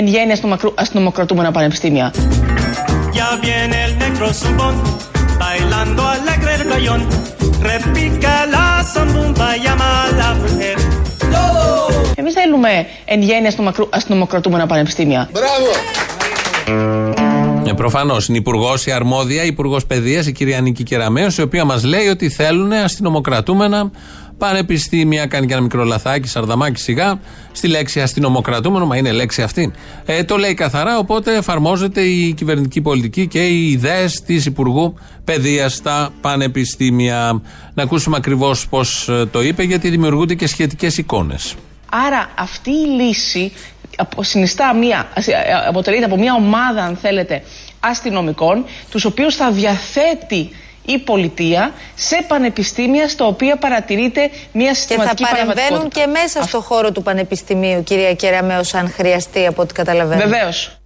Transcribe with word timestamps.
εν 0.00 0.06
γέννη 0.06 0.32
αστυνομοκρατούμενα 0.74 1.50
πανεπιστήμια. 1.50 2.12
Εμείς 12.14 12.32
θέλουμε 12.32 12.86
εν 13.04 13.22
γέννη 13.22 13.48
αστυνομοκρατούμενα 13.90 14.66
πανεπιστήμια. 14.66 15.28
Μπράβο! 15.32 15.70
Ε, 17.68 17.72
Προφανώς 17.72 18.28
είναι 18.28 18.38
υπουργός, 18.38 18.86
η 18.86 18.92
αρμόδια, 18.92 19.44
υπουργός 19.44 19.86
παιδείας, 19.86 20.26
η 20.26 20.32
κυρία 20.32 20.60
Νίκη 20.60 20.82
Κεραμέο, 20.82 21.28
η 21.38 21.42
οποία 21.42 21.64
μας 21.64 21.84
λέει 21.84 22.06
ότι 22.06 22.28
θέλουν 22.28 22.72
αστυνομοκρατούμενα 22.72 23.90
πανεπιστήμια. 24.40 25.26
Κάνει 25.26 25.46
και 25.46 25.52
ένα 25.52 25.62
μικρό 25.62 25.84
λαθάκι, 25.84 26.28
σαρδαμάκι 26.28 26.80
σιγά, 26.80 27.20
στη 27.52 27.68
λέξη 27.68 28.00
αστυνομοκρατούμενο, 28.00 28.86
μα 28.86 28.96
είναι 28.96 29.12
λέξη 29.12 29.42
αυτή. 29.42 29.72
Ε, 30.04 30.24
το 30.24 30.36
λέει 30.36 30.54
καθαρά, 30.54 30.98
οπότε 30.98 31.36
εφαρμόζεται 31.36 32.00
η 32.00 32.32
κυβερνητική 32.32 32.80
πολιτική 32.80 33.26
και 33.26 33.46
οι 33.46 33.70
ιδέες 33.70 34.22
της 34.22 34.46
Υπουργού 34.46 34.94
Παιδείας 35.24 35.74
στα 35.74 36.10
πανεπιστήμια. 36.20 37.42
Να 37.74 37.82
ακούσουμε 37.82 38.16
ακριβώς 38.16 38.68
πώς 38.68 39.08
ε, 39.08 39.26
το 39.26 39.42
είπε, 39.42 39.62
γιατί 39.62 39.88
δημιουργούνται 39.88 40.34
και 40.34 40.46
σχετικές 40.46 40.98
εικόνες. 40.98 41.54
Άρα 41.90 42.30
αυτή 42.34 42.70
η 42.70 43.02
λύση 43.02 43.52
συνιστά 44.20 44.74
μια, 44.74 45.08
αποτελείται 45.68 46.04
από 46.04 46.16
μια 46.16 46.34
ομάδα, 46.34 46.84
αν 46.84 46.96
θέλετε, 46.96 47.42
αστυνομικών, 47.80 48.64
τους 48.90 49.04
οποίους 49.04 49.34
θα 49.36 49.50
διαθέτει 49.50 50.50
η 50.92 50.98
πολιτεία 50.98 51.72
σε 51.94 52.24
πανεπιστήμια 52.28 53.08
στα 53.08 53.26
οποία 53.26 53.56
παρατηρείται 53.56 54.30
μια 54.52 54.74
συστηματική 54.74 55.22
Και 55.22 55.28
θα 55.28 55.36
παρεμβαίνουν 55.36 55.88
και 55.88 56.06
μέσα 56.06 56.42
στο 56.42 56.60
χώρο 56.60 56.92
του 56.92 57.02
πανεπιστημίου, 57.02 57.82
κυρία 57.82 58.14
Κεραμέο, 58.14 58.60
αν 58.72 58.90
χρειαστεί, 58.90 59.46
από 59.46 59.62
ό,τι 59.62 59.74
καταλαβαίνω. 59.74 60.20
Βεβαίως. 60.20 60.80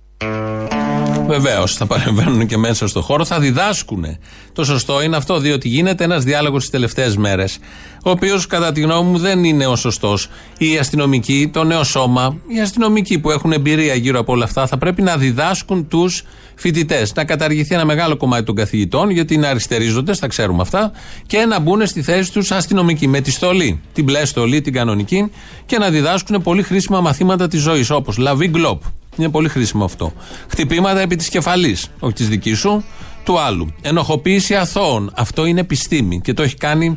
Βεβαίως, 1.27 1.75
θα 1.75 1.87
παρεμβαίνουν 1.87 2.47
και 2.47 2.57
μέσα 2.57 2.87
στο 2.87 3.01
χώρο, 3.01 3.25
θα 3.25 3.41
διδάσκουν. 3.41 4.05
Το 4.53 4.65
σωστό 4.65 5.03
είναι 5.03 5.17
αυτό, 5.17 5.39
διότι 5.39 5.69
γίνεται 5.69 6.05
ένας 6.05 6.25
διάλογος 6.25 6.61
τις 6.61 6.71
τελευταίες 6.71 7.17
μέρες, 7.17 7.59
ο 8.05 8.11
οποίος 8.11 8.47
κατά 8.47 8.73
τη 8.73 8.81
γνώμη 8.81 9.11
μου 9.11 9.19
δεν 9.19 9.45
είναι 9.45 9.67
ο 9.67 9.77
σωστός. 9.77 10.29
Οι 10.59 10.79
αστυνομικοί, 10.79 11.51
το 11.53 11.65
νέο 11.65 11.85
σώμα, 11.85 12.37
οι 12.47 12.61
αστυνομικοί 12.61 13.19
που 13.19 13.31
έχουν 13.31 13.53
εμπειρία 13.53 13.95
γύρω 13.95 14.19
από 14.19 14.33
όλα 14.33 14.45
αυτά, 14.45 14.67
θα 14.67 14.79
πρέπει 14.79 15.03
να 15.03 15.17
διδάσκουν 15.17 15.89
τους 15.89 16.23
φοιτητές. 16.55 17.15
Να 17.15 17.25
καταργηθεί 17.25 17.75
ένα 17.75 17.85
μεγάλο 17.85 18.17
κομμάτι 18.17 18.45
των 18.45 18.55
καθηγητών, 18.55 19.11
γιατί 19.11 19.35
είναι 19.35 19.47
αριστερίζοντε, 19.47 20.13
τα 20.15 20.27
ξέρουμε 20.27 20.63
αυτά, 20.63 20.93
και 21.27 21.45
να 21.45 21.59
μπουν 21.59 21.87
στη 21.87 22.03
θέση 22.03 22.33
τους 22.33 22.51
αστυνομικοί 22.51 23.09
με 23.09 23.21
τη 23.21 23.31
στολή, 23.31 23.81
την 23.93 24.05
μπλε 24.05 24.25
στολή, 24.25 24.61
την 24.61 24.73
κανονική, 24.73 25.31
και 25.67 25.79
να 25.79 25.91
διδάσκουν 25.91 26.43
πολύ 26.43 26.63
χρήσιμα 26.63 27.01
μαθήματα 27.01 27.49
της 27.49 27.61
ζωής, 27.61 27.91
όπως 27.91 28.17
λαβή 28.17 28.49
γκλοπ. 28.49 28.83
Είναι 29.17 29.29
πολύ 29.29 29.49
χρήσιμο 29.49 29.85
αυτό. 29.85 30.13
Χτυπήματα 30.49 31.01
επί 31.01 31.17
της 31.17 31.29
κεφαλής, 31.29 31.89
όχι 31.99 32.13
της 32.13 32.29
δικής 32.29 32.59
σου, 32.59 32.85
του 33.25 33.41
άλλου. 33.41 33.75
Ενοχοποίηση 33.83 34.55
αθώων. 34.55 35.13
Αυτό 35.15 35.45
είναι 35.45 35.61
επιστήμη 35.61 36.21
και 36.21 36.35
το 36.35 36.43
έχει 36.43 36.57
κάνει 36.57 36.97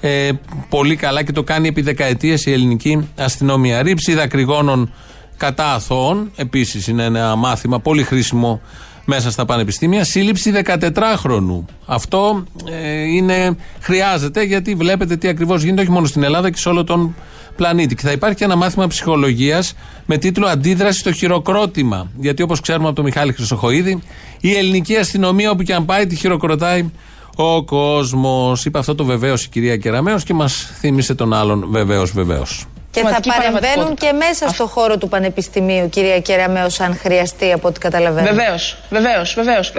ε, 0.00 0.30
πολύ 0.68 0.96
καλά 0.96 1.22
και 1.22 1.32
το 1.32 1.42
κάνει 1.42 1.68
επί 1.68 1.80
δεκαετίες 1.80 2.46
η 2.46 2.52
ελληνική 2.52 3.08
αστυνομία. 3.16 3.82
Ρήψη 3.82 4.14
δακρυγόνων 4.14 4.92
κατά 5.36 5.74
αθώων, 5.74 6.30
επίσης 6.36 6.86
είναι 6.86 7.04
ένα 7.04 7.36
μάθημα 7.36 7.80
πολύ 7.80 8.02
χρήσιμο 8.02 8.60
μέσα 9.04 9.30
στα 9.30 9.44
πανεπιστήμια. 9.44 10.04
Σύλληψη 10.04 10.52
14χρονου. 10.64 11.64
Αυτό 11.86 12.44
ε, 12.70 13.02
είναι, 13.02 13.56
χρειάζεται 13.80 14.42
γιατί 14.42 14.74
βλέπετε 14.74 15.16
τι 15.16 15.28
ακριβώς 15.28 15.62
γίνεται 15.62 15.80
όχι 15.80 15.90
μόνο 15.90 16.06
στην 16.06 16.22
Ελλάδα 16.22 16.50
και 16.50 16.58
σε 16.58 16.68
όλο 16.68 16.84
τον 16.84 17.14
πλανήτη. 17.56 17.94
Και 17.94 18.02
θα 18.02 18.12
υπάρχει 18.12 18.36
και 18.36 18.44
ένα 18.44 18.56
μάθημα 18.56 18.86
ψυχολογίας 18.86 19.74
με 20.06 20.16
τίτλο 20.16 20.46
Αντίδραση 20.46 20.98
στο 20.98 21.12
χειροκρότημα. 21.12 22.10
Γιατί 22.16 22.42
όπως 22.42 22.60
ξέρουμε 22.60 22.86
από 22.86 22.94
τον 22.94 23.04
Μιχάλη 23.04 23.32
Χρυσοχοίδη, 23.32 24.02
η 24.40 24.54
ελληνική 24.54 24.96
αστυνομία 24.96 25.50
όπου 25.50 25.62
και 25.62 25.74
αν 25.74 25.84
πάει 25.84 26.06
τη 26.06 26.16
χειροκροτάει 26.16 26.90
ο 27.36 27.64
κόσμος. 27.64 28.64
Είπε 28.64 28.78
αυτό 28.78 28.94
το 28.94 29.04
βεβαίως 29.04 29.44
η 29.44 29.48
κυρία 29.48 29.76
Κεραμέο 29.76 30.18
και 30.18 30.34
μας 30.34 30.70
θύμισε 30.78 31.14
τον 31.14 31.32
άλλον 31.32 31.66
βεβαίως, 31.70 32.12
βεβαίως. 32.12 32.66
Και 32.90 33.02
θα 33.02 33.20
παρεμβαίνουν 33.20 33.94
και 33.94 34.12
μέσα 34.12 34.48
στο 34.48 34.66
χώρο 34.66 34.98
του 34.98 35.08
Πανεπιστημίου, 35.08 35.88
κυρία 35.88 36.20
Κεραμέο, 36.20 36.66
αν 36.78 36.96
χρειαστεί, 36.96 37.52
από 37.52 37.68
ό,τι 37.68 37.80
καταλαβαίνω. 37.80 38.26
Βεβαίως, 38.26 38.76
βεβαίως, 38.90 39.34
βεβαίως. 39.34 39.72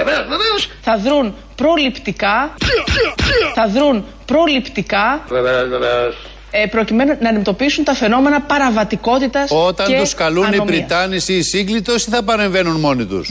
Θα 0.81 0.97
δρουν 0.97 1.33
προληπτικά. 1.55 2.53
θα 3.55 3.67
δρουν 3.67 4.05
προληπτικά. 4.25 5.21
Ε, 6.51 6.65
προκειμένου 6.65 7.17
να 7.19 7.29
αντιμετωπίσουν 7.29 7.83
τα 7.83 7.93
φαινόμενα 7.93 8.41
παραβατικότητας 8.41 9.51
Όταν 9.51 9.95
τους 9.95 10.13
καλούν 10.13 10.51
οι 10.53 10.61
Πριτάνοι 10.65 11.15
ή 11.27 11.37
οι 11.37 11.41
σύγκλιτο 11.41 11.93
ή 11.93 11.99
θα 11.99 12.23
παρεμβαίνουν 12.23 12.79
μόνοι 12.79 13.05
τους; 13.05 13.29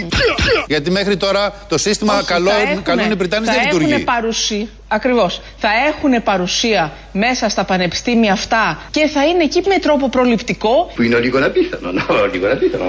Γιατί 0.67 0.91
μέχρι 0.91 1.17
τώρα 1.17 1.55
το 1.69 1.79
σύστημα 1.79 2.15
Όχι, 2.15 2.25
καλό, 2.25 2.51
έχουν, 2.51 2.83
καλούν 2.83 3.11
οι 3.11 3.17
Πριτάνοι 3.17 3.47
δεν 3.47 3.55
λειτουργεί. 3.63 3.93
Έχουν 3.93 4.05
παρουσία, 4.05 4.67
ακριβώς, 4.89 5.41
θα 5.59 5.69
έχουν 5.89 6.23
παρουσία 6.23 6.93
μέσα 7.13 7.49
στα 7.49 7.65
πανεπιστήμια 7.65 8.33
αυτά 8.33 8.79
και 8.91 9.07
θα 9.07 9.27
είναι 9.27 9.43
εκεί 9.43 9.63
με 9.67 9.79
τρόπο 9.79 10.09
προληπτικό. 10.09 10.93
Που 10.95 11.03
είναι 11.03 11.19
λίγο 11.19 11.39
απίθανο, 11.47 11.91
λίγο 12.33 12.53
απίθανο 12.53 12.85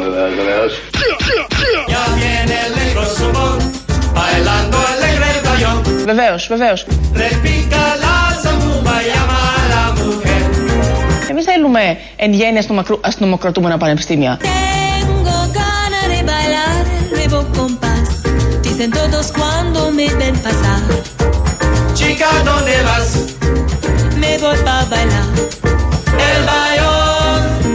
βεβαίως. 6.05 6.47
Βεβαίως, 6.47 6.85
Εμείς 11.29 11.45
θέλουμε 11.45 11.97
εν 12.15 12.33
γέννη 12.33 12.59
αστυνομοκρατούμενα 13.01 13.77
πανεπιστήμια. 13.77 14.39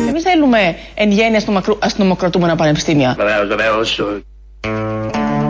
Εμείς 0.09 0.23
θέλουμε 0.23 0.77
εν 0.95 1.11
γέννη 1.11 1.39
αστυνομοκρατούμενα 1.79 2.57
πανεπιστήμια. 2.57 3.17
Βεβαίως, 3.19 3.49
βεβαίως. 3.49 4.01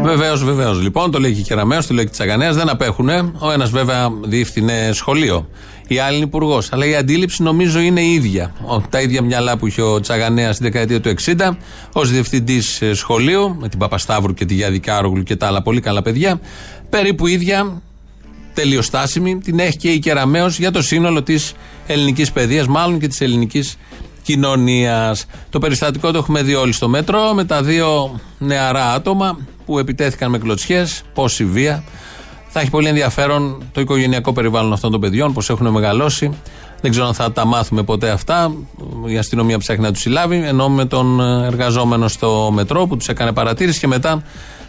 Βεβαίως, 0.02 0.44
βεβαίως. 0.44 0.80
Λοιπόν, 0.80 1.10
το 1.10 1.18
λέει 1.18 1.32
και 1.32 1.40
η 1.40 1.42
Κεραμέο, 1.42 1.80
το 1.86 1.94
λέει 1.94 2.04
και 2.04 2.10
Τσαγανέας. 2.10 2.56
Δεν 2.56 2.68
απέχουν. 2.68 3.08
Ο 3.38 3.50
ένας 3.52 3.70
βέβαια 3.70 4.08
διεύθυνε 4.22 4.90
σχολείο. 4.92 5.48
Η 5.92 5.98
άλλη 5.98 6.16
είναι 6.16 6.24
υπουργός. 6.24 6.72
Αλλά 6.72 6.86
η 6.86 6.94
αντίληψη 6.94 7.42
νομίζω 7.42 7.80
είναι 7.80 8.00
η 8.00 8.12
ίδια. 8.12 8.54
Τα 8.90 9.00
ίδια 9.00 9.22
μυαλά 9.22 9.56
που 9.56 9.66
είχε 9.66 9.82
ο 9.82 10.00
Τσαγανέας 10.00 10.54
στη 10.54 10.64
δεκαετία 10.64 11.00
του 11.00 11.14
60 11.24 11.50
ως 11.92 12.10
διευθυντής 12.10 12.82
ε, 12.82 12.94
σχολείου, 12.94 13.56
με 13.60 13.68
την 13.68 13.78
Παπασταύρου 13.78 14.34
και 14.34 14.44
τη 14.44 14.54
Γιάδη 14.54 14.80
Κάρογλου 14.80 15.22
και 15.22 15.36
τα 15.36 15.46
άλλα 15.46 15.62
πολύ 15.62 15.80
καλά 15.80 16.02
παιδιά. 16.02 16.40
Περίπου 16.90 17.26
ίδια, 17.26 17.82
τελειοστάσιμη, 18.54 19.38
την 19.38 19.58
έχει 19.58 19.76
και 19.76 19.88
η 19.88 19.98
Κεραμέο 19.98 20.46
για 20.46 20.70
το 20.70 20.82
σύνολο 20.82 21.22
της 21.22 21.52
ελληνικής 21.86 22.32
παιδείας, 22.32 22.66
μάλλον 22.66 22.98
και 22.98 23.08
της 23.08 23.20
ελληνικής 23.20 23.76
κοινωνίας. 24.22 25.26
Το 25.50 25.58
περιστατικό 25.58 26.10
το 26.10 26.18
έχουμε 26.18 26.42
δει 26.42 26.54
όλοι 26.54 26.72
στο 26.72 26.88
μέτρο 26.88 27.32
με 27.34 27.44
τα 27.44 27.62
δύο 27.62 28.20
νεαρά 28.38 28.92
άτομα 28.92 29.38
που 29.66 29.78
επιτέθηκαν 29.78 30.30
με 30.30 30.38
κλωτσιές, 30.38 31.02
πόση 31.14 31.44
βία. 31.44 31.84
Θα 32.54 32.60
έχει 32.60 32.70
πολύ 32.70 32.88
ενδιαφέρον 32.88 33.62
το 33.72 33.80
οικογενειακό 33.80 34.32
περιβάλλον 34.32 34.72
αυτών 34.72 34.90
των 34.90 35.00
παιδιών, 35.00 35.32
πώς 35.32 35.50
έχουν 35.50 35.68
μεγαλώσει. 35.68 36.30
Δεν 36.80 36.90
ξέρω 36.90 37.06
αν 37.06 37.14
θα 37.14 37.32
τα 37.32 37.46
μάθουμε 37.46 37.82
ποτέ 37.82 38.10
αυτά. 38.10 38.52
Η 39.06 39.18
αστυνομία 39.18 39.58
ψάχνει 39.58 39.84
να 39.84 39.92
τους 39.92 40.02
συλλάβει. 40.02 40.42
Ενώ 40.44 40.68
με 40.68 40.84
τον 40.84 41.20
εργαζόμενο 41.20 42.08
στο 42.08 42.50
μετρό 42.54 42.86
που 42.86 42.96
τους 42.96 43.08
έκανε 43.08 43.32
παρατήρηση 43.32 43.80
και 43.80 43.86
μετά 43.86 44.22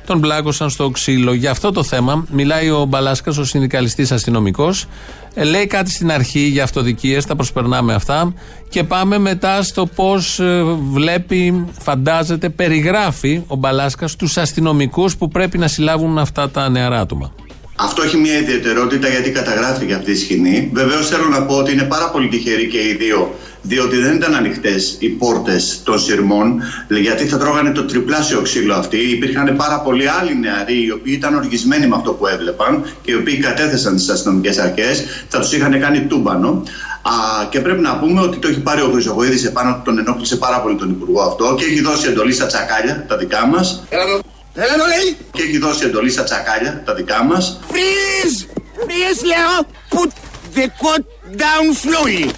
τον 0.06 0.20
μπλάκωσαν 0.20 0.70
στο 0.70 0.90
ξύλο. 0.90 1.34
Για 1.34 1.52
αυτό 1.52 1.72
το 1.72 1.84
θέμα 1.84 2.26
μιλάει 2.32 2.70
ο 2.70 2.86
Μπαλάσκας, 2.86 3.38
ο 3.38 3.44
συνδικαλιστής 3.44 4.12
αστυνομικός. 4.12 4.86
Ε, 5.34 5.44
λέει 5.44 5.68
κάτι 5.68 5.92
στην 5.92 6.12
αρχή 6.12 6.40
για 6.40 6.64
αυτοδικίες, 6.64 7.26
τα 7.26 7.36
προσπερνάμε 7.36 7.94
αυτά. 7.94 8.34
Και 8.70 8.84
πάμε 8.84 9.18
μετά 9.18 9.64
στο 9.64 9.86
πώς 9.86 10.40
ε, 10.40 10.64
βλέπει, 10.92 11.66
φαντάζεται, 11.80 12.50
περιγράφει 12.50 13.42
ο 13.48 13.56
Μπαλάσκας 13.56 14.16
τους 14.16 14.38
αστυνομικούς 14.38 15.18
που 15.18 15.28
πρέπει 15.28 15.58
να 15.58 15.68
συλλάβουν 15.68 16.18
αυτά 16.18 16.50
τα 16.50 16.70
νεαρά 16.70 17.00
άτομα. 17.00 17.32
Αυτό 17.76 18.04
έχει 18.04 18.18
μια 18.18 18.38
ιδιαιτερότητα 18.38 19.08
γιατί 19.08 19.32
καταγράφηκε 19.32 19.94
αυτή 19.94 20.12
η 20.12 20.16
σκηνή. 20.16 20.70
Βεβαίως 20.74 21.08
θέλω 21.10 21.28
να 21.28 21.44
πω 21.46 21.56
ότι 21.56 21.72
είναι 21.72 21.84
πάρα 21.84 22.10
πολύ 22.10 22.28
τυχεροί 22.28 22.68
και 22.68 22.78
οι 22.78 22.96
δύο, 23.00 23.36
διότι 23.62 23.98
δεν 23.98 24.16
ήταν 24.16 24.36
ανοιχτές 24.36 24.96
οι 25.00 25.10
πόρτες 25.10 25.82
των 25.84 26.00
σειρμών, 26.00 26.62
γιατί 26.88 27.26
θα 27.28 27.38
τρώγανε 27.38 27.72
το 27.72 27.86
τριπλάσιο 27.86 28.42
ξύλο 28.42 28.74
αυτοί. 28.74 28.98
Υπήρχαν 28.98 29.56
πάρα 29.56 29.80
πολλοί 29.80 30.10
άλλοι 30.10 30.40
νεαροί, 30.40 30.86
οι 30.86 30.92
οποίοι 30.92 31.14
ήταν 31.18 31.36
οργισμένοι 31.36 31.88
με 31.88 31.96
αυτό 31.96 32.12
που 32.12 32.28
έβλεπαν 32.28 32.84
και 33.02 33.12
οι 33.12 33.16
οποίοι 33.16 33.38
κατέθεσαν 33.38 34.00
στι 34.00 34.12
αστυνομικές 34.12 34.58
αρχές, 34.58 35.04
θα 35.28 35.40
τους 35.40 35.54
είχαν 35.54 35.80
κάνει 35.80 36.02
τούμπανο. 36.02 36.64
Α, 37.02 37.46
και 37.50 37.60
πρέπει 37.60 37.82
να 37.82 37.98
πούμε 37.98 38.22
ότι 38.22 38.38
το 38.38 38.48
έχει 38.48 38.60
πάρει 38.60 38.82
ο 38.82 38.90
Χρυσοχοίδης 38.94 39.46
επάνω 39.46 39.74
του, 39.74 39.82
τον 39.86 40.00
ενόχλησε 40.00 40.36
πάρα 40.36 40.62
πολύ 40.62 40.76
τον 40.76 40.90
Υπουργό 40.90 41.22
αυτό 41.22 41.56
και 41.60 41.66
έχει 41.66 41.82
δώσει 41.82 42.08
εντολή 42.08 42.34
στα 42.34 42.46
τσακάλια, 42.46 43.06
τα 43.08 43.18
δικά 43.18 43.48
μας. 43.48 43.84
Έλα 44.56 44.74
το 44.78 44.86
λέει. 44.86 45.18
Και 45.32 45.42
έχει 45.42 45.58
δώσει 45.58 45.86
εντολή 45.86 46.12
στα 46.12 46.24
τσακάλια, 46.24 46.82
τα 46.86 46.94
δικά 46.94 47.24
μας. 47.24 47.60
Freeze! 47.72 48.46
Freeze 48.78 49.22
λέω! 49.26 49.68
Put 49.90 50.12
the 50.56 50.66
coat 50.66 51.04
down 51.38 51.66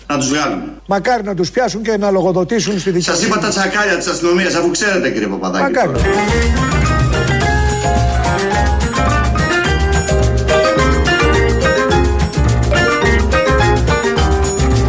Να 0.08 0.18
τους 0.18 0.28
βγάλουμε. 0.28 0.64
Μακάρι 0.86 1.24
να 1.24 1.34
τους 1.34 1.52
πιάσουν 1.52 1.82
και 1.84 1.98
να 1.98 2.12
λογοδοτήσουν 2.12 2.80
στη 2.80 2.92
δικαιοσύνη. 2.92 3.18
Σας 3.18 3.28
είπα 3.28 3.40
τα 3.40 3.50
τσακάλια 3.50 3.98
της 3.98 4.08
αστυνομίας, 4.08 4.56
αφού 4.56 4.72
ξέρετε 4.72 5.10
κύριε 5.10 5.28
Παπαδάκη. 5.28 5.64
Μακάρι. 5.64 5.92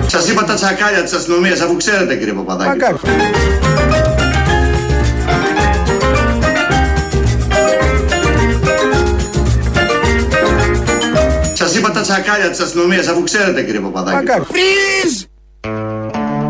Σας 0.06 0.28
είπα 0.28 0.44
τα 0.44 0.55
τσακάλια 0.55 1.02
της 1.02 1.12
αστυνομίας, 1.12 1.61
αφού 1.61 1.76
ξέρετε 1.76 2.17
κύριε 2.17 2.32
Παπαδάκη. 2.32 2.69
Μακάρι. 2.69 2.99
Σας 11.58 11.76
είπα 11.76 11.91
τα 11.91 12.00
τσακάλια 12.00 12.50
της 12.50 12.61
αστυνομίας, 12.61 13.06
αφού 13.06 13.23
ξέρετε 13.23 13.62
κύριε 13.62 13.81
Παπαδάκη. 13.81 14.17
Μακάρι. 14.17 14.44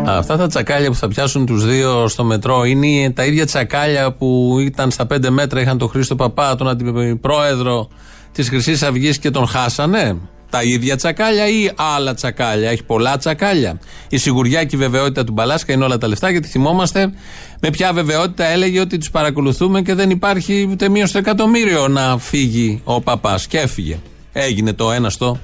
Αυτά 0.05 0.37
τα 0.37 0.47
τσακάλια 0.47 0.89
που 0.89 0.95
θα 0.95 1.07
πιάσουν 1.07 1.45
τους 1.45 1.65
δύο 1.65 2.07
στο 2.07 2.23
μετρό 2.23 2.63
είναι 2.63 3.11
τα 3.11 3.25
ίδια 3.25 3.45
τσακάλια 3.45 4.11
που 4.11 4.57
ήταν 4.59 4.91
στα 4.91 5.05
πέντε 5.05 5.29
μέτρα, 5.29 5.61
είχαν 5.61 5.77
τον 5.77 5.89
Χρήστο 5.89 6.15
Παπά, 6.15 6.55
τον 6.55 6.67
αντιπρόεδρο 6.67 7.87
της 8.31 8.49
Χρυσής 8.49 8.83
Αυγής 8.83 9.17
και 9.17 9.31
τον 9.31 9.47
χάσανε. 9.47 10.17
Τα 10.49 10.63
ίδια 10.63 10.95
τσακάλια 10.95 11.47
ή 11.47 11.69
άλλα 11.95 12.13
τσακάλια; 12.13 12.69
Έχει 12.69 12.83
πολλά 12.83 13.17
τσακάλια. 13.17 13.79
Η 14.09 14.17
σιγουριά 14.17 14.63
και 14.63 14.75
η 14.75 14.79
βεβαιότητα 14.79 15.23
του 15.23 15.31
Μπαλάσκα 15.31 15.73
είναι 15.73 15.83
όλα 15.83 15.97
τα 15.97 16.07
λεφτά 16.07 16.29
γιατί 16.29 16.47
θυμόμαστε 16.47 17.13
με 17.61 17.69
ποια 17.69 17.93
βεβαιότητα 17.93 18.45
έλεγε 18.45 18.79
ότι 18.79 18.97
τους 18.97 19.09
παρακολουθούμε 19.09 19.81
και 19.81 19.93
δεν 19.93 20.09
υπάρχει 20.09 20.67
ούτε 20.71 20.89
μία 20.89 21.07
στο 21.07 21.17
εκατομμύριο 21.17 21.87
να 21.87 22.17
φύγει 22.17 22.81
ο 22.83 23.01
παπάς. 23.01 23.47
Και 23.47 23.57
έφυγε. 23.57 23.99
Έγινε 24.39 24.73
το 24.73 24.91
ένα 24.91 25.09
στο 25.09 25.39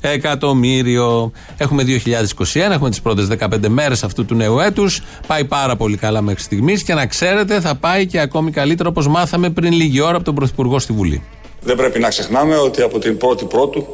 εκατομμύριο. 0.00 1.32
Έχουμε 1.56 1.82
2021, 1.82 2.72
έχουμε 2.72 2.90
τις 2.90 3.00
πρώτες 3.00 3.26
15 3.26 3.68
μέρες 3.68 4.04
αυτού 4.04 4.24
του 4.24 4.34
νέου 4.34 4.58
έτους. 4.58 5.02
Πάει 5.26 5.44
πάρα 5.44 5.76
πολύ 5.76 5.96
καλά 5.96 6.20
μέχρι 6.20 6.42
στιγμής 6.42 6.82
και 6.82 6.94
να 6.94 7.06
ξέρετε 7.06 7.60
θα 7.60 7.74
πάει 7.74 8.06
και 8.06 8.20
ακόμη 8.20 8.50
καλύτερο 8.50 8.88
όπως 8.88 9.08
μάθαμε 9.08 9.50
πριν 9.50 9.72
λίγη 9.72 10.00
ώρα 10.00 10.14
από 10.14 10.24
τον 10.24 10.34
Πρωθυπουργό 10.34 10.78
στη 10.78 10.92
Βουλή. 10.92 11.22
Δεν 11.60 11.76
πρέπει 11.76 11.98
να 11.98 12.08
ξεχνάμε 12.08 12.56
ότι 12.56 12.82
από 12.82 12.98
την 12.98 13.18
1η 13.20 13.48
Πρώτου 13.48 13.86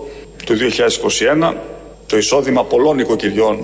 του 0.44 0.54
2021 1.50 1.54
το 2.06 2.16
εισόδημα 2.16 2.64
πολλών 2.64 2.98
οικοκυριών 2.98 3.58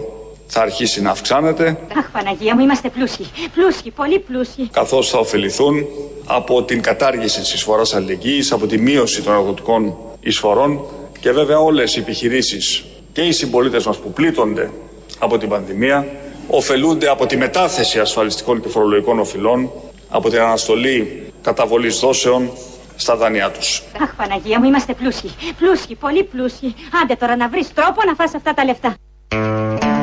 θα 0.46 0.60
αρχίσει 0.60 1.02
να 1.02 1.10
αυξάνεται. 1.10 1.78
Αχ, 1.98 2.10
Παναγία 2.12 2.54
μου, 2.54 2.60
είμαστε 2.62 2.88
πλούσιοι. 2.88 3.26
Πλούσιοι, 3.54 3.90
πολύ 3.90 4.18
πλούσιοι. 4.18 4.68
Καθώς 4.72 5.08
θα 5.08 5.18
ωφεληθούν 5.18 5.84
από 6.24 6.62
την 6.62 6.82
κατάργηση 6.82 7.40
της 7.40 7.54
εισφοράς 7.54 7.94
αλληλεγγύης, 7.94 8.52
από 8.52 8.66
τη 8.66 8.78
μείωση 8.78 9.22
των 9.22 9.34
εργοτικών 9.34 9.96
εισφορών 10.26 10.80
και 11.20 11.32
βέβαια 11.32 11.58
όλες 11.58 11.96
οι 11.96 12.00
επιχειρήσεις 12.00 12.84
και 13.12 13.20
οι 13.20 13.32
συμπολίτες 13.32 13.86
μας 13.86 13.96
που 13.96 14.12
πλήττονται 14.12 14.70
από 15.18 15.38
την 15.38 15.48
πανδημία 15.48 16.06
ωφελούνται 16.48 17.08
από 17.08 17.26
τη 17.26 17.36
μετάθεση 17.36 17.98
ασφαλιστικών 17.98 18.62
και 18.62 18.68
φορολογικών 18.68 19.18
οφειλών, 19.18 19.70
από 20.08 20.28
την 20.28 20.40
αναστολή 20.40 21.32
καταβολής 21.42 21.98
δόσεων 21.98 22.50
στα 22.96 23.16
δάνειά 23.16 23.50
τους. 23.50 23.82
Αχ 24.02 24.14
Παναγία 24.14 24.58
μου 24.60 24.64
είμαστε 24.64 24.94
πλούσιοι, 24.94 25.30
πλούσιοι, 25.58 25.94
πολύ 25.94 26.24
πλούσιοι. 26.24 26.74
Άντε 27.02 27.14
τώρα 27.14 27.36
να 27.36 27.48
βρεις 27.48 27.72
τρόπο 27.74 28.00
να 28.06 28.14
φας 28.14 28.34
αυτά 28.34 28.54
τα 28.54 28.64
λεφτά. 28.64 28.94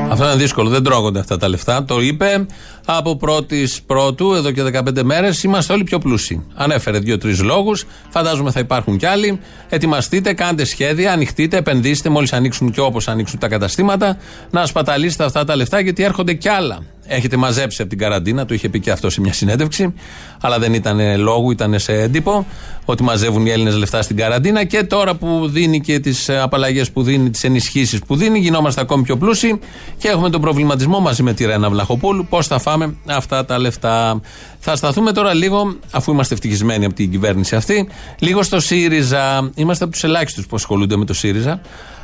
Αυτό 0.10 0.26
είναι 0.26 0.36
δύσκολο. 0.36 0.70
Δεν 0.70 0.84
τρώγονται 0.84 1.20
αυτά 1.20 1.38
τα 1.38 1.48
λεφτά. 1.50 1.86
Το 1.86 2.00
είπε 2.00 2.46
από 2.86 3.16
πρώτης 3.16 3.82
πρώτου, 3.82 4.34
εδώ 4.34 4.52
και 4.52 4.64
15 4.64 5.04
μέρες. 5.04 5.44
Είμαστε 5.44 5.74
όλοι 5.74 5.84
πιο 5.84 6.00
πλούσιοι. 6.00 6.46
Ανέφερε 6.56 7.00
δύο-τρεις 7.00 7.42
λόγους. 7.42 7.86
Φαντάζομαι 8.10 8.52
θα 8.52 8.60
υπάρχουν 8.60 8.98
κι 8.98 9.06
άλλοι. 9.06 9.40
Ετοιμαστείτε, 9.70 10.34
κάντε 10.34 10.66
σχέδια, 10.66 11.12
ανοιχτείτε, 11.12 11.58
επενδύστε 11.58 12.10
μόλις 12.10 12.34
ανοίξουν 12.34 12.72
και 12.72 12.80
όπως 12.80 13.08
ανοίξουν 13.08 13.40
τα 13.40 13.48
καταστήματα. 13.48 14.18
Να 14.50 14.66
σπαταλήσετε 14.66 15.24
αυτά 15.24 15.44
τα 15.44 15.56
λεφτά 15.56 15.80
γιατί 15.80 16.04
έρχονται 16.04 16.34
κι 16.34 16.50
άλλα. 16.50 16.80
Έχετε 17.08 17.38
μαζέψει 17.38 17.82
από 17.82 17.90
την 17.90 18.00
καραντίνα, 18.00 18.46
το 18.46 18.54
είχε 18.54 18.70
πει 18.70 18.80
και 18.80 18.92
αυτό 18.92 19.10
σε 19.10 19.22
μια 19.22 19.34
συνέντευξη. 19.34 19.94
Αλλά 20.42 20.60
δεν 20.60 20.74
ήταν 20.74 21.20
λόγου, 21.20 21.52
ήταν 21.52 21.80
σε 21.80 21.94
έντυπο 21.94 22.46
ότι 22.86 23.04
μαζεύουν 23.04 23.46
οι 23.46 23.50
Έλληνες 23.50 23.76
λεφτά 23.76 24.02
στην 24.02 24.18
καραντίνα. 24.18 24.64
Και 24.64 24.84
τώρα 24.84 25.16
που 25.16 25.48
δίνει 25.48 25.82
και 25.82 26.00
τις 26.00 26.30
απαλλαγές 26.30 26.92
που 26.92 27.04
δίνει, 27.04 27.30
τις 27.30 27.44
ενισχύσεις 27.44 28.00
που 28.00 28.16
δίνει, 28.16 28.40
γινόμαστε 28.40 28.82
ακόμη 28.82 29.04
πιο 29.04 29.18
πλούσιοι 29.18 29.60
και 29.98 30.08
έχουμε 30.08 30.30
τον 30.30 30.42
προβληματισμό 30.42 31.00
μαζί 31.00 31.24
με 31.24 31.34
τη 31.34 31.46
Ρένα 31.46 31.70
Βλαχοπούλου 31.70 32.26
πώς 32.30 32.48
θα 32.48 32.60
φάμε 32.60 32.73
αυτά 33.06 33.46
τα 33.46 33.60
λεφτά. 33.60 34.22
Θα 34.60 34.76
σταθούμε 34.76 35.12
τώρα 35.12 35.34
λίγο, 35.34 35.76
αφού 35.92 36.12
είμαστε 36.12 36.34
ευτυχισμένοι 36.34 36.86
από 36.86 36.94
την 36.94 37.12
κυβέρνηση 37.12 37.56
αυτή, 37.56 37.88
λίγο 38.20 38.44
στο 38.44 38.60
ΣΥΡΙΖΑ. 38.60 39.52
Είμαστε 39.56 39.84
από 39.84 39.94
τους 39.94 40.04
ελάχιστους 40.04 40.46
που 40.46 40.56
ασχολούνται 40.56 40.98
με 40.98 41.06
το 41.06 41.14
ΣΥΡΙΖΑ. 41.14 41.62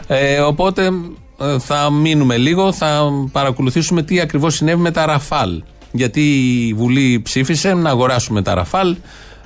Ε, 0.08 0.40
οπότε 0.40 0.92
ε, 1.42 1.60
θα 1.60 1.92
μείνουμε 1.92 2.38
λίγο, 2.38 2.74
θα 2.74 3.10
παρακολουθήσουμε 3.32 4.04
τι 4.04 4.20
ακριβώς 4.20 4.56
συνέβη 4.56 4.82
με 4.82 4.92
τα 4.92 5.06
Ραφάλ. 5.06 5.64
Γιατί 5.92 6.22
η 6.68 6.74
Βουλή 6.74 7.22
ψήφισε 7.24 7.74
να 7.74 7.90
αγοράσουμε 7.90 8.42
τα 8.42 8.54
Ραφάλ, 8.54 8.96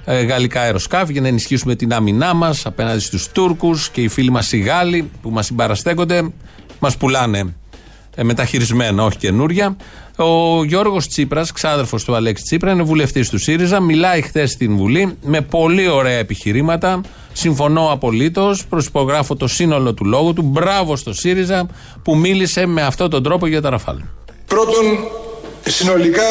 ε, 0.06 0.22
γαλλικά 0.22 0.62
αεροσκάφη, 0.62 1.12
για 1.12 1.22
να 1.22 1.28
ενισχύσουμε 1.28 1.76
την 1.76 1.94
άμυνά 1.94 2.34
μας 2.34 2.66
απέναντι 2.66 3.00
στους 3.00 3.32
Τούρκους 3.32 3.90
και 3.90 4.02
οι 4.02 4.08
φίλοι 4.08 4.32
μας 4.32 4.52
οι 4.52 4.60
Γάλλοι 4.60 5.10
που 5.22 5.30
μας 5.30 5.46
συμπαραστέκονται, 5.46 6.32
μας 6.80 6.98
πουλάνε 6.98 7.40
ε, 7.40 7.46
μεταχειρισμένα, 8.22 9.04
όχι 9.04 9.18
καινούρια. 9.18 9.76
Ο 10.16 10.64
Γιώργος 10.64 11.08
Τσίπρας, 11.08 11.52
ξάδερφος 11.52 12.04
του 12.04 12.16
Αλέξη 12.16 12.44
Τσίπρα, 12.44 12.72
είναι 12.72 12.84
βουλευτής 12.84 13.30
του 13.30 13.38
ΣΥΡΙΖΑ. 13.38 13.80
Μιλάει 13.80 14.22
χθες 14.22 14.52
στην 14.52 14.78
Βουλή 14.78 15.18
με 15.22 15.42
πολύ 15.42 15.88
ωραία 15.88 16.18
επιχειρήματα. 16.18 17.02
Συμφωνώ 17.34 17.92
απολύτως. 17.92 18.66
Προσυπογράφω 18.66 19.36
το 19.36 19.48
σύνολο 19.48 19.94
του 19.94 20.06
λόγου 20.06 20.34
του. 20.34 20.42
Μπράβο 20.42 20.96
στο 20.96 21.14
ΣΥΡΙΖΑ 21.14 21.68
που 22.04 22.18
μίλησε 22.18 22.66
με 22.66 22.82
αυτόν 22.82 23.10
τον 23.10 23.24
τρόπο 23.24 23.48
για 23.48 23.62
τα 23.62 23.70
Ραφάλ. 23.70 23.98
Πρώτον, 24.46 24.86
συνολικά 25.68 26.24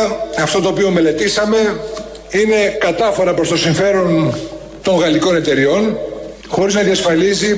αυτό 0.43 0.61
το 0.61 0.69
οποίο 0.69 0.90
μελετήσαμε 0.90 1.56
είναι 2.31 2.76
κατάφορα 2.81 3.35
προς 3.35 3.49
το 3.49 3.56
συμφέρον 3.56 4.35
των 4.82 4.99
γαλλικών 4.99 5.37
εταιριών 5.37 5.96
χωρίς 6.49 6.75
να 6.75 6.82
διασφαλίζει 6.82 7.56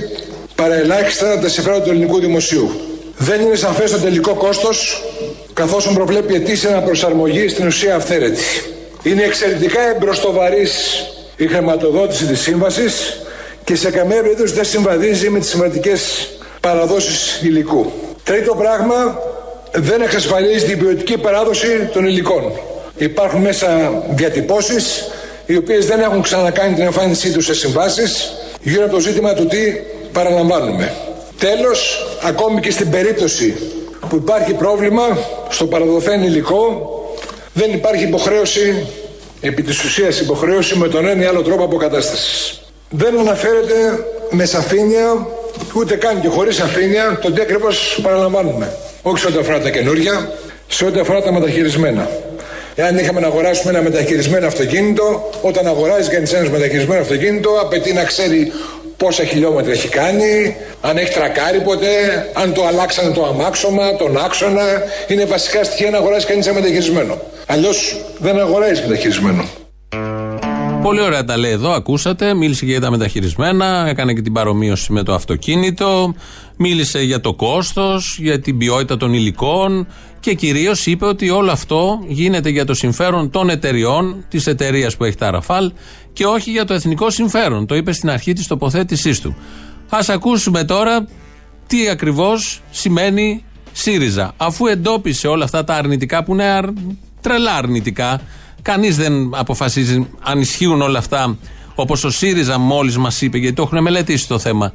παραελάχιστα 0.54 1.38
τα 1.38 1.48
συμφέροντα 1.48 1.84
του 1.84 1.90
ελληνικού 1.90 2.18
δημοσίου. 2.18 2.70
Δεν 3.16 3.40
είναι 3.40 3.54
σαφές 3.54 3.90
το 3.90 3.98
τελικό 3.98 4.34
κόστος 4.34 5.04
καθώς 5.52 5.92
προβλέπει 5.94 6.34
ετήσια 6.34 6.70
αναπροσαρμογή 6.70 7.48
στην 7.48 7.66
ουσία 7.66 7.94
αυθαίρετη. 7.94 8.42
Είναι 9.02 9.22
εξαιρετικά 9.22 9.80
εμπροστοβαρής 9.80 11.04
η 11.36 11.46
χρηματοδότηση 11.46 12.24
της 12.26 12.40
σύμβασης 12.40 13.20
και 13.64 13.76
σε 13.76 13.90
καμία 13.90 14.22
περίπτωση 14.22 14.54
δεν 14.54 14.64
συμβαδίζει 14.64 15.30
με 15.30 15.38
τις 15.38 15.48
σημαντικές 15.48 16.28
παραδόσεις 16.60 17.40
υλικού. 17.42 17.92
Τρίτο 18.24 18.54
πράγμα, 18.54 19.18
δεν 19.72 20.02
εξασφαλίζει 20.02 20.64
την 20.64 20.78
ποιοτική 20.78 21.18
παράδοση 21.18 21.88
των 21.92 22.06
υλικών. 22.06 22.52
Υπάρχουν 22.96 23.40
μέσα 23.40 23.92
διατυπώσεις 24.10 25.04
οι 25.46 25.56
οποίες 25.56 25.86
δεν 25.86 26.00
έχουν 26.00 26.22
ξανακάνει 26.22 26.74
την 26.74 26.84
εμφάνισή 26.84 27.32
τους 27.32 27.44
σε 27.44 27.54
συμβάσεις 27.54 28.32
γύρω 28.62 28.84
από 28.84 28.92
το 28.92 29.00
ζήτημα 29.00 29.34
του 29.34 29.46
τι 29.46 29.58
παραλαμβάνουμε. 30.12 30.92
Τέλος, 31.50 32.06
ακόμη 32.22 32.60
και 32.60 32.70
στην 32.70 32.90
περίπτωση 32.90 33.56
που 34.08 34.16
υπάρχει 34.16 34.52
πρόβλημα 34.52 35.18
στο 35.48 35.66
παραδοθέν 35.66 36.22
υλικό 36.22 36.90
δεν 37.52 37.72
υπάρχει 37.72 38.04
υποχρέωση, 38.04 38.86
επί 39.40 39.62
της 39.62 39.84
ουσίας 39.84 40.20
υποχρέωση 40.20 40.78
με 40.78 40.88
τον 40.88 41.06
ένα 41.06 41.22
ή 41.22 41.26
άλλο 41.26 41.42
τρόπο 41.42 41.64
αποκατάστασης. 41.64 42.60
Δεν 42.90 43.18
αναφέρεται 43.18 43.74
με 44.30 44.44
σαφήνεια, 44.44 45.26
ούτε 45.74 45.96
καν 45.96 46.20
και 46.20 46.28
χωρίς 46.28 46.56
σαφήνεια, 46.56 47.18
το 47.22 47.32
τι 47.32 47.40
ακριβώς 47.40 47.98
παραλαμβάνουμε. 48.02 48.76
Όχι 49.02 49.18
σε 49.18 49.26
ό,τι 49.26 49.38
αφορά 49.38 49.60
τα 49.60 49.70
καινούργια, 49.70 50.32
σε 50.68 50.84
ό,τι 50.84 51.00
αφορά 51.00 51.22
τα 51.22 51.32
μεταχειρισμένα. 51.32 52.08
Εάν 52.74 52.98
είχαμε 52.98 53.20
να 53.20 53.26
αγοράσουμε 53.26 53.72
ένα 53.72 53.82
μεταχειρισμένο 53.82 54.46
αυτοκίνητο, 54.46 55.30
όταν 55.42 55.66
αγοράζει 55.66 56.10
κανείς 56.10 56.32
ένας 56.32 56.48
μεταχειρισμένο 56.48 57.00
αυτοκίνητο, 57.00 57.50
απαιτεί 57.60 57.92
να 57.92 58.04
ξέρει 58.04 58.52
πόσα 58.96 59.24
χιλιόμετρα 59.24 59.72
έχει 59.72 59.88
κάνει, 59.88 60.56
αν 60.80 60.96
έχει 60.96 61.12
τρακάρει 61.12 61.60
ποτέ, 61.60 62.26
αν 62.32 62.52
το 62.52 62.66
αλλάξανε 62.66 63.14
το 63.14 63.24
αμάξωμα, 63.24 63.96
τον 63.96 64.16
άξονα. 64.16 64.62
Είναι 65.08 65.24
βασικά 65.24 65.64
στοιχεία 65.64 65.90
να 65.90 65.98
αγοράσει 65.98 66.26
κανείς 66.26 66.46
ένα 66.46 66.54
μεταχειρισμένο. 66.54 67.18
Αλλιώς 67.46 68.04
δεν 68.18 68.40
αγοράζει 68.40 68.82
μεταχειρισμένο. 68.82 69.44
Πολύ 70.82 71.00
ωραία 71.00 71.24
τα 71.24 71.36
λέει 71.36 71.50
εδώ, 71.50 71.70
ακούσατε. 71.70 72.34
Μίλησε 72.34 72.64
και 72.64 72.70
για 72.70 72.80
τα 72.80 72.90
μεταχειρισμένα, 72.90 73.86
έκανε 73.88 74.12
και 74.12 74.22
την 74.22 74.32
παρομοίωση 74.32 74.92
με 74.92 75.02
το 75.02 75.14
αυτοκίνητο. 75.14 76.14
Μίλησε 76.56 77.00
για 77.02 77.20
το 77.20 77.34
κόστος, 77.34 78.18
για 78.20 78.40
την 78.40 78.58
ποιότητα 78.58 78.96
των 78.96 79.12
υλικών 79.12 79.86
και 80.20 80.34
κυρίως 80.34 80.86
είπε 80.86 81.06
ότι 81.06 81.30
όλο 81.30 81.50
αυτό 81.50 82.04
γίνεται 82.06 82.48
για 82.48 82.64
το 82.64 82.74
συμφέρον 82.74 83.30
των 83.30 83.50
εταιριών, 83.50 84.24
της 84.28 84.46
εταιρείας 84.46 84.96
που 84.96 85.04
έχει 85.04 85.16
τα 85.16 85.30
Ραφάλ 85.30 85.72
και 86.14 86.26
όχι 86.26 86.50
για 86.50 86.64
το 86.64 86.74
εθνικό 86.74 87.10
συμφέρον. 87.10 87.66
Το 87.66 87.74
είπε 87.74 87.92
στην 87.92 88.10
αρχή 88.10 88.32
της 88.32 88.46
τοποθέτησής 88.46 89.20
του. 89.20 89.36
Α 89.88 89.98
ακούσουμε 90.08 90.64
τώρα 90.64 91.06
τι 91.66 91.88
ακριβώς 91.88 92.62
σημαίνει 92.70 93.44
ΣΥΡΙΖΑ. 93.72 94.32
Αφού 94.36 94.66
εντόπισε 94.66 95.28
όλα 95.28 95.44
αυτά 95.44 95.64
τα 95.64 95.74
αρνητικά 95.74 96.24
που 96.24 96.32
είναι 96.32 96.44
αρ... 96.44 96.64
τρελά 97.20 97.54
αρνητικά, 97.54 98.20
κανείς 98.62 98.96
δεν 98.96 99.34
αποφασίζει 99.34 100.08
αν 100.22 100.40
ισχύουν 100.40 100.80
όλα 100.82 100.98
αυτά 100.98 101.36
Όπως 101.74 102.04
ο 102.04 102.10
ΣΥΡΙΖΑ 102.10 102.58
μόλις 102.58 102.96
μας 102.96 103.20
είπε, 103.20 103.38
γιατί 103.38 103.54
το 103.54 103.62
έχουν 103.62 103.82
μελετήσει 103.82 104.28
το 104.28 104.38
θέμα. 104.38 104.72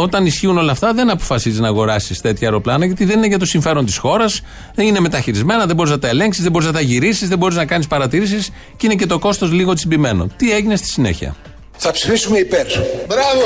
Όταν 0.00 0.26
ισχύουν 0.26 0.58
όλα 0.58 0.72
αυτά, 0.72 0.92
δεν 0.94 1.10
αποφασίζεις 1.10 1.58
να 1.58 1.68
αγοράσεις 1.68 2.20
τέτοια 2.20 2.46
αεροπλάνα, 2.46 2.86
γιατί 2.86 3.04
δεν 3.04 3.16
είναι 3.16 3.26
για 3.26 3.38
το 3.38 3.46
συμφέρον 3.46 3.84
της 3.84 3.96
χώρας, 3.96 4.40
δεν 4.74 4.86
είναι 4.86 5.00
μεταχειρισμένα, 5.00 5.66
δεν 5.66 5.76
μπορείς 5.76 5.90
να 5.90 5.98
τα 5.98 6.08
ελέγξεις, 6.08 6.42
δεν 6.42 6.52
μπορείς 6.52 6.66
να 6.66 6.72
τα 6.72 6.80
γυρίσεις, 6.80 7.28
δεν 7.28 7.38
μπορείς 7.38 7.56
να 7.56 7.64
κάνεις 7.64 7.86
παρατηρήσεις 7.86 8.50
και 8.76 8.86
είναι 8.86 8.94
και 8.94 9.06
το 9.06 9.18
κόστος 9.18 9.52
λίγο 9.52 9.74
τσιμπημένο. 9.74 10.28
Τι 10.36 10.52
έγινε 10.52 10.76
στη 10.76 10.88
συνέχεια; 10.88 11.36
Θα 11.76 11.90
ψηφίσουμε 11.90 12.38
υπέρ. 12.38 12.66
Μπράβο! 13.06 13.42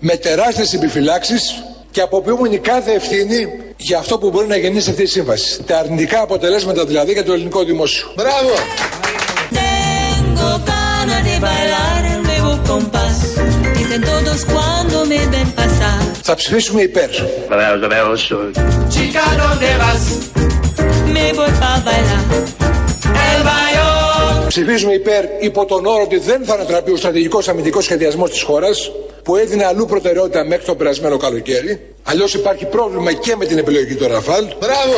Με 0.00 0.16
τεράστιες 0.16 0.72
επιφυλάξεις 0.72 1.64
και 1.90 2.00
αποποιούμενη 2.00 2.58
κάθε 2.58 2.92
ευθύνη 2.92 3.46
για 3.76 3.98
αυτό 3.98 4.18
που 4.18 4.30
μπορεί 4.30 4.46
να 4.46 4.56
γεννήσει 4.56 4.84
σε 4.84 4.90
αυτή 4.90 5.02
τη 5.02 5.10
σύμβαση. 5.10 5.62
Τα 5.62 5.78
αρνητικά 5.78 6.20
αποτελέσματα 6.20 6.84
δηλαδή 6.84 7.12
για 7.12 7.24
το 7.24 7.32
ελληνικό 7.32 7.64
δημόσιο. 7.64 8.06
Μπράβο! 8.16 8.52
Θα 16.22 16.34
ψηφίσουμε 16.34 16.82
υπέρ. 16.82 17.08
Βεβαίως, 17.48 17.80
βεβαίως. 17.80 18.32
Ψηφίζουμε 24.48 24.92
υπέρ 24.92 25.24
υπό 25.40 25.64
τον 25.64 25.86
όρο 25.86 26.02
ότι 26.02 26.18
δεν 26.18 26.44
θα 26.44 26.54
ανατραπεί 26.54 26.90
ο 26.90 26.96
στρατηγικός 26.96 27.48
αμυντικός 27.48 27.84
σχεδιασμός 27.84 28.30
της 28.30 28.42
χώρας 28.42 28.90
που 29.22 29.36
έδινε 29.36 29.64
αλλού 29.64 29.86
προτεραιότητα 29.86 30.44
μέχρι 30.44 30.64
το 30.64 30.74
περασμένο 30.74 31.16
καλοκαίρι. 31.16 31.80
Αλλιώς 32.02 32.34
υπάρχει 32.34 32.64
πρόβλημα 32.66 33.12
και 33.12 33.36
με 33.36 33.44
την 33.44 33.58
επιλογή 33.58 33.94
του 33.94 34.08
Ραφάλ. 34.08 34.44
Μπράβο! 34.60 34.96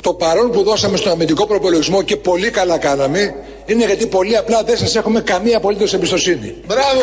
Το 0.00 0.14
παρόν 0.14 0.50
που 0.50 0.62
δώσαμε 0.62 0.96
στον 0.96 1.12
αμυντικό 1.12 1.46
προπολογισμό 1.46 2.02
και 2.02 2.16
πολύ 2.16 2.50
καλά 2.50 2.78
κάναμε 2.78 3.34
είναι 3.70 3.84
γιατί 3.84 4.06
πολύ 4.06 4.36
απλά 4.36 4.62
δεν 4.62 4.76
σας 4.76 4.96
έχουμε 4.96 5.20
καμία 5.20 5.56
απολύτως 5.56 5.94
εμπιστοσύνη. 5.94 6.54
Μπράβο! 6.66 7.02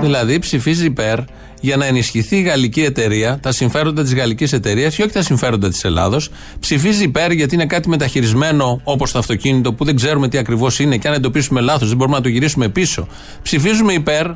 Δηλαδή 0.00 0.38
ψηφίζει 0.38 0.84
υπέρ 0.84 1.18
για 1.60 1.76
να 1.76 1.86
ενισχυθεί 1.86 2.36
η 2.36 2.42
γαλλική 2.42 2.82
εταιρεία, 2.82 3.38
τα 3.42 3.52
συμφέροντα 3.52 4.02
της 4.02 4.14
γαλλικής 4.14 4.52
εταιρείας 4.52 4.94
και 4.94 5.02
όχι 5.02 5.12
τα 5.12 5.22
συμφέροντα 5.22 5.68
της 5.68 5.84
Ελλάδος. 5.84 6.30
Ψηφίζει 6.60 7.04
υπέρ 7.04 7.30
γιατί 7.30 7.54
είναι 7.54 7.66
κάτι 7.66 7.88
μεταχειρισμένο 7.88 8.80
όπως 8.84 9.12
το 9.12 9.18
αυτοκίνητο 9.18 9.72
που 9.72 9.84
δεν 9.84 9.96
ξέρουμε 9.96 10.28
τι 10.28 10.38
ακριβώς 10.38 10.78
είναι 10.78 10.96
και 10.96 11.08
αν 11.08 11.14
εντοπίσουμε 11.14 11.60
λάθος 11.60 11.88
δεν 11.88 11.96
μπορούμε 11.96 12.16
να 12.16 12.22
το 12.22 12.28
γυρίσουμε 12.28 12.68
πίσω. 12.68 13.08
Ψηφίζουμε 13.42 13.92
υπέρ, 13.92 14.26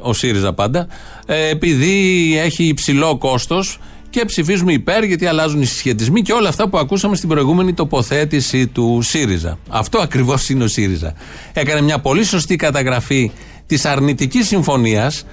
ο 0.00 0.12
ΣΥΡΙΖΑ 0.12 0.54
πάντα, 0.54 0.86
ε, 1.26 1.48
επειδή 1.48 2.34
έχει 2.38 2.64
υψηλό 2.64 3.18
κόστος 3.18 3.78
και 4.10 4.24
ψηφίζουμε 4.24 4.72
υπέρ 4.72 5.04
γιατί 5.04 5.26
αλλάζουν 5.26 5.62
οι 5.62 5.64
συσχετισμοί 5.64 6.22
και 6.22 6.32
όλα 6.32 6.48
αυτά 6.48 6.68
που 6.68 6.78
ακούσαμε 6.78 7.16
στην 7.16 7.28
προηγούμενη 7.28 7.74
τοποθέτηση 7.74 8.66
του 8.66 8.98
ΣΥΡΙΖΑ. 9.02 9.58
Αυτό 9.68 9.98
ακριβώς 9.98 10.48
είναι 10.48 10.64
ο 10.64 10.68
ΣΥΡΙΖΑ. 10.68 11.14
Έκανε 11.52 11.80
μια 11.80 11.98
πολύ 11.98 12.24
σωστή 12.24 12.56
καταγραφή 12.56 13.30
της 13.66 13.84
αρνητικής 13.84 14.46
συμφωνίας 14.46 15.24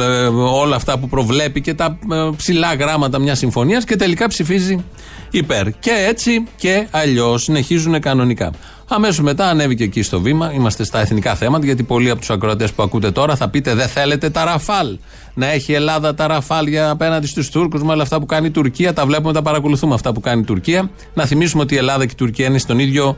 ε, 0.00 0.04
όλα 0.36 0.76
αυτά 0.76 0.98
που 0.98 1.08
προβλέπει 1.08 1.60
και 1.60 1.74
τα 1.74 1.98
ε, 2.12 2.30
ψηλά 2.36 2.74
γράμματα 2.74 3.18
μιας 3.18 3.38
συμφωνίας 3.38 3.84
και 3.84 3.96
τελικά 3.96 4.28
ψηφίζει 4.28 4.84
υπέρ. 5.30 5.78
Και 5.78 6.06
έτσι 6.08 6.44
και 6.56 6.86
αλλιώς 6.90 7.42
συνεχίζουν 7.42 8.00
κανονικά. 8.00 8.52
Αμέσως 8.88 9.20
μετά 9.20 9.48
ανέβηκε 9.48 9.84
εκεί 9.84 10.02
στο 10.02 10.20
βήμα. 10.20 10.52
Είμαστε 10.52 10.84
στα 10.84 11.00
εθνικά 11.00 11.34
θέματα, 11.34 11.64
γιατί 11.64 11.82
πολλοί 11.82 12.10
από 12.10 12.20
τους 12.20 12.30
ακροατές 12.30 12.72
που 12.72 12.82
ακούτε 12.82 13.10
τώρα 13.10 13.36
θα 13.36 13.48
πείτε 13.48 13.74
δεν 13.74 13.88
θέλετε 13.88 14.30
τα 14.30 14.44
ραφάλ. 14.44 14.98
Να 15.34 15.46
έχει 15.46 15.72
η 15.72 15.74
Ελλάδα 15.74 16.14
τα 16.14 16.26
ραφάλ 16.26 16.66
για 16.66 16.90
απέναντι 16.90 17.26
στους 17.26 17.50
Τούρκους 17.50 17.82
με 17.82 17.92
όλα 17.92 18.02
αυτά 18.02 18.18
που 18.20 18.26
κάνει 18.26 18.46
η 18.46 18.50
Τουρκία. 18.50 18.92
Τα 18.92 19.06
βλέπουμε, 19.06 19.32
τα 19.32 19.42
παρακολουθούμε 19.42 19.94
αυτά 19.94 20.12
που 20.12 20.20
κάνει 20.20 20.40
η 20.40 20.44
Τουρκία. 20.44 20.90
Να 21.14 21.26
θυμίσουμε 21.26 21.62
ότι 21.62 21.74
η 21.74 21.76
Ελλάδα 21.76 22.04
και 22.04 22.12
η 22.12 22.16
Τουρκία 22.16 22.46
είναι 22.46 22.58
στον 22.58 22.78
ίδιο 22.78 23.16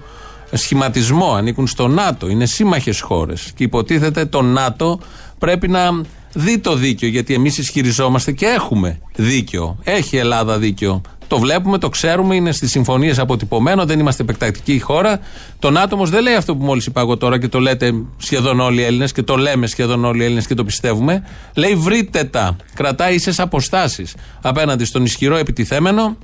σχηματισμό, 0.53 1.35
ανήκουν 1.35 1.67
στο 1.67 1.89
ΝΑΤΟ, 1.89 2.29
είναι 2.29 2.47
σύμμαχες 2.47 3.01
χώρες. 3.01 3.53
Και 3.57 3.65
υποτίθεται 3.65 4.25
το 4.25 4.43
ΝΑΤΟ 4.43 5.01
πρέπει 5.39 5.69
να 5.69 6.01
δει 6.33 6.59
το 6.59 6.75
δίκαιο, 6.75 7.09
γιατί 7.09 7.35
εμείς 7.35 7.59
ισχυριζόμαστε 7.59 8.33
και 8.33 8.47
έχουμε 8.47 9.01
δίκαιο. 9.17 9.79
Έχει 9.85 10.17
η 10.17 10.19
Ελλάδα 10.19 10.59
δίκαιο. 10.59 11.01
Το 11.29 11.39
βλέπουμε, 11.39 11.79
το 11.79 11.89
ξέρουμε, 11.89 12.35
είναι 12.35 12.53
στις 12.53 12.71
συμφωνίες 12.71 13.19
αποτυπωμένο, 13.19 13.85
δεν 13.85 13.99
είμαστε 13.99 14.23
επεκτακτική 14.23 14.81
χώρα. 14.81 15.21
Το 15.59 15.71
ΝΑΤΟ 15.71 15.97
όμω 15.97 16.07
δεν 16.07 16.23
λέει 16.23 16.35
αυτό 16.35 16.57
που 16.57 16.65
μόλις 16.65 16.87
είπα 16.87 17.01
εγώ 17.01 17.17
τώρα 17.17 17.39
και 17.39 17.49
το 17.49 17.59
λέτε 17.59 17.93
σχεδόν 18.17 18.61
όλοι 18.61 18.81
οι 18.81 18.85
Έλληνες 18.85 19.13
και 19.13 19.23
το 19.23 19.37
λέμε 19.37 19.67
σχεδόν 19.67 20.05
όλοι 20.05 20.21
οι 20.21 20.25
Έλληνες 20.25 20.47
και 20.47 20.55
το 20.55 20.65
πιστεύουμε. 20.65 21.25
Λέει 21.55 21.75
βρείτε 21.75 22.25
τα. 22.25 22.57
Κρατάει 22.75 23.15
ίσες 23.15 23.41
αποστάσεις 23.41 24.15
απέναντι 24.43 24.85
στον 24.85 25.05
ισχυρό 25.05 25.37
επιτιθέμενο 25.37 26.17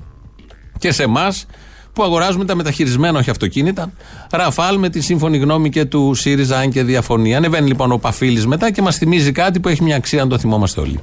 και 0.77 0.91
σε 0.91 1.03
εμάς 1.03 1.45
που 1.93 2.03
αγοράζουμε 2.03 2.45
τα 2.45 2.55
μεταχειρισμένα, 2.55 3.19
όχι 3.19 3.29
αυτοκίνητα. 3.29 3.91
Ραφάλ 4.31 4.77
με 4.77 4.89
τη 4.89 5.01
σύμφωνη 5.01 5.37
γνώμη 5.37 5.69
και 5.69 5.85
του 5.85 6.13
ΣΥΡΙΖΑ, 6.13 6.57
αν 6.57 6.71
και 6.71 6.83
διαφωνεί. 6.83 7.35
Ανεβαίνει 7.35 7.67
λοιπόν 7.67 7.91
ο 7.91 7.97
Παφίλης 7.97 8.47
μετά 8.47 8.71
και 8.71 8.81
μας 8.81 8.97
θυμίζει 8.97 9.31
κάτι 9.31 9.59
που 9.59 9.69
έχει 9.69 9.83
μια 9.83 9.95
αξία, 9.95 10.21
αν 10.21 10.29
το 10.29 10.37
θυμόμαστε 10.37 10.81
όλοι. 10.81 10.99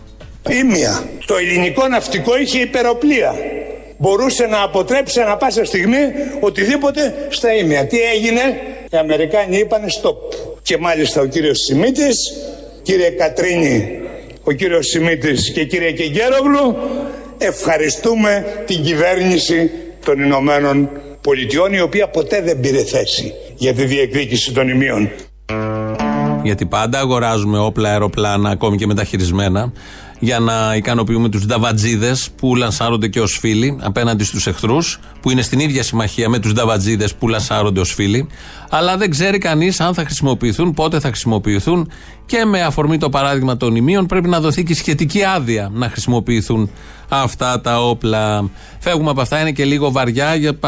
Ήμια. 0.48 1.04
Το 1.26 1.34
ελληνικό 1.36 1.88
ναυτικό 1.88 2.38
είχε 2.38 2.58
υπεροπλία. 2.58 3.32
Μπορούσε 4.02 4.46
να 4.46 4.62
αποτρέψει 4.62 5.20
ανα 5.20 5.36
πάσα 5.36 5.64
στιγμή 5.64 5.98
οτιδήποτε 6.40 7.26
στα 7.28 7.54
ίμια. 7.54 7.86
Τι 7.86 7.98
έγινε, 8.00 8.40
οι 8.90 8.96
Αμερικάνοι 8.96 9.56
είπαν 9.58 9.82
stop. 10.02 10.16
Και 10.62 10.78
μάλιστα 10.78 11.20
ο 11.20 11.24
κύριος 11.24 11.58
Σιμίτης, 11.58 12.16
κύριε 12.82 13.10
Κατρίνη, 13.10 14.00
ο 14.42 14.52
κύριος 14.52 14.86
Σιμίτης 14.86 15.52
και 15.52 15.64
κύριε 15.64 15.92
Κεγκέρογλου, 15.92 16.76
ευχαριστούμε 17.38 18.62
την 18.66 18.82
κυβέρνηση 18.82 19.70
των 20.04 20.20
Ηνωμένων 20.20 20.90
Πολιτειών 21.20 21.72
η 21.72 21.80
οποία 21.80 22.08
ποτέ 22.08 22.42
δεν 22.42 22.60
πήρε 22.60 22.84
θέση 22.84 23.34
για 23.56 23.74
τη 23.74 23.84
διεκδίκηση 23.84 24.52
των 24.52 24.68
ημείων. 24.68 25.10
Γιατί 26.42 26.66
πάντα 26.66 26.98
αγοράζουμε 26.98 27.58
όπλα, 27.58 27.90
αεροπλάνα, 27.90 28.50
ακόμη 28.50 28.76
και 28.76 28.86
μεταχειρισμένα, 28.86 29.72
για 30.22 30.38
να 30.38 30.76
ικανοποιούμε 30.76 31.28
τους 31.28 31.46
νταβατζίδες 31.46 32.30
που 32.36 32.56
λανσάρονται 32.56 33.08
και 33.08 33.20
ως 33.20 33.38
φίλοι 33.38 33.78
απέναντι 33.80 34.24
στους 34.24 34.46
εχθρούς, 34.46 35.00
που 35.20 35.30
είναι 35.30 35.42
στην 35.42 35.58
ίδια 35.58 35.82
συμμαχία 35.82 36.28
με 36.28 36.38
τους 36.38 36.52
νταβατζίδες 36.52 37.14
που 37.14 37.28
λανσάρονται 37.28 37.80
ως 37.80 37.94
φίλοι. 37.94 38.28
Αλλά 38.70 38.96
δεν 38.96 39.10
ξέρει 39.10 39.38
κανείς 39.38 39.80
αν 39.80 39.94
θα 39.94 40.04
χρησιμοποιηθούν, 40.04 40.74
πότε 40.74 41.00
θα 41.00 41.08
χρησιμοποιηθούν 41.08 41.90
και 42.26 42.44
με 42.44 42.62
αφορμή 42.62 42.98
το 42.98 43.08
παράδειγμα 43.08 43.56
των 43.56 43.76
ημείων 43.76 44.06
πρέπει 44.06 44.28
να 44.28 44.40
δοθεί 44.40 44.62
και 44.62 44.74
σχετική 44.74 45.24
άδεια 45.24 45.70
να 45.72 45.88
χρησιμοποιηθούν 45.88 46.70
αυτά 47.08 47.60
τα 47.60 47.82
όπλα. 47.82 48.50
Φεύγουμε 48.78 49.10
από 49.10 49.20
αυτά, 49.20 49.40
είναι 49.40 49.52
και 49.52 49.64
λίγο 49.64 49.90
βαριά, 49.90 50.34
για 50.34 50.58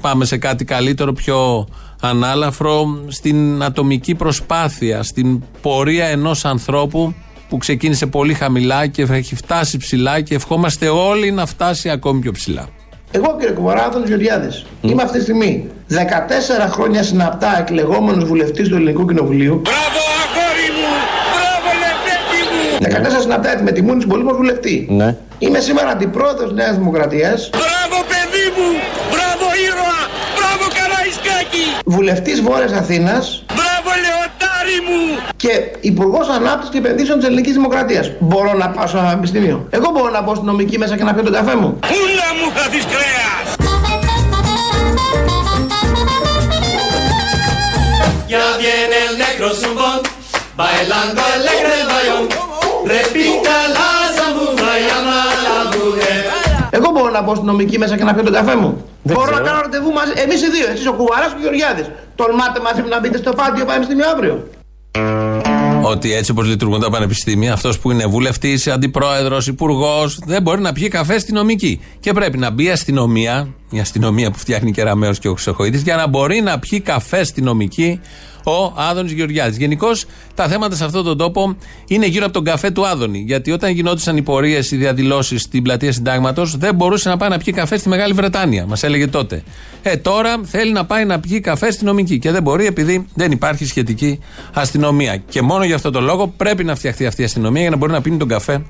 πάμε 0.00 0.24
σε 0.24 0.36
κάτι 0.36 0.64
καλύτερο, 0.64 1.12
πιο 1.12 1.66
ανάλαφρο, 2.00 3.04
στην 3.08 3.62
ατομική 3.62 4.14
προσπάθεια, 4.14 5.02
στην 5.02 5.42
πορεία 5.62 6.06
ενός 6.06 6.44
ανθρώπου 6.44 7.14
που 7.52 7.58
ξεκίνησε 7.58 8.06
πολύ 8.06 8.34
χαμηλά 8.34 8.86
και 8.86 9.02
έχει 9.10 9.34
φτάσει 9.36 9.76
ψηλά 9.78 10.20
και 10.20 10.34
ευχόμαστε 10.34 10.88
όλοι 10.88 11.30
να 11.30 11.46
φτάσει 11.46 11.90
ακόμη 11.90 12.20
πιο 12.20 12.32
ψηλά. 12.32 12.68
Εγώ 13.10 13.36
κύριε 13.38 13.54
Κουμαράδο 13.54 14.02
Γεωργιάδης, 14.06 14.64
mm. 14.64 14.88
είμαι 14.88 15.02
αυτή 15.02 15.16
τη 15.16 15.22
στιγμή 15.22 15.70
14 15.90 15.94
χρόνια 16.70 17.02
συναπτά 17.02 17.58
εκλεγόμενος 17.60 18.24
βουλευτής 18.24 18.68
του 18.68 18.74
Ελληνικού 18.74 19.06
Κοινοβουλίου. 19.06 19.60
Μπράβο, 19.64 20.00
αγόρι 20.22 20.70
μου! 20.78 20.92
Μπράβο, 21.34 21.68
λεπτέ 21.84 22.14
μου! 23.04 23.18
14 23.18 23.20
συναπτά 23.20 23.52
ετοιμετιμούν 23.52 24.06
πολύμορφο 24.08 24.36
βουλευτή. 24.38 24.86
Ναι. 24.90 25.16
Είμαι 25.38 25.58
σήμερα 25.58 25.88
αντιπρόεδρος 25.90 26.52
Νέας 26.52 26.76
Δημοκρατίας. 26.76 27.50
Μπράβο, 27.50 27.96
παιδί 28.10 28.46
μου! 28.56 28.68
Μπράβο, 29.12 29.46
ήρωα! 29.66 30.02
Μπράβο, 30.36 30.64
Καραϊσκάκη! 30.78 31.66
Βουλευτής 31.84 32.40
Βόρειας 32.40 32.72
Αθήνας. 32.72 33.44
Μπράβο, 33.54 33.71
Λεωτάρι 34.72 34.80
μου! 34.88 35.18
Και 35.36 35.52
Υπουργός 35.80 36.28
Ανάπτυξης 36.28 36.70
και 36.70 36.78
Επενδύσεων 36.78 37.18
της 37.18 37.26
Ελληνικής 37.26 37.52
Δημοκρατίας. 37.52 38.12
Μπορώ 38.18 38.52
να 38.54 38.68
πάω 38.68 38.86
σε 38.86 38.96
ένα 38.96 39.06
πανεπιστήμιο. 39.06 39.66
Εγώ 39.70 39.90
μπορώ 39.92 40.10
να 40.10 40.22
μπω 40.22 40.34
στην 40.34 40.46
νομική 40.46 40.78
μέσα 40.78 40.96
και 40.96 41.04
να 41.04 41.14
πιω 41.14 41.22
τον 41.22 41.32
καφέ 41.32 41.56
μου. 41.56 41.78
Πού 41.80 41.98
να 42.20 42.28
μου 42.38 42.46
χαθεί 42.56 42.78
κρέας! 42.92 43.46
Ya 48.36 48.46
viene 48.62 48.96
el 49.08 49.14
negro 49.24 49.48
zumbón, 49.60 49.98
bailando 50.62 51.20
alegre 51.34 51.72
el 51.80 51.86
bayón, 51.94 52.24
repita 52.94 53.56
la 53.76 53.90
zambumba, 54.16 54.70
llama 54.86 55.18
la 55.46 55.56
mujer. 55.74 56.22
Εγώ 56.70 56.90
μπορώ 56.90 57.10
να 57.10 57.22
μπω 57.22 57.34
στην 57.34 57.46
νομική 57.46 57.78
μέσα 57.78 57.96
και 57.96 58.04
να 58.04 58.14
πιω 58.14 58.22
τον 58.22 58.32
καφέ 58.32 58.56
μου. 58.56 58.84
Δεν 59.02 59.16
μπορώ 59.16 59.30
ξέρω. 59.30 59.44
να 59.44 59.48
κάνω 59.48 59.60
ραντεβού 59.60 59.92
μαζί. 59.92 60.12
Εμείς 60.16 60.42
οι 60.42 60.50
δύο, 60.50 60.66
εσείς 60.72 60.86
ο 60.86 60.92
Κουβαρά 60.92 61.26
και 61.26 61.34
ο 61.36 61.40
Γεωργιάδης. 61.40 61.90
Τολμάτε 62.14 62.60
μαζί 62.60 62.82
μου 62.82 62.88
να 62.88 63.00
μπείτε 63.00 63.16
στο 63.16 63.32
πάντιο 63.32 63.64
πανεπιστήμιο 63.64 64.08
αύριο. 64.08 64.34
Ότι 65.82 66.12
έτσι 66.12 66.30
όπως 66.30 66.46
λειτουργούν 66.46 66.80
τα 66.80 66.90
πανεπιστήμια, 66.90 67.52
αυτός 67.52 67.78
που 67.78 67.90
είναι 67.90 68.06
βουλευτής, 68.06 68.66
αντιπρόεδρος, 68.66 69.46
υπουργός, 69.46 70.18
δεν 70.26 70.42
μπορεί 70.42 70.60
να 70.60 70.72
πιει 70.72 70.88
καφέ 70.88 71.18
στη 71.18 71.32
νομική. 71.32 71.80
Και 72.00 72.12
πρέπει 72.12 72.38
να 72.38 72.50
μπει 72.50 72.70
αστυνομία, 72.70 73.48
η 73.72 73.80
αστυνομία 73.80 74.30
που 74.30 74.38
φτιάχνει 74.38 74.70
και 74.70 74.82
Ραμαίος 74.82 75.18
και 75.18 75.28
ο 75.28 75.32
Χρυσοχοίδη, 75.32 75.78
για 75.78 75.96
να 75.96 76.06
μπορεί 76.06 76.40
να 76.40 76.58
πιει 76.58 76.80
καφέ 76.80 77.18
αστυνομική 77.18 78.00
ο 78.44 78.72
Άδωνης 78.76 79.12
Γεωργιάδης. 79.12 79.56
Γενικώς 79.56 80.04
τα 80.34 80.48
θέματα 80.48 80.76
σε 80.76 80.84
αυτόν 80.84 81.04
τον 81.04 81.18
τόπο 81.18 81.56
είναι 81.86 82.06
γύρω 82.06 82.24
από 82.24 82.34
τον 82.34 82.44
καφέ 82.44 82.70
του 82.70 82.86
Άδωνη. 82.86 83.18
Γιατί 83.26 83.52
όταν 83.52 83.70
γινόντουσαν 83.70 84.16
οι 84.16 84.22
πορείες, 84.22 84.70
οι 84.70 84.76
διαδηλώσεις 84.76 85.42
στην 85.42 85.62
πλατεία 85.62 85.92
Συντάγματος, 85.92 86.56
δεν 86.56 86.74
μπορούσε 86.74 87.08
να 87.08 87.16
πάει 87.16 87.28
να 87.28 87.38
πιει 87.38 87.54
καφέ 87.54 87.76
στη 87.76 87.88
Μεγάλη 87.88 88.12
Βρετάνια. 88.12 88.66
Μας 88.66 88.82
έλεγε 88.82 89.06
τότε. 89.06 89.42
Ε, 89.82 89.96
τώρα 89.96 90.40
θέλει 90.44 90.72
να 90.72 90.84
πάει 90.84 91.04
να 91.04 91.20
πιει 91.20 91.40
καφέ 91.40 91.70
στη 91.70 91.84
νομική 91.84 92.18
και 92.18 92.30
δεν 92.30 92.42
μπορεί 92.42 92.66
επειδή 92.66 93.06
δεν 93.14 93.32
υπάρχει 93.32 93.66
σχετική 93.66 94.18
αστυνομία. 94.52 95.16
Και 95.16 95.42
μόνο 95.42 95.64
για 95.64 95.74
αυτό 95.74 95.90
το 95.90 96.00
λόγο 96.00 96.26
πρέπει 96.36 96.64
να 96.64 96.74
φτιαχτεί 96.74 97.06
αυτή 97.06 97.22
η 97.22 97.24
αστυνομία 97.24 97.60
για 97.60 97.70
να 97.70 97.76
μπορεί 97.76 97.92
να 97.92 98.00
πίνει 98.00 98.16
τον 98.16 98.28
καφέ 98.28 98.62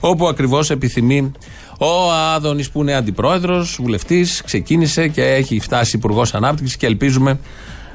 όπου 0.00 0.28
ακριβώς 0.28 0.70
επιθυμεί 0.70 1.32
ο 1.78 2.12
Άδωνης 2.34 2.70
που 2.70 2.80
είναι 2.80 2.94
αντιπρόεδρος, 2.94 3.78
βουλευτής, 3.80 4.42
ξεκίνησε 4.44 5.08
και 5.08 5.24
έχει 5.24 5.60
φτάσει 5.60 5.96
υπουργός 5.96 6.34
ανάπτυξης 6.34 6.76
και 6.76 6.86
ελπίζουμε 6.86 7.38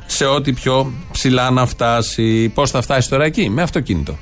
σε 0.06 0.26
ό,τι 0.26 0.54
πιο 0.54 0.92
ψηλά 1.12 1.50
να 1.50 1.66
φτάσει. 1.66 2.50
Πώς 2.50 2.72
θα 2.72 2.82
φτάσει 2.82 3.10
τώρα 3.10 3.24
εκεί, 3.24 3.50
με 3.50 3.62
αυτοκίνητο. 3.62 4.18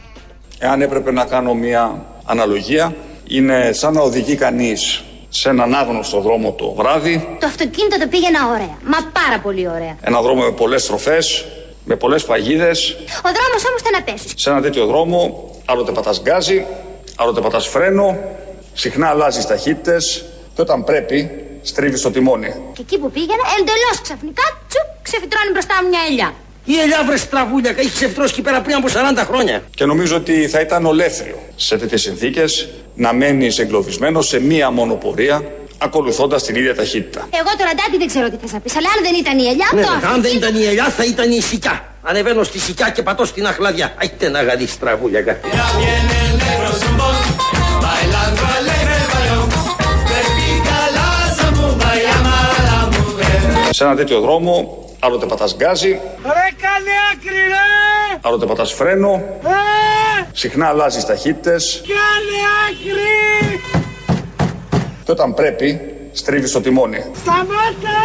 Εάν 0.59 0.81
έπρεπε 0.81 1.11
να 1.11 1.25
κάνω 1.25 1.53
μια 1.53 2.05
αναλογία, 2.23 2.95
είναι 3.27 3.71
σαν 3.71 3.93
να 3.93 4.01
οδηγεί 4.01 4.35
κανείς 4.35 5.03
σε 5.29 5.49
έναν 5.49 5.73
άγνωστο 5.75 6.21
δρόμο 6.21 6.51
το 6.51 6.71
βράδυ. 6.71 7.37
Το 7.39 7.47
αυτοκίνητο 7.47 7.99
το 7.99 8.07
πήγαινα 8.07 8.39
ωραία. 8.47 8.77
Μα 8.83 8.97
πάρα 9.11 9.39
πολύ 9.43 9.67
ωραία. 9.67 9.97
Ένα 10.01 10.21
δρόμο 10.21 10.41
με 10.41 10.51
πολλές 10.51 10.83
στροφές, 10.83 11.45
με 11.85 11.95
πολλές 11.95 12.25
παγίδες. 12.25 12.91
Ο 12.99 13.29
δρόμος 13.37 13.65
όμως 13.69 13.79
ήταν 13.79 13.91
να 13.91 14.01
πέσει. 14.01 14.27
Σε 14.35 14.49
ένα 14.49 14.61
τέτοιο 14.61 14.85
δρόμο, 14.85 15.49
άλλοτε 15.65 15.91
πατάς 15.91 16.21
γκάζι, 16.21 16.65
άλλοτε 17.15 17.41
πατάς 17.41 17.67
φρένο, 17.67 18.17
συχνά 18.73 19.07
αλλάζεις 19.07 19.45
ταχύτητες 19.45 20.25
και 20.55 20.61
όταν 20.61 20.83
πρέπει, 20.83 21.31
στρίβεις 21.61 22.01
το 22.01 22.11
τιμόνι. 22.11 22.55
Και 22.73 22.81
εκεί 22.81 22.97
που 22.97 23.11
πήγαινα, 23.11 23.43
εντελώς 23.59 24.01
ξαφνικά, 24.01 24.43
τσουπ, 24.69 24.87
ξεφυτρώνει 25.01 25.51
μπροστά 25.51 25.73
μου 25.81 25.89
μια 25.89 25.99
ελιά. 26.09 26.33
Η 26.65 26.79
ελιά 26.79 27.03
βρε 27.07 27.17
στραβούλια, 27.17 27.73
έχει 27.77 27.91
ξεφτρώσει 27.91 28.33
εκεί 28.33 28.41
πέρα 28.41 28.61
πριν 28.61 28.75
από 28.75 28.87
40 28.87 29.25
χρόνια. 29.25 29.63
Και 29.75 29.85
νομίζω 29.85 30.15
ότι 30.15 30.47
θα 30.47 30.59
ήταν 30.59 30.85
ολέθριο 30.85 31.39
σε 31.55 31.77
τέτοιες 31.77 32.01
συνθήκες 32.01 32.69
να 32.95 33.13
μένεις 33.13 33.59
εγκλωβισμένος 33.59 34.27
σε 34.27 34.39
μία 34.39 34.69
μόνο 34.71 34.93
πορεία, 34.93 35.43
ακολουθώντας 35.77 36.43
την 36.43 36.55
ίδια 36.55 36.75
ταχύτητα. 36.75 37.27
Εγώ 37.31 37.49
τώρα 37.57 37.71
τάτι 37.75 37.97
δεν 37.97 38.07
ξέρω 38.07 38.29
τι 38.29 38.37
θες 38.41 38.51
να 38.51 38.59
πεις, 38.59 38.75
αλλά 38.75 38.87
αν 38.97 39.03
δεν 39.03 39.13
ήταν 39.19 39.37
η 39.37 39.47
ελιά, 39.47 39.69
Ναι, 39.73 39.81
το 39.81 39.89
ναι, 39.89 40.07
αν 40.13 40.21
δεν 40.21 40.35
ήταν 40.35 40.55
η 40.55 40.65
ελιά, 40.65 40.89
θα 40.89 41.03
ήταν 41.03 41.31
η 41.31 41.41
σικιά. 41.41 41.92
Ανεβαίνω 42.03 42.43
στη 42.43 42.59
σικιά 42.59 42.89
και 42.89 43.01
πατώ 43.03 43.25
στην 43.25 43.47
αχλαδιά. 43.47 43.93
Αϊτε 43.97 44.29
να 44.29 44.43
γαδί 44.43 44.67
στραβούλια. 44.67 45.21
κα. 45.21 45.31
Ya 45.31 45.65
viene 45.77 46.15
el 46.29 46.35
negro 46.45 46.71
zumbón, 46.81 47.15
bailando 47.85 48.41
alegre 48.57 48.95
el 49.03 49.07
bayón. 49.13 49.47
Repita 50.13 50.77
la 50.97 51.07
zambumba, 51.37 51.89
llama 52.05 52.35
a 52.55 52.59
la 52.69 52.79
mujer. 52.95 53.69
Σε 53.73 53.83
ένα 53.83 53.95
τέτοιο 53.95 54.19
δρόμο, 54.19 54.85
άλλοτε 54.99 55.25
πατάς 55.25 55.55
γκάζι, 55.55 55.89
Ρε 56.23 56.47
κάνε 56.61 56.93
άκρη 57.13 57.35
ρε! 57.47 58.19
άλλοτε 58.21 58.45
πατάς 58.45 58.71
φρένο, 58.73 59.11
Ε, 59.43 60.25
συχνά 60.31 60.67
αλλάζεις 60.67 61.05
ταχύτητες 61.05 61.81
κάνε 61.87 62.39
άκρη! 62.67 63.59
και 65.03 65.11
όταν 65.11 65.33
πρέπει, 65.33 65.81
στρίβεις 66.11 66.51
το 66.51 66.61
τιμόνι. 66.61 67.03
Σταμάτα! 67.21 67.97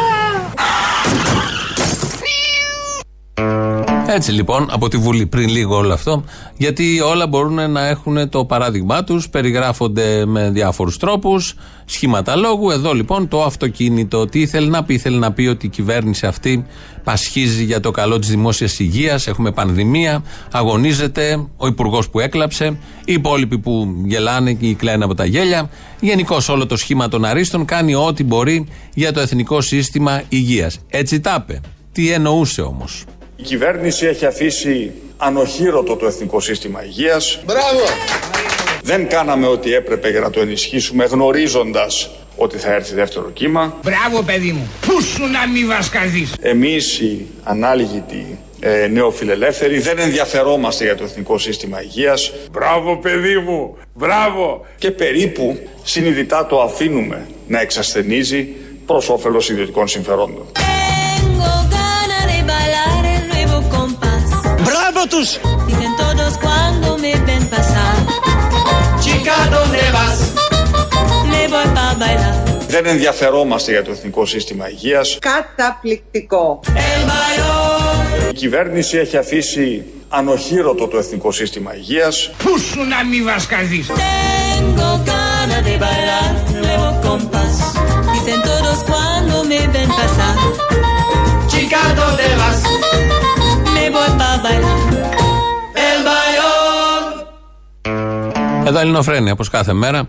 Έτσι 4.11 4.33
λοιπόν, 4.33 4.69
από 4.71 4.89
τη 4.89 4.97
Βουλή 4.97 5.27
πριν 5.27 5.49
λίγο 5.49 5.77
όλο 5.77 5.93
αυτό, 5.93 6.25
γιατί 6.57 7.01
όλα 7.01 7.27
μπορούν 7.27 7.71
να 7.71 7.87
έχουν 7.87 8.29
το 8.29 8.45
παράδειγμά 8.45 9.05
τους, 9.05 9.29
περιγράφονται 9.29 10.27
με 10.27 10.51
διάφορους 10.51 10.97
τρόπους, 10.97 11.55
σχήματα 11.85 12.37
λόγου. 12.37 12.71
Εδώ 12.71 12.93
λοιπόν 12.93 13.29
το 13.29 13.43
αυτοκίνητο, 13.43 14.27
τι 14.27 14.41
ήθελε 14.41 14.69
να 14.69 14.85
πει, 14.85 14.95
ήθελε 14.95 15.19
να 15.19 15.33
πει 15.33 15.47
ότι 15.47 15.67
η 15.67 15.69
κυβέρνηση 15.69 16.27
αυτή 16.27 16.67
πασχίζει 17.05 17.65
για 17.65 17.81
το 17.81 17.91
καλό 17.91 18.19
της 18.19 18.29
δημόσιας 18.29 18.79
υγείας, 18.79 19.27
έχουμε 19.27 19.53
πανδημία, 19.53 20.23
αγωνίζεται, 20.53 21.47
ο 21.57 21.67
υπουργός 21.67 22.09
που 22.11 22.21
έκλαψε, 22.21 22.79
οι 23.05 23.13
υπόλοιποι 23.13 23.59
που 23.59 24.03
γελάνε 24.05 24.53
και 24.53 24.75
κλαίνουν 24.75 25.03
από 25.03 25.15
τα 25.15 25.25
γέλια. 25.25 25.71
Γενικώς 26.01 26.49
όλο 26.49 26.67
το 26.67 26.77
σχήμα 26.77 27.09
των 27.09 27.25
αρίστων 27.25 27.65
κάνει 27.65 27.95
ό,τι 27.95 28.25
μπορεί 28.25 28.69
για 28.95 29.13
το 29.13 29.21
εθνικό 29.21 29.61
σύστημα 29.61 30.23
υγείας. 30.29 30.79
Έτσι 30.89 31.21
τα 31.21 31.45
είπε. 31.45 31.61
Τι 31.93 32.11
εννοούσε 32.11 32.61
όμως; 32.61 33.05
Η 33.41 33.43
κυβέρνηση 33.43 34.07
έχει 34.07 34.27
αφήσει 34.27 34.93
ανοχήρωτο 35.17 35.97
το 35.97 36.07
εθνικό 36.07 36.41
σύστημα 36.41 36.85
υγείας. 36.85 37.41
Μπράβο! 37.45 37.85
Δεν 38.83 39.09
κάναμε 39.09 39.47
ό,τι 39.47 39.75
έπρεπε 39.75 40.11
για 40.11 40.21
να 40.21 40.31
το 40.31 40.41
ενισχύσουμε 40.41 41.05
γνωρίζοντας 41.05 42.11
ότι 42.37 42.59
θα 42.59 42.73
έρθει 42.73 42.95
δεύτερο 42.95 43.31
κύμα. 43.31 43.77
Μπράβο 43.83 44.23
παιδί 44.23 44.53
μου! 44.53 44.69
Πού 44.81 45.03
σου 45.03 45.23
να 45.27 45.49
μη 45.49 45.65
βασκαδείς! 45.65 46.35
Εμείς 46.41 46.99
οι 47.01 47.27
ανάλγητοι 47.43 48.39
ε, 48.61 48.87
νεοφιλελεύθεροι 48.87 49.79
δεν 49.79 49.99
ενδιαφερόμαστε 49.99 50.85
για 50.85 50.97
το 50.97 51.05
εθνικό 51.05 51.39
σύστημα 51.39 51.83
υγείας. 51.83 52.33
Μπράβο 52.51 52.97
παιδί 52.97 53.37
μου! 53.37 53.77
Μπράβο! 53.95 54.67
Και 54.79 54.91
περίπου 54.91 55.59
συνειδητά 55.83 56.47
το 56.47 56.61
αφήνουμε 56.63 57.27
να 57.47 57.61
εξασθενίζει 57.61 58.49
προς 58.87 59.09
όφελος 59.09 59.51
ιδιωτικών 59.51 59.89
συμφερόντων. 59.89 60.47
Μπράβο 65.19 65.31
τους! 65.31 65.39
Dicen 65.71 65.93
todos 65.97 66.33
cuando 66.47 66.89
me 67.03 67.13
ven 67.29 67.45
pasar. 67.55 67.95
Chica, 69.05 69.37
¿dónde 69.55 69.83
vas? 69.97 70.19
Me 71.33 71.43
voy 71.53 71.67
pa' 71.77 71.95
bailar. 72.03 72.35
Δεν 72.69 72.87
ενδιαφερόμαστε 72.87 73.71
για 73.71 73.83
το 73.83 73.91
εθνικό 73.91 74.27
σύστημα 74.27 74.71
υγείας. 74.71 75.19
Καταπληκτικό. 75.21 76.61
El 76.65 77.01
mayor. 77.11 78.31
Η 78.31 78.33
κυβέρνηση 78.33 78.99
έχει 78.99 79.17
αφήσει 79.17 79.85
ανοχήρωτο 80.09 80.87
το 80.87 80.99
εθνικό 80.99 81.33
σύστημα 81.33 81.75
υγείας. 81.75 82.31
Πού 82.45 82.59
σου 82.59 82.85
να 82.85 83.05
μη 83.05 83.23
βασκαδείς! 83.23 83.87
Tengo 83.87 84.91
ganas 85.13 85.63
de 85.69 85.75
bailar 85.85 86.29
el 86.55 86.61
nuevo 86.67 86.89
compás. 87.07 87.55
Dicen 88.15 88.41
todos 88.51 88.79
cuando 88.91 89.35
me 89.51 89.61
ven 89.75 89.89
pasar. 90.01 90.78
Εδώ 98.79 98.87
Ελληνοφρένια, 98.87 99.33
όπως 99.33 99.49
κάθε 99.49 99.73
μέρα. 99.73 100.09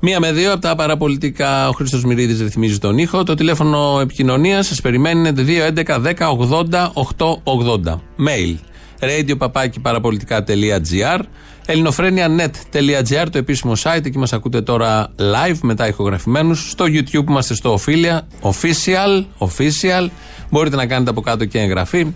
Μία 0.00 0.20
με 0.20 0.32
δύο 0.32 0.52
από 0.52 0.60
τα 0.60 0.74
παραπολιτικά. 0.74 1.68
Ο 1.68 1.72
Χρήστος 1.72 2.04
Μυρίδης 2.04 2.40
ρυθμίζει 2.40 2.78
τον 2.78 2.98
ήχο. 2.98 3.22
Το 3.22 3.34
τηλέφωνο 3.34 3.98
επικοινωνίας 4.02 4.66
σας 4.66 4.80
περιμένει 4.80 5.18
είναι 5.18 5.32
2.11.10.80.880. 5.36 8.00
Mail 8.26 8.54
radio.parapolitica.gr 9.00 11.20
ελληνοφρένια.net.gr 11.66 13.26
το 13.30 13.38
επίσημο 13.38 13.72
site. 13.82 14.04
Εκεί 14.04 14.18
μας 14.18 14.32
ακούτε 14.32 14.60
τώρα 14.60 15.08
live 15.18 15.58
μετά 15.62 15.88
ηχογραφημένους. 15.88 16.70
Στο 16.70 16.84
YouTube 16.84 17.28
είμαστε 17.28 17.54
στο 17.54 17.78
Ophelia, 17.78 18.18
official, 18.42 19.24
official. 19.38 20.08
Μπορείτε 20.50 20.76
να 20.76 20.86
κάνετε 20.86 21.10
από 21.10 21.20
κάτω 21.20 21.44
και 21.44 21.60
εγγραφή 21.60 22.06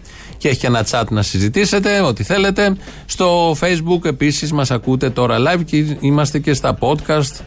και 0.43 0.49
έχει 0.49 0.59
και 0.59 0.67
ένα 0.67 0.87
chat 0.91 1.05
να 1.11 1.23
συζητήσετε, 1.23 2.01
ό,τι 2.01 2.23
θέλετε. 2.23 2.77
Στο 3.07 3.51
Facebook 3.61 4.05
επίσης 4.05 4.53
μας 4.53 4.71
ακούτε 4.71 5.11
τώρα 5.11 5.37
live 5.39 5.65
και 5.65 5.97
είμαστε 6.01 6.39
και 6.39 6.53
στα 6.53 6.79
podcast, 6.81 7.41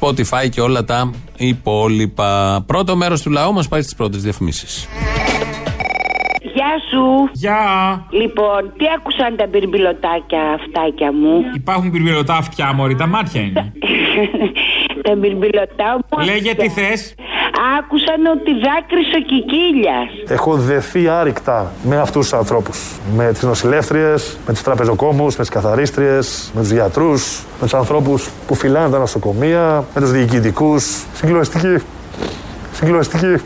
Spotify 0.00 0.48
και 0.50 0.60
όλα 0.60 0.84
τα 0.84 1.10
υπόλοιπα. 1.36 2.62
Πρώτο 2.66 2.96
μέρος 2.96 3.22
του 3.22 3.30
λαού 3.30 3.52
μας 3.52 3.68
πάει 3.68 3.82
στις 3.82 3.94
πρώτες 3.94 4.22
διαφημίσεις. 4.22 4.88
Γεια 6.54 6.72
σου. 6.90 7.30
Γεια. 7.32 7.60
Λοιπόν, 8.10 8.72
τι 8.76 8.84
άκουσαν 8.96 9.36
τα 9.36 9.46
μπυρμπιλωτάκια 9.46 10.42
αυτάκια 10.54 11.12
μου; 11.12 11.42
Υπάρχουν 11.54 11.90
πυρπυρωτά 11.90 12.34
αυτιά, 12.34 12.72
μωρή, 12.72 12.94
τα 12.94 13.06
μάτια 13.06 13.40
είναι. 13.40 13.72
τα 15.08 15.14
μπυρμπιλωτά 15.16 15.98
μου. 16.10 16.24
Λέγε 16.24 16.54
τι 16.54 16.68
θες. 16.68 17.14
Άκουσαν 17.78 18.26
ότι 18.26 18.50
δάκρυσε 18.64 19.16
ο 19.16 19.22
Κικίλιας. 19.30 20.10
Έχω 20.28 20.54
δεθεί 20.54 21.08
άρρηκτα 21.08 21.72
με 21.82 21.96
αυτούς 21.96 22.28
τους 22.28 22.38
ανθρώπους. 22.38 22.78
Με 23.16 23.32
τις 23.32 23.42
νοσηλεύτριες, 23.42 24.38
με 24.46 24.52
τους 24.52 24.62
τραπεζοκόμους, 24.62 25.36
με 25.36 25.42
τις 25.42 25.52
καθαρίστριες, 25.52 26.50
με 26.54 26.60
τους 26.60 26.70
γιατρούς, 26.70 27.42
με 27.60 27.62
τους 27.62 27.74
ανθρώπους 27.74 28.30
που 28.46 28.54
φυλάνε 28.54 28.90
τα 28.90 28.98
νοσοκομεία, 28.98 29.84
με 29.94 30.00
τους 30.00 30.10
διοικητικούς. 30.10 31.04
Συγκλονιστική. 31.14 31.84
Συγκλονιστική. 32.72 33.42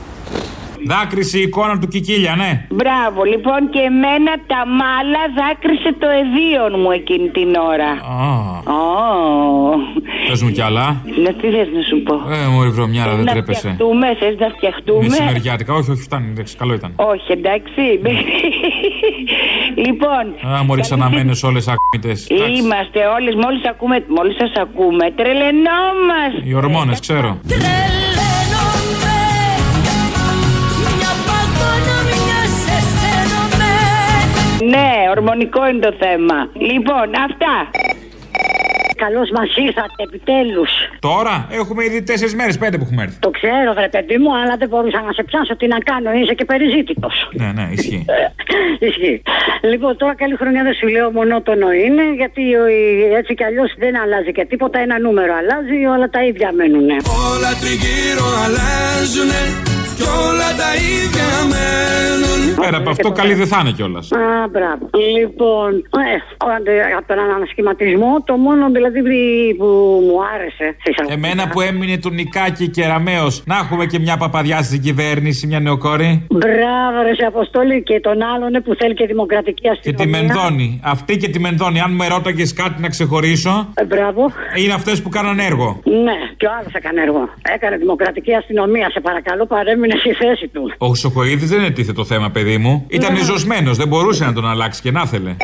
Δάκρυσε 0.87 1.39
η 1.39 1.43
εικόνα 1.43 1.79
του 1.79 1.89
Κικίλια, 1.89 2.35
ναι. 2.37 2.67
Μπράβο, 2.71 3.23
λοιπόν 3.25 3.61
και 3.71 3.79
εμένα 3.79 4.33
τα 4.47 4.61
μάλα 4.67 5.23
δάκρυσε 5.39 5.91
το 5.99 6.07
εδίον 6.21 6.81
μου 6.81 6.91
εκείνη 6.91 7.29
την 7.29 7.55
ώρα. 7.73 7.91
Α, 7.91 8.73
Ω. 8.73 9.77
πες 10.29 10.43
μου 10.43 10.51
κι 10.51 10.61
άλλα. 10.61 10.87
Να 11.25 11.33
τι 11.33 11.47
θες 11.55 11.69
να 11.77 11.83
σου 11.89 12.03
πω; 12.03 12.15
Ε, 12.15 12.47
μωρή 12.55 12.69
βρωμιάρα, 12.71 13.15
δεν 13.15 13.25
να 13.25 13.33
τρέπεσαι. 13.33 13.59
φτιαχτούμε, 13.59 14.07
θες 14.21 14.35
να 14.39 14.49
φτιαχτούμε; 14.57 15.07
Μεσημεριάτικα, 15.09 15.75
όχι, 15.75 15.91
όχι, 15.91 16.03
φτάνει, 16.03 16.29
εντάξει, 16.31 16.57
καλό 16.57 16.73
ήταν. 16.75 16.93
Όχι, 16.97 17.33
εντάξει. 17.33 17.83
λοιπόν. 19.87 20.25
Α, 20.55 20.65
μωρή, 20.65 20.81
ξαναμένες 20.81 21.43
όλες 21.43 21.69
άκμητες. 21.69 22.27
Εντάξει. 22.31 22.53
Είμαστε 22.53 23.01
όλες, 23.17 23.35
μόλις 23.35 23.65
ακούμε, 23.69 24.05
μόλις 24.17 24.37
σας 24.37 24.53
ακούμε, 24.65 25.11
τρελαινόμαστε. 25.17 26.41
Οι 26.45 26.55
ορμόνες, 26.55 27.01
ξέρω. 27.01 27.41
Τρελαίνομαι 27.49 28.12
Ναι, 34.73 34.89
ορμονικό 35.15 35.69
είναι 35.69 35.79
το 35.89 35.95
θέμα. 36.05 36.37
Λοιπόν, 36.71 37.07
αυτά. 37.29 37.55
Καλώς 39.05 39.29
μας 39.37 39.49
ήρθατε, 39.67 40.01
επιτέλους. 40.09 40.71
Τώρα 41.09 41.35
έχουμε 41.61 41.85
ήδη 41.85 42.03
τέσσερις 42.03 42.35
μέρες, 42.35 42.59
πέντε 42.59 42.77
που 42.79 42.85
έχουμε 42.87 43.03
έρθει. 43.03 43.19
Το 43.27 43.31
ξέρω, 43.31 43.73
βρε 43.79 43.89
παιδί 43.89 44.17
μου, 44.23 44.31
αλλά 44.41 44.55
δεν 44.57 44.69
μπορούσα 44.69 45.01
να 45.07 45.13
σε 45.13 45.23
πιάσω. 45.23 45.57
Τι 45.57 45.67
να 45.67 45.79
κάνω, 45.79 46.13
είσαι 46.13 46.35
και 46.35 46.45
περιζήτητος. 46.45 47.15
Ναι, 47.33 47.49
ναι, 47.57 47.65
ισχύει. 47.77 48.05
Ισχύει. 48.89 49.23
Λοιπόν, 49.71 49.97
τώρα 49.97 50.15
καλή 50.15 50.37
χρονιά 50.37 50.63
δεν 50.63 50.75
σου 50.75 50.87
λέω 50.95 51.11
μονότονο 51.11 51.69
είναι, 51.85 52.05
γιατί 52.21 52.43
ο- 52.63 53.17
έτσι 53.21 53.35
κι 53.35 53.45
αλλιώς 53.45 53.71
δεν 53.79 53.93
αλλάζει 54.03 54.33
και 54.33 54.45
τίποτα. 54.45 54.79
Ένα 54.87 54.99
νούμερο 54.99 55.33
αλλάζει, 55.41 55.79
όλα 55.95 56.09
τα 56.15 56.21
ίδια 56.25 56.49
μένουνε. 56.59 56.97
Όλα 57.33 57.51
τριγύρω 57.61 58.27
αλλάζουνε 58.45 59.41
κι 59.97 60.07
όλα 60.29 60.49
τα 60.61 60.71
ίδια 60.95 61.29
μένουν. 61.53 62.41
Πέρα 62.65 62.77
από 62.77 62.91
αυτό, 62.91 63.11
καλή 63.13 63.35
δεν 63.35 63.47
θα 63.47 63.59
είναι 63.61 63.73
κιόλας. 63.73 64.13
Α, 64.13 64.49
μπράβο. 64.53 64.83
Λοιπόν, 65.19 65.71
ε, 65.75 66.15
αντε- 66.57 66.95
από 66.99 67.07
τον 67.07 67.19
ανασχηματισμό, 67.37 68.23
το 68.27 68.35
μόνο 68.37 68.71
δηλαδή 68.77 69.01
που 69.59 69.67
μου 70.07 70.17
άρεσε. 70.35 70.67
σε 70.83 70.89
εισαγωγικά, 70.91 71.15
Εμένα 71.29 71.49
που 71.49 71.61
έμεινε 71.61 71.99
του 71.99 72.11
Νικάκη 72.11 72.69
και 72.69 72.87
Ραμαίο, 72.87 73.27
να 73.45 73.57
έχουμε 73.63 73.85
και 73.87 73.99
μια 73.99 74.17
παπαδιά 74.17 74.63
στην 74.63 74.81
κυβέρνηση, 74.83 75.47
μια 75.47 75.61
νεοκόρη. 75.61 76.27
Μπράβο, 76.31 76.97
ρε 77.07 77.15
σε 77.15 77.25
Αποστόλη 77.27 77.83
και 77.83 78.01
τον 78.01 78.23
άλλον 78.23 78.55
ε, 78.55 78.61
που 78.61 78.75
θέλει 78.81 78.95
και 78.95 79.07
δημοκρατική 79.07 79.61
Και 79.63 79.69
αστυνομία. 79.69 80.05
τη 80.05 80.11
Μενδώνη. 80.27 80.81
Αυτή 80.85 81.17
και 81.17 81.29
τη 81.29 81.39
Μενδώνη. 81.41 81.81
Αν 81.81 81.91
με 81.93 82.07
ρώταγες 82.09 82.53
κάτι 82.53 82.81
να 82.81 82.89
ξεχωρίσω, 82.89 83.69
Ε, 83.75 83.85
μπράβο. 83.85 84.33
είναι 84.55 84.73
αυτές 84.73 85.03
που 85.03 85.09
κάναν 85.09 85.39
έργο. 85.39 85.81
Ναι, 86.07 86.17
και 86.37 86.47
ο 86.47 86.51
άλλος 86.59 86.73
έκανε 86.75 87.01
έργο. 87.03 87.29
Έκανε 87.55 87.77
δημοκρατική 87.77 88.35
αστυνομία. 88.35 88.91
Σε 88.91 89.01
παρακαλώ, 89.01 89.47
παρέμεινε 89.83 90.01
στη 90.01 90.25
θέση 90.25 90.49
του. 90.49 90.73
Ο 90.79 90.87
Χρυσοκοίδη 90.87 91.47
δεν 91.47 91.65
ετίθε 91.65 91.93
το 91.93 92.05
θέμα, 92.05 92.31
παιδί 92.31 92.59
μου. 92.59 92.85
Ήταν 92.89 93.17
ζωσμένος, 93.25 93.77
δεν 93.77 93.89
μπορούσε 93.89 94.25
να 94.25 94.33
τον 94.33 94.47
αλλάξει 94.49 94.81
και 94.81 94.91
να 94.91 95.07
θέλε. 95.07 95.37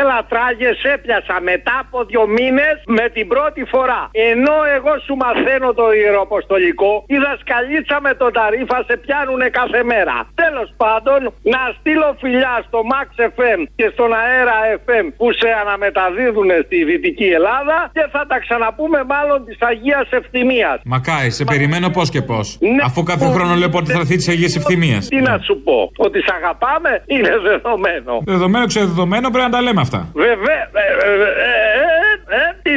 Έλα 0.00 0.18
τράγες, 0.30 0.74
σε 0.82 0.88
έπιασα 0.96 1.36
μετά 1.50 1.74
από 1.84 1.98
δύο 2.10 2.24
μήνες 2.36 2.76
με 2.98 3.04
την 3.16 3.26
πρώτη 3.32 3.62
φορά. 3.72 4.02
Ενώ 4.32 4.56
εγώ 4.76 4.92
σου 5.04 5.14
μαθαίνω 5.22 5.68
το 5.80 5.86
ιεροαποστολικό, 6.00 6.92
η 7.14 7.16
δασκαλίτσα 7.26 7.96
με 8.06 8.12
τον 8.20 8.30
ταρίφα 8.38 8.78
σε 8.88 8.94
πιάνουνε 9.04 9.48
κάθε 9.60 9.80
μέρα. 9.92 10.16
Τέλος 10.42 10.68
πάντων, 10.82 11.20
να 11.54 11.62
στείλω 11.78 12.08
φιλιά 12.22 12.54
στο 12.68 12.78
Max 12.92 13.08
FM 13.30 13.60
και 13.78 13.86
στον 13.94 14.10
Αέρα 14.22 14.56
FM 14.84 15.06
που 15.18 15.26
σε 15.40 15.48
αναμεταδίδουν 15.62 16.50
στη 16.66 16.78
Δυτική 16.88 17.28
Ελλάδα 17.38 17.76
και 17.96 18.04
θα 18.14 18.22
τα 18.30 18.36
ξαναπούμε 18.44 19.00
μάλλον 19.12 19.38
της 19.48 19.58
Αγίας 19.70 20.08
Ευθυμίας. 20.20 20.76
Μακάι, 20.84 21.28
σε 21.30 21.44
περιμένω 21.52 21.88
πώς 21.96 22.08
και 22.14 22.22
πώς. 22.30 22.46
Ναι. 22.60 22.82
Αφού 22.88 23.02
κάθε 23.10 23.26
χρόνο 23.34 23.54
λέω 23.60 23.68
πότε 23.68 23.92
θα 23.92 23.98
έρθει 24.02 24.16
της 24.16 24.28
Αγίας 24.28 24.56
Ευθυμίας. 24.56 25.08
Τι 25.08 25.20
να 25.28 25.38
σου 25.46 25.54
πω, 25.66 25.90
ότι 25.96 26.18
σε 26.26 26.32
αγαπάμε 26.38 27.02
είναι 27.06 27.32
δεδομένο. 27.48 28.12
Δεδομένο, 28.24 28.64
ξεδεδομένο 28.66 29.30
πρέπει 29.30 29.44
να 29.44 29.54
τα 29.56 29.60
λέμε 29.62 29.75
αυτά. 29.80 30.08
Βέβαια. 30.14 30.36
ε, 30.72 30.86
ε, 31.06 31.12
ε, 31.12 32.36
ε, 32.36 32.36
ε, 32.36 32.56
τι- 32.62 32.70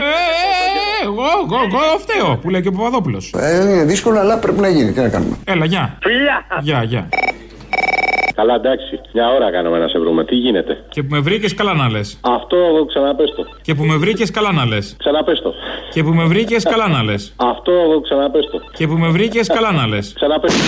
Εγώ, 1.04 1.24
εγώ, 1.46 1.58
εγώ 1.68 1.98
φταίω 2.00 2.38
που 2.42 2.50
λέει 2.50 2.62
και 2.62 2.68
ο 2.68 2.72
Παπαδόπουλος. 2.72 3.34
Ε, 3.38 3.56
είναι 3.62 3.84
δύσκολο, 3.84 4.20
αλλά 4.20 4.38
πρέπει 4.40 4.60
να 4.60 4.68
γίνει. 4.70 4.92
Τι 4.92 5.00
να 5.00 5.10
κάνουμε; 5.10 5.36
Έλα, 5.46 5.66
γεια. 5.66 5.98
Φιλιά. 6.02 6.46
Γεια, 6.62 6.84
γεια. 6.84 7.10
Καλά, 8.36 8.54
εντάξει. 8.56 9.00
Μια 9.14 9.28
ώρα 9.30 9.52
κάναμε 9.52 9.78
να 9.78 9.88
σε 9.88 10.00
βρούμε. 10.00 10.26
Τι 10.26 10.36
γίνεται; 10.36 10.78
Και 10.90 11.04
που 11.04 11.08
με 11.12 11.20
βρήκες, 11.20 11.54
καλά 11.54 11.74
να 11.74 11.90
λες. 11.90 12.20
Αυτό 12.22 12.58
ξαναπες 12.88 13.30
το. 13.36 13.44
Και 13.62 13.76
που 13.76 13.84
με 13.84 13.96
βρήκες, 13.96 14.32
καλά 14.32 14.52
να 14.52 14.66
λες. 14.66 14.96
Ξαναπες 15.00 15.40
το. 15.42 15.54
Και 15.94 16.04
που 16.04 16.10
με 16.14 16.24
βρήκες, 16.24 16.64
καλά 16.64 16.88
να 16.88 17.04
λες. 17.04 17.34
Αυτό 17.38 17.72
ξαναπες 18.04 18.46
το. 18.52 18.60
Και 18.78 18.88
που 18.88 18.94
με 18.94 19.08
βρήκες, 19.08 19.48
καλά 19.48 19.72
να 19.72 19.88
λες. 19.88 20.12
Ξαναπες 20.16 20.54
το. 20.54 20.64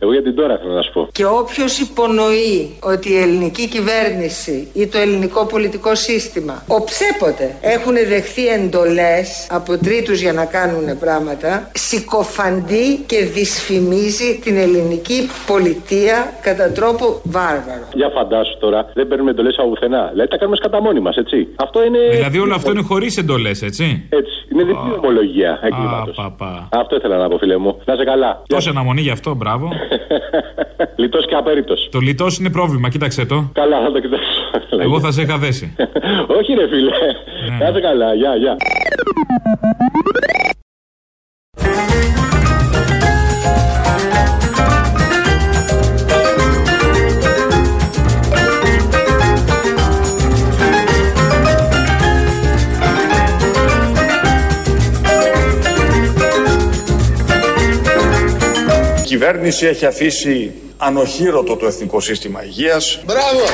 Εγώ 0.00 0.12
για 0.12 0.22
την 0.22 0.34
τώρα 0.34 0.58
θέλω 0.58 0.72
να 0.72 0.82
σου 0.82 0.92
πω. 0.92 1.08
Και 1.12 1.24
όποιος 1.24 1.78
υπονοεί 1.78 2.76
ότι 2.82 3.12
η 3.12 3.18
ελληνική 3.18 3.68
κυβέρνηση 3.68 4.68
ή 4.72 4.86
το 4.86 4.98
ελληνικό 4.98 5.46
πολιτικό 5.46 5.94
σύστημα 5.94 6.64
οψέποτε 6.66 7.56
έχουν 7.60 7.94
δεχθεί 8.08 8.46
εντολές 8.46 9.46
από 9.50 9.78
τρίτους 9.78 10.20
για 10.20 10.32
να 10.32 10.44
κάνουν 10.44 10.98
πράγματα 10.98 11.70
συκοφαντεί 11.74 12.96
και 13.06 13.24
δυσφημίζει 13.24 14.38
την 14.44 14.56
ελληνική 14.56 15.30
πολιτεία 15.46 16.32
κατά 16.42 16.72
τρόπο 16.72 17.20
βάρβαρο. 17.24 17.86
Για 17.92 18.08
φαντάσου 18.08 18.58
τώρα, 18.58 18.90
δεν 18.94 19.08
παίρνουμε 19.08 19.30
εντολές 19.30 19.58
από 19.58 19.68
πουθενά. 19.68 20.08
Δηλαδή 20.12 20.28
τα 20.30 20.36
κάνουμε 20.36 20.56
κατά 20.56 20.82
μόνοι 20.82 21.00
μας, 21.00 21.16
έτσι. 21.16 21.48
Αυτό 21.56 21.84
είναι. 21.84 21.98
Δηλαδή 22.10 22.38
όλο 22.38 22.54
αυτό 22.54 22.70
είναι 22.70 22.82
χωρίς 22.82 23.16
εντολές, 23.16 23.62
έτσι. 23.62 24.06
Έτσι. 24.08 24.32
Είναι 24.52 24.62
διπλή 24.62 24.92
ομολογία 24.96 25.58
εγκλήματος. 25.62 26.32
Αυτό 26.68 26.96
ήθελα 26.96 27.16
να 27.16 27.28
πω, 27.28 27.38
φίλε 27.38 27.56
μου. 27.56 27.80
Να 27.84 27.94
σε 27.96 28.04
καλά. 28.04 28.42
Τόση 28.46 28.68
αναμονή 28.68 29.00
γι' 29.00 29.10
αυτό, 29.10 29.34
μπράβο. 29.34 29.68
Λιτός 31.00 31.26
και 31.26 31.34
απέριτος. 31.34 31.88
Το 31.90 31.98
λιτός 31.98 32.38
είναι 32.38 32.50
πρόβλημα, 32.50 32.88
κοίταξε 32.88 33.24
το. 33.26 33.50
Καλά, 33.52 33.80
θα 33.80 33.92
το 33.92 34.00
κοιτάξω. 34.00 34.26
Εγώ 34.80 35.00
θα 35.00 35.10
σε 35.12 35.22
είχα 35.22 35.38
δέσει. 35.38 35.76
Όχι, 36.38 36.52
ρε 36.54 36.68
φίλε. 36.68 36.90
Να 37.60 37.72
σε 37.72 37.80
καλά. 37.80 38.14
Γεια, 38.14 38.36
γεια. 38.36 38.56
Κυβέρνηση 59.18 59.66
έχει 59.66 59.86
αφήσει 59.86 60.52
ανοχήρωτο 60.76 61.56
το 61.56 61.66
εθνικό 61.66 62.00
σύστημα 62.00 62.44
υγείας. 62.44 63.00
Μπράβο! 63.04 63.44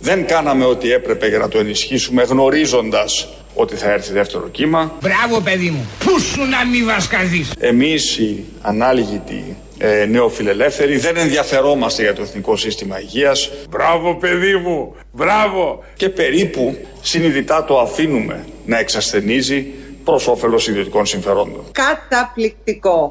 Δεν 0.00 0.26
κάναμε 0.26 0.64
ό,τι 0.64 0.92
έπρεπε 0.92 1.28
για 1.28 1.38
να 1.38 1.48
το 1.48 1.58
ενισχύσουμε 1.58 2.22
γνωρίζοντας 2.22 3.28
ότι 3.54 3.76
θα 3.76 3.90
έρθει 3.90 4.12
δεύτερο 4.12 4.48
κύμα. 4.48 4.92
Μπράβο, 5.00 5.40
παιδί 5.40 5.70
μου. 5.70 5.86
Πού 6.04 6.20
σου 6.20 6.40
να 6.40 6.66
μη 6.66 6.82
βασκαδείς. 6.82 7.52
Εμείς 7.58 8.18
οι 8.18 8.44
ανάλγητοι 8.62 9.56
ε, 9.78 10.04
νεοφιλελεύθεροι 10.04 10.96
δεν 10.96 11.16
ενδιαφερόμαστε 11.16 12.02
για 12.02 12.14
το 12.14 12.22
εθνικό 12.22 12.56
σύστημα 12.56 13.00
υγείας. 13.00 13.50
Μπράβο 13.70 14.14
παιδί 14.14 14.56
μου, 14.56 14.94
μπράβο! 15.12 15.84
Και 15.96 16.08
περίπου 16.08 16.76
συνειδητά 17.00 17.64
το 17.64 17.78
αφήνουμε 17.80 18.44
να 18.66 18.78
εξασθενίζει 18.78 19.66
προς 20.04 20.26
όφελος 20.28 20.68
ιδιωτικών 20.68 21.06
συμφερόντων. 21.06 21.64
Καταπληκτικό. 21.72 23.08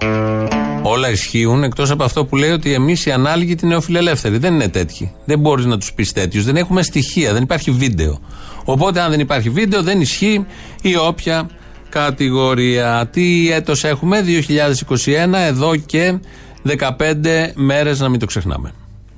Όλα 0.87 1.09
ισχύουν 1.09 1.63
εκτός 1.63 1.91
από 1.91 2.03
αυτό 2.03 2.25
που 2.25 2.35
λέει 2.35 2.51
ότι 2.51 2.73
εμείς 2.73 3.05
οι 3.05 3.11
ανάλογοι 3.11 3.55
νεοφιλελεύθεροι. 3.61 4.37
Δεν 4.37 4.53
είναι 4.53 4.67
τέτοιοι. 4.67 5.11
Δεν 5.25 5.39
μπορείς 5.39 5.65
να 5.65 5.77
τους 5.77 5.93
πεις 5.93 6.11
τέτοιους. 6.11 6.45
Δεν 6.45 6.55
έχουμε 6.55 6.83
στοιχεία, 6.83 7.33
δεν 7.33 7.43
υπάρχει 7.43 7.71
βίντεο. 7.71 8.19
Οπότε, 8.65 9.01
αν 9.01 9.09
δεν 9.09 9.19
υπάρχει 9.19 9.49
βίντεο, 9.49 9.83
δεν 9.83 10.01
ισχύει 10.01 10.45
η 10.81 10.95
όποια 10.95 11.49
κατηγορία. 11.89 13.09
Τι 13.11 13.51
έτος 13.51 13.83
έχουμε, 13.83 14.21
2021, 14.21 15.37
εδώ 15.47 15.75
και 15.75 16.19
15 16.63 17.51
μέρες 17.55 17.99
να 17.99 18.09
μην 18.09 18.19
το 18.19 18.25
ξεχνάμε. 18.25 18.73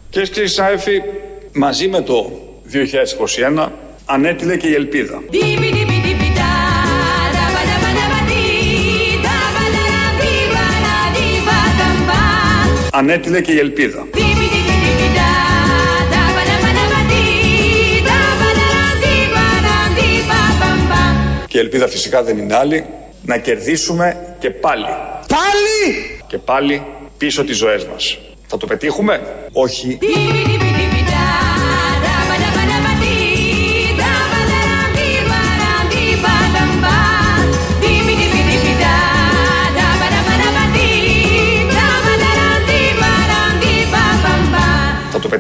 Κυρίε 0.09 0.27
και 0.27 0.33
κύριοι 0.33 0.47
συνάδελφοι, 0.47 1.01
μαζί 1.53 1.87
με 1.87 2.01
το 2.01 2.31
2021 3.57 3.67
ανέτειλε 4.05 4.57
και 4.57 4.67
η 4.67 4.73
ελπίδα. 4.73 5.21
Ανέτειλε 12.97 13.41
και 13.41 13.51
η 13.51 13.59
ελπίδα. 13.59 14.07
Και 21.47 21.57
η 21.57 21.59
ελπίδα 21.59 21.87
φυσικά 21.87 22.23
δεν 22.23 22.37
είναι 22.37 22.55
άλλη 22.55 22.85
να 23.21 23.37
κερδίσουμε 23.37 24.35
και 24.39 24.49
πάλι. 24.49 24.85
Πάλι! 25.27 26.21
Και 26.27 26.37
πάλι 26.37 26.83
πίσω 27.17 27.43
τις 27.43 27.57
ζωές 27.57 27.85
μας. 27.85 28.17
Θα 28.47 28.57
το 28.57 28.65
πετύχουμε; 28.65 29.21
Όχι. 29.51 29.97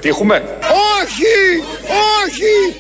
Πετύχουμε; 0.07 0.43
Όχι! 1.01 1.61
Όχι! 2.23 2.79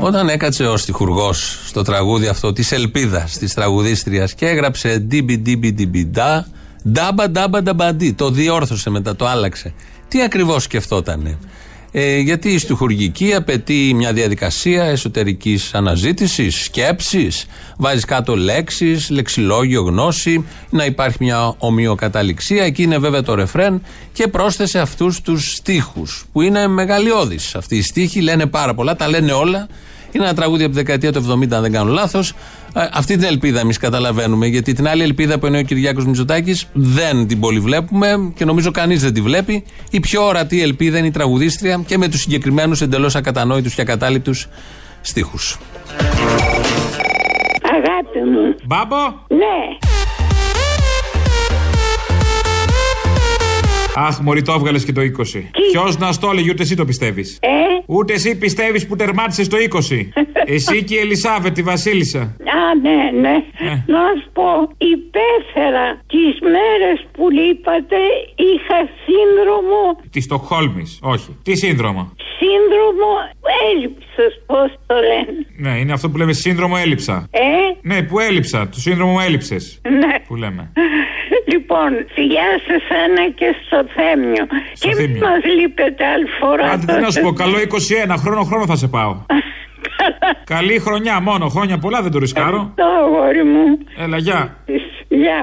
Όταν 0.00 0.28
έκατσε 0.28 0.66
ο 0.66 0.76
στιχουργός 0.76 1.60
στο 1.66 1.82
τραγούδι 1.82 2.26
αυτό 2.26 2.52
της 2.52 2.72
Ελπίδας 2.72 3.38
της 3.38 3.54
τραγουδίστριας 3.54 4.34
και 4.34 4.46
έγραψε 4.46 4.98
ντίμπι 4.98 5.38
ντίμπι 5.38 5.72
ντίμπι 5.72 6.04
ντα, 6.04 6.46
ντάμπα 6.88 7.30
ντάμπα 7.30 7.62
νταμπαντί, 7.62 8.12
το 8.12 8.30
διόρθωσε 8.30 8.90
μετά, 8.90 9.16
το 9.16 9.26
άλλαξε. 9.26 9.74
Τι 10.08 10.22
ακριβώς 10.22 10.62
σκεφτότανε; 10.62 11.38
Ε, 11.96 12.18
γιατί 12.18 12.48
η 12.48 12.58
στοιχουργική 12.58 13.34
απαιτεί 13.34 13.92
μια 13.94 14.12
διαδικασία 14.12 14.84
εσωτερικής 14.84 15.74
αναζήτησης, 15.74 16.64
σκέψης, 16.64 17.46
βάζεις 17.76 18.04
κάτω 18.04 18.36
λέξεις, 18.36 19.10
λεξιλόγιο, 19.10 19.82
γνώση, 19.82 20.44
να 20.70 20.84
υπάρχει 20.84 21.16
μια 21.20 21.54
ομοιοκαταληξία. 21.58 22.64
Εκεί 22.64 22.82
είναι 22.82 22.98
βέβαια 22.98 23.22
το 23.22 23.34
ρεφρέν 23.34 23.82
και 24.12 24.28
πρόσθεσε 24.28 24.78
αυτούς 24.78 25.20
τους 25.20 25.52
στίχους 25.52 26.26
που 26.32 26.40
είναι 26.42 26.66
μεγαλειώδεις. 26.66 27.54
Αυτοί 27.54 27.76
οι 27.76 27.82
στίχοι 27.82 28.20
λένε 28.20 28.46
πάρα 28.46 28.74
πολλά, 28.74 28.96
τα 28.96 29.08
λένε 29.08 29.32
όλα. 29.32 29.68
Είναι 30.14 30.24
ένα 30.24 30.34
τραγούδι 30.34 30.64
από 30.64 30.72
τη 30.72 30.78
δεκαετία 30.78 31.12
του 31.12 31.40
70, 31.44 31.52
αν 31.52 31.62
δεν 31.62 31.72
κάνω 31.72 31.92
λάθος. 31.92 32.32
Αυτή 32.92 33.16
την 33.16 33.24
ελπίδα 33.24 33.60
εμείς 33.60 33.78
καταλαβαίνουμε. 33.78 34.46
Γιατί 34.46 34.72
την 34.72 34.88
άλλη 34.88 35.02
ελπίδα 35.02 35.38
που 35.38 35.46
είναι 35.46 35.58
ο 35.58 35.62
Κυριάκος 35.62 36.06
Μητσοτάκης 36.06 36.68
δεν 36.72 37.26
την 37.26 37.40
πολύ 37.40 37.60
βλέπουμε 37.60 38.32
και 38.34 38.44
νομίζω 38.44 38.70
κανείς 38.70 39.02
δεν 39.02 39.14
τη 39.14 39.20
βλέπει. 39.20 39.64
Η 39.90 40.00
πιο 40.00 40.26
ορατή 40.26 40.62
ελπίδα 40.62 40.98
είναι 40.98 41.06
η 41.06 41.10
τραγουδίστρια 41.10 41.82
και 41.86 41.98
με 41.98 42.08
τους 42.08 42.20
συγκεκριμένους 42.20 42.80
εντελώς 42.80 43.14
ακατανόητους 43.14 43.74
και 43.74 43.80
ακατάληπτους 43.80 44.48
στίχους. 45.00 45.58
Αγάπη 47.76 48.18
μου. 48.30 48.54
Μπάμπο; 48.66 48.96
Ναι. 49.28 49.93
Αχ, 53.96 54.20
Μωρή, 54.20 54.42
το 54.42 54.52
έβγαλες 54.52 54.84
και 54.84 54.92
το 54.92 55.00
20. 55.00 55.48
Ποιος 55.70 55.98
να 55.98 56.12
στο 56.12 56.28
έλεγε, 56.32 56.50
ούτε 56.50 56.62
εσύ 56.62 56.76
το 56.76 56.84
πιστεύεις. 56.84 57.38
Ε; 57.40 57.48
Ούτε 57.86 58.12
εσύ 58.12 58.38
πιστεύεις 58.38 58.86
που 58.86 58.96
τερμάτισες 58.96 59.48
το 59.48 59.56
20. 59.56 60.08
εσύ 60.54 60.84
και 60.84 60.94
η 60.94 60.98
Ελισάβετ, 60.98 61.54
τη 61.54 61.62
Βασίλισσα. 61.62 62.20
Α, 62.20 62.74
ναι, 62.82 63.20
ναι. 63.20 63.34
Ε. 63.70 63.70
Να 63.86 64.00
σου 64.22 64.30
πω, 64.32 64.48
υπέφερα 64.78 65.86
τις 66.06 66.40
μέρες 66.40 67.06
που 67.12 67.30
λείπατε 67.30 67.96
είχα 68.36 68.78
σύνδρομο, 69.04 69.82
Τη 70.10 70.20
Στοκχόλμης. 70.20 70.98
Όχι. 71.02 71.36
Τι 71.42 71.54
σύνδρομο; 71.56 72.12
σύνδρομο 72.38 73.10
έλλειψης, 73.70 74.42
πώς 74.46 74.68
το 74.86 74.94
λένε. 74.94 75.46
Ναι, 75.56 75.78
είναι 75.80 75.92
αυτό 75.92 76.10
που 76.10 76.16
λέμε 76.16 76.32
σύνδρομο 76.32 76.74
έλλειψα. 76.78 77.28
Ε, 77.30 77.40
Ναι, 77.82 78.02
που 78.02 78.18
έλειψα. 78.18 78.68
Το 78.68 78.80
σύνδρομο 78.80 79.16
έλλειψε. 79.26 79.56
ναι. 79.82 80.14
Που 80.26 80.36
λέμε. 80.36 80.72
Λοιπόν, 81.54 81.90
φιλιά 82.14 82.48
σε 82.66 82.74
σένα 82.88 83.22
και 83.38 83.48
στο 83.66 83.78
Θέμιο. 83.96 84.44
Στο 84.72 84.88
και 84.88 84.94
μην 84.94 85.06
Θήμιο. 85.06 85.26
μας 85.28 85.42
λείπετε 85.58 86.04
άλλη 86.14 86.28
φορά. 86.40 86.64
Άντε, 86.72 86.92
τι 86.94 87.00
να 87.00 87.10
σου 87.10 87.20
πω, 87.20 87.32
καλό 87.42 87.56
21. 88.10 88.14
Χρόνο 88.24 88.42
χρόνο 88.42 88.66
θα 88.66 88.76
σε 88.76 88.88
πάω. 88.88 89.12
Καλή 90.44 90.78
χρονιά 90.78 91.20
μόνο. 91.20 91.48
Χρόνια 91.48 91.78
πολλά 91.78 92.02
δεν 92.02 92.12
το 92.12 92.18
ρισκάρω. 92.18 92.72
Το 92.76 92.84
αγόρι 92.84 93.44
μου. 93.44 93.64
Έλα, 94.04 94.18
γεια. 94.18 94.40
Γεια. 95.08 95.40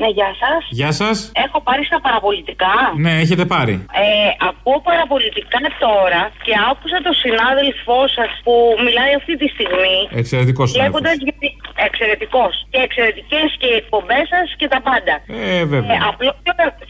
Ναι, 0.00 0.08
γεια 0.18 0.30
σας. 0.42 0.60
Γεια 0.78 0.92
σας. 1.00 1.16
Έχω 1.46 1.58
πάρει 1.68 1.84
στα 1.90 1.98
παραπολιτικά. 2.06 2.74
Ναι, 3.04 3.12
έχετε 3.24 3.44
πάρει. 3.54 3.74
Ε, 4.04 4.04
ακούω 4.48 4.78
παραπολιτικά 4.88 5.58
τώρα 5.86 6.22
και 6.44 6.52
άκουσα 6.70 6.98
τον 7.06 7.14
συνάδελφό 7.24 7.98
σας 8.16 8.30
που 8.44 8.54
μιλάει 8.84 9.12
αυτή 9.20 9.32
τη 9.40 9.46
στιγμή. 9.54 9.96
Εξαιρετικός 10.20 10.68
Λέγοντας 10.82 11.16
γιατί. 11.26 11.46
Εξαιρετικός. 11.86 12.52
Και 12.72 12.80
εξαιρετικές 12.86 13.48
και 13.60 13.68
οι 13.72 13.76
εκπομπές 13.82 14.24
σας 14.34 14.48
και 14.60 14.68
τα 14.74 14.80
πάντα. 14.88 15.14
Ε, 15.42 15.64
βέβαια. 15.74 15.98
απλώς 16.10 16.34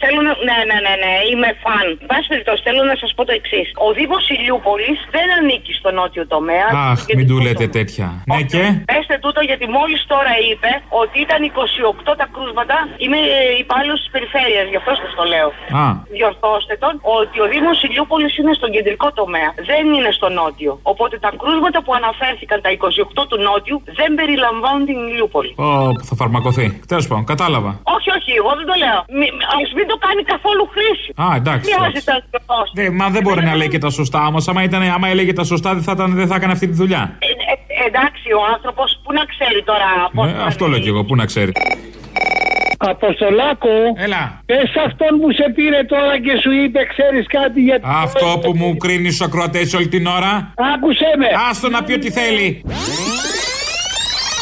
θέλω 0.03 0.21
να. 0.27 0.33
Ναι, 0.49 0.59
ναι, 0.71 0.79
ναι, 0.87 0.95
ναι, 1.05 1.13
είμαι 1.31 1.51
φαν. 1.63 1.87
Πάση 2.11 2.27
περιπτώσει, 2.33 2.61
θέλω 2.69 2.83
να 2.93 2.97
σας 3.03 3.11
πω 3.17 3.23
το 3.29 3.35
εξής. 3.41 3.69
Ο 3.87 3.89
Δήμος 3.99 4.25
Ηλιούπολης 4.35 4.99
δεν 5.17 5.27
ανήκει 5.39 5.73
στο 5.81 5.91
νότιο 5.99 6.25
τομέα. 6.35 6.67
Αχ, 6.91 6.99
μην 7.19 7.27
του 7.31 7.39
λέτε 7.47 7.67
τέτοια. 7.79 8.07
Ναι, 8.31 8.41
και; 8.53 8.63
Πέστε 8.93 9.17
τούτο 9.25 9.41
γιατί 9.51 9.67
μόλις 9.79 10.01
τώρα 10.13 10.33
είπε 10.51 10.71
ότι 11.03 11.17
ήταν 11.27 11.41
28 12.11 12.13
τα 12.21 12.27
κρούσματα. 12.35 12.77
Είμαι 13.03 13.21
υπάλληλος 13.65 13.99
της 14.03 14.11
περιφέρειας, 14.15 14.67
γι' 14.73 14.79
αυτό 14.83 14.93
σας 15.03 15.13
το 15.19 15.25
λέω. 15.33 15.49
Α, 15.83 15.85
Διορθώστε 16.17 16.75
τον 16.83 16.95
ότι 17.19 17.37
ο 17.45 17.47
Δήμος 17.53 17.79
Ηλιούπολης 17.87 18.33
είναι 18.39 18.53
στον 18.61 18.71
κεντρικό 18.77 19.09
τομέα. 19.21 19.51
Δεν 19.71 19.85
είναι 19.95 20.11
στο 20.19 20.29
νότιο. 20.39 20.73
Οπότε 20.93 21.15
τα 21.27 21.31
κρούσματα 21.41 21.79
που 21.85 21.93
αναφέρθηκαν, 22.01 22.59
τα 22.67 22.71
28 22.71 23.27
του 23.29 23.39
νότιου, 23.49 23.77
δεν 23.99 24.11
περιλαμβάνουν 24.19 24.80
την 24.89 24.97
Ηλιούπολη. 25.09 25.53
Ω, 25.57 25.93
που 25.99 26.05
θα 26.11 26.15
φαρμακοθεί. 26.21 26.67
Τέλος 26.87 27.07
πάντων, 27.09 27.25
κατάλαβα. 27.33 27.71
Όχι, 27.97 28.09
όχι, 28.19 28.31
εγώ 28.41 28.53
δεν 28.59 28.67
το 28.71 28.75
λέω. 28.85 29.01
Α 29.53 29.57
μην 29.79 29.87
το 29.93 29.97
κάνει 30.07 30.23
καθόλου 30.33 30.65
χρήση. 30.75 31.09
Α, 31.25 31.27
εντάξει. 31.41 31.67
Χρειάζεται 31.73 32.13
να 32.13 32.21
το 32.31 32.39
δώσει. 32.51 32.73
Ναι, 32.79 32.87
μα 32.91 33.07
δεν 33.15 33.23
μπορεί 33.23 33.43
να 33.51 33.55
λέει 33.61 33.69
και 33.69 33.79
τα 33.79 33.91
σωστά 33.91 34.21
όμως. 34.27 34.49
Άμα, 34.49 34.63
ήταν, 34.63 34.83
άμα 34.83 35.09
έλεγε 35.09 35.33
τα 35.33 35.45
σωστά, 35.45 35.75
δεν 35.75 35.83
θα, 35.83 35.93
ήταν, 35.97 36.09
δεν 36.21 36.27
θα 36.31 36.35
έκανε 36.35 36.53
αυτή 36.53 36.67
τη 36.67 36.77
δουλειά. 36.83 37.03
Ε, 37.19 37.27
ε, 37.27 37.87
εντάξει, 37.89 38.27
ο 38.41 38.43
άνθρωπος 38.55 39.01
που 39.03 39.13
να 39.13 39.25
ξέρει 39.33 39.63
τώρα 39.71 39.89
πώς. 40.15 40.27
Ε, 40.29 40.43
αυτό 40.51 40.67
λέω 40.67 40.79
κι 40.79 40.89
εγώ, 40.89 41.05
πού 41.05 41.15
να 41.17 41.25
ξέρει. 41.25 41.53
Αποστολάκο. 42.83 43.69
Έλα. 43.97 44.43
Πες 44.47 44.73
αυτόν 44.87 45.13
που 45.21 45.33
σε 45.33 45.53
πήρε 45.55 45.85
τώρα 45.85 46.21
και 46.21 46.35
σου 46.43 46.51
είπε, 46.63 46.81
ξέρεις 46.93 47.27
κάτι 47.27 47.61
για 47.61 47.81
Αυτό 47.83 48.39
που 48.43 48.53
μου 48.57 48.77
κρίνει 48.77 49.11
στους 49.11 49.27
ακροατές 49.27 49.75
όλη 49.75 49.89
την 49.89 50.07
ώρα. 50.07 50.53
Άκουσέ 50.75 51.11
με. 51.19 51.27
Άστο 51.51 51.69
να 51.69 51.83
πει 51.85 51.93
ό,τι 51.93 52.11
θέλει. 52.11 52.65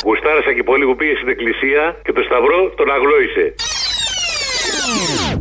Γουστάρασα 0.05 0.53
και 0.57 0.63
πολύ 0.63 0.85
που 0.85 0.97
πήγε 0.97 1.15
στην 1.17 1.29
εκκλησία 1.29 1.83
και 2.05 2.13
το 2.13 2.23
σταυρό 2.29 2.61
τον 2.79 2.91
αγλόησε. 2.97 3.55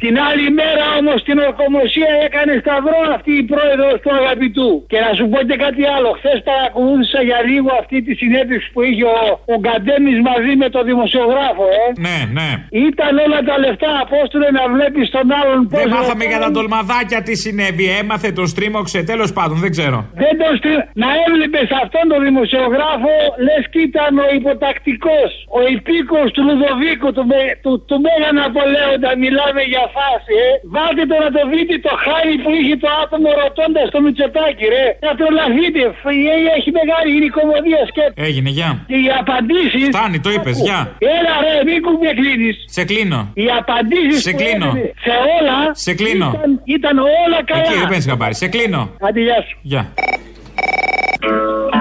Την 0.06 0.16
άλλη 0.28 0.48
μέρα 0.62 0.86
όμως 1.00 1.18
στην 1.24 1.38
ορκομοσία 1.48 2.12
έκανε 2.28 2.54
σταυρό 2.64 3.00
αυτή 3.16 3.32
η 3.42 3.44
πρόεδρος 3.52 3.96
του 4.04 4.12
αγαπητού. 4.20 4.70
Και 4.92 5.00
να 5.06 5.12
σου 5.18 5.26
πω 5.32 5.40
και 5.50 5.58
κάτι 5.66 5.84
άλλο. 5.96 6.10
Χθες 6.20 6.40
παρακολούθησα 6.50 7.20
για 7.30 7.40
λίγο 7.50 7.70
αυτή 7.82 7.98
τη 8.06 8.12
συνέντευξη 8.22 8.68
που 8.74 8.82
είχε 8.88 9.06
ο, 9.16 9.20
ο 9.54 9.56
Γκαντέμις 9.64 10.20
μαζί 10.30 10.54
με 10.62 10.68
τον 10.76 10.84
δημοσιογράφο, 10.92 11.66
ε. 11.82 11.86
Ναι, 12.08 12.18
ναι. 12.38 12.50
Ήταν 12.90 13.12
όλα 13.26 13.40
τα 13.50 13.56
λεφτά, 13.64 13.92
απόστολε 14.06 14.50
να 14.60 14.64
βλέπεις 14.76 15.06
τον 15.16 15.28
άλλον 15.40 15.60
πώ. 15.70 15.78
Δεν 15.80 15.90
μάθαμε 15.96 16.24
για 16.32 16.40
τα 16.44 16.50
ντολμαδάκια 16.52 17.20
τι 17.28 17.34
συνέβη. 17.44 17.86
Έμαθε, 18.02 18.30
τον 18.40 18.48
στρίμωξε. 18.54 19.00
Τέλος 19.12 19.30
πάντων, 19.38 19.58
δεν 19.64 19.72
ξέρω. 19.76 19.98
Δεν 20.24 20.34
τον 20.42 20.52
στρι... 20.60 20.74
Να 21.04 21.10
έβλεπες 21.26 21.68
αυτόν 21.84 22.06
τον 22.12 22.20
δημοσιογράφο, 22.28 23.14
λες 23.46 23.64
και 23.72 23.80
ήταν 23.90 24.12
ο 24.26 24.28
υποτακτικός, 24.40 25.30
ο 25.58 25.60
υπήκος 25.76 26.28
του 26.34 26.42
Λουδοβίκου, 26.48 27.10
του, 27.16 27.24
με... 27.32 27.40
του, 27.64 27.72
του 27.88 27.98
Μέγα 28.06 28.30
Ναπολέοντα. 28.40 29.12
Μιλάμε 29.24 29.62
για 29.72 29.84
φάση, 29.95 30.34
ε. 30.45 30.50
Βάλτε 30.76 31.04
το 31.12 31.15
να 31.23 31.30
το 31.36 31.41
δείτε 31.52 31.76
το 31.88 31.93
χάρι 32.06 32.36
που 32.43 32.50
είχε 32.60 32.76
το 32.84 32.89
άτομο 33.04 33.30
ρωτώντας 33.41 33.86
το 33.93 34.00
Μητσοτάκι, 34.06 34.65
ρε. 34.76 34.86
Να 35.06 35.12
τρολαθείτε. 35.19 35.82
Φ- 36.02 36.15
Έχει 36.58 36.69
μεγάλη 36.80 37.08
γυναικομοδία 37.15 37.82
σκέψη. 37.91 38.15
Έγινε, 38.28 38.50
γεια. 38.58 38.69
Και 38.89 38.97
οι 39.04 39.08
απαντήσει. 39.21 39.80
Φτάνει, 39.93 40.17
το 40.26 40.30
είπες, 40.36 40.56
γεια. 40.67 40.80
Έλα, 41.17 41.34
ρε, 41.45 41.54
μην 41.67 41.78
κουμπί 41.86 42.10
κλείνεις. 42.19 42.56
Σε 42.78 42.82
κλείνω. 42.89 43.19
Οι 43.41 43.45
απαντήσεις. 43.60 44.21
Σε 44.28 44.32
κλείνω. 44.39 44.69
Σε 45.06 45.13
όλα. 45.38 45.58
Σε 45.86 45.91
κλείνω. 46.00 46.30
Ήταν, 46.38 46.52
ήταν 46.78 46.95
όλα 47.23 47.39
καλά. 47.50 47.62
Εκεί 47.62 47.73
δεν 47.82 47.88
παίρνεις 47.91 48.06
χαμπάρι. 48.10 48.36
Σε 48.41 48.47
κλείνω. 48.54 48.82
Άντε, 49.06 49.19
γεια 49.28 49.39
σου. 49.47 49.56
Γεια. 49.71 49.84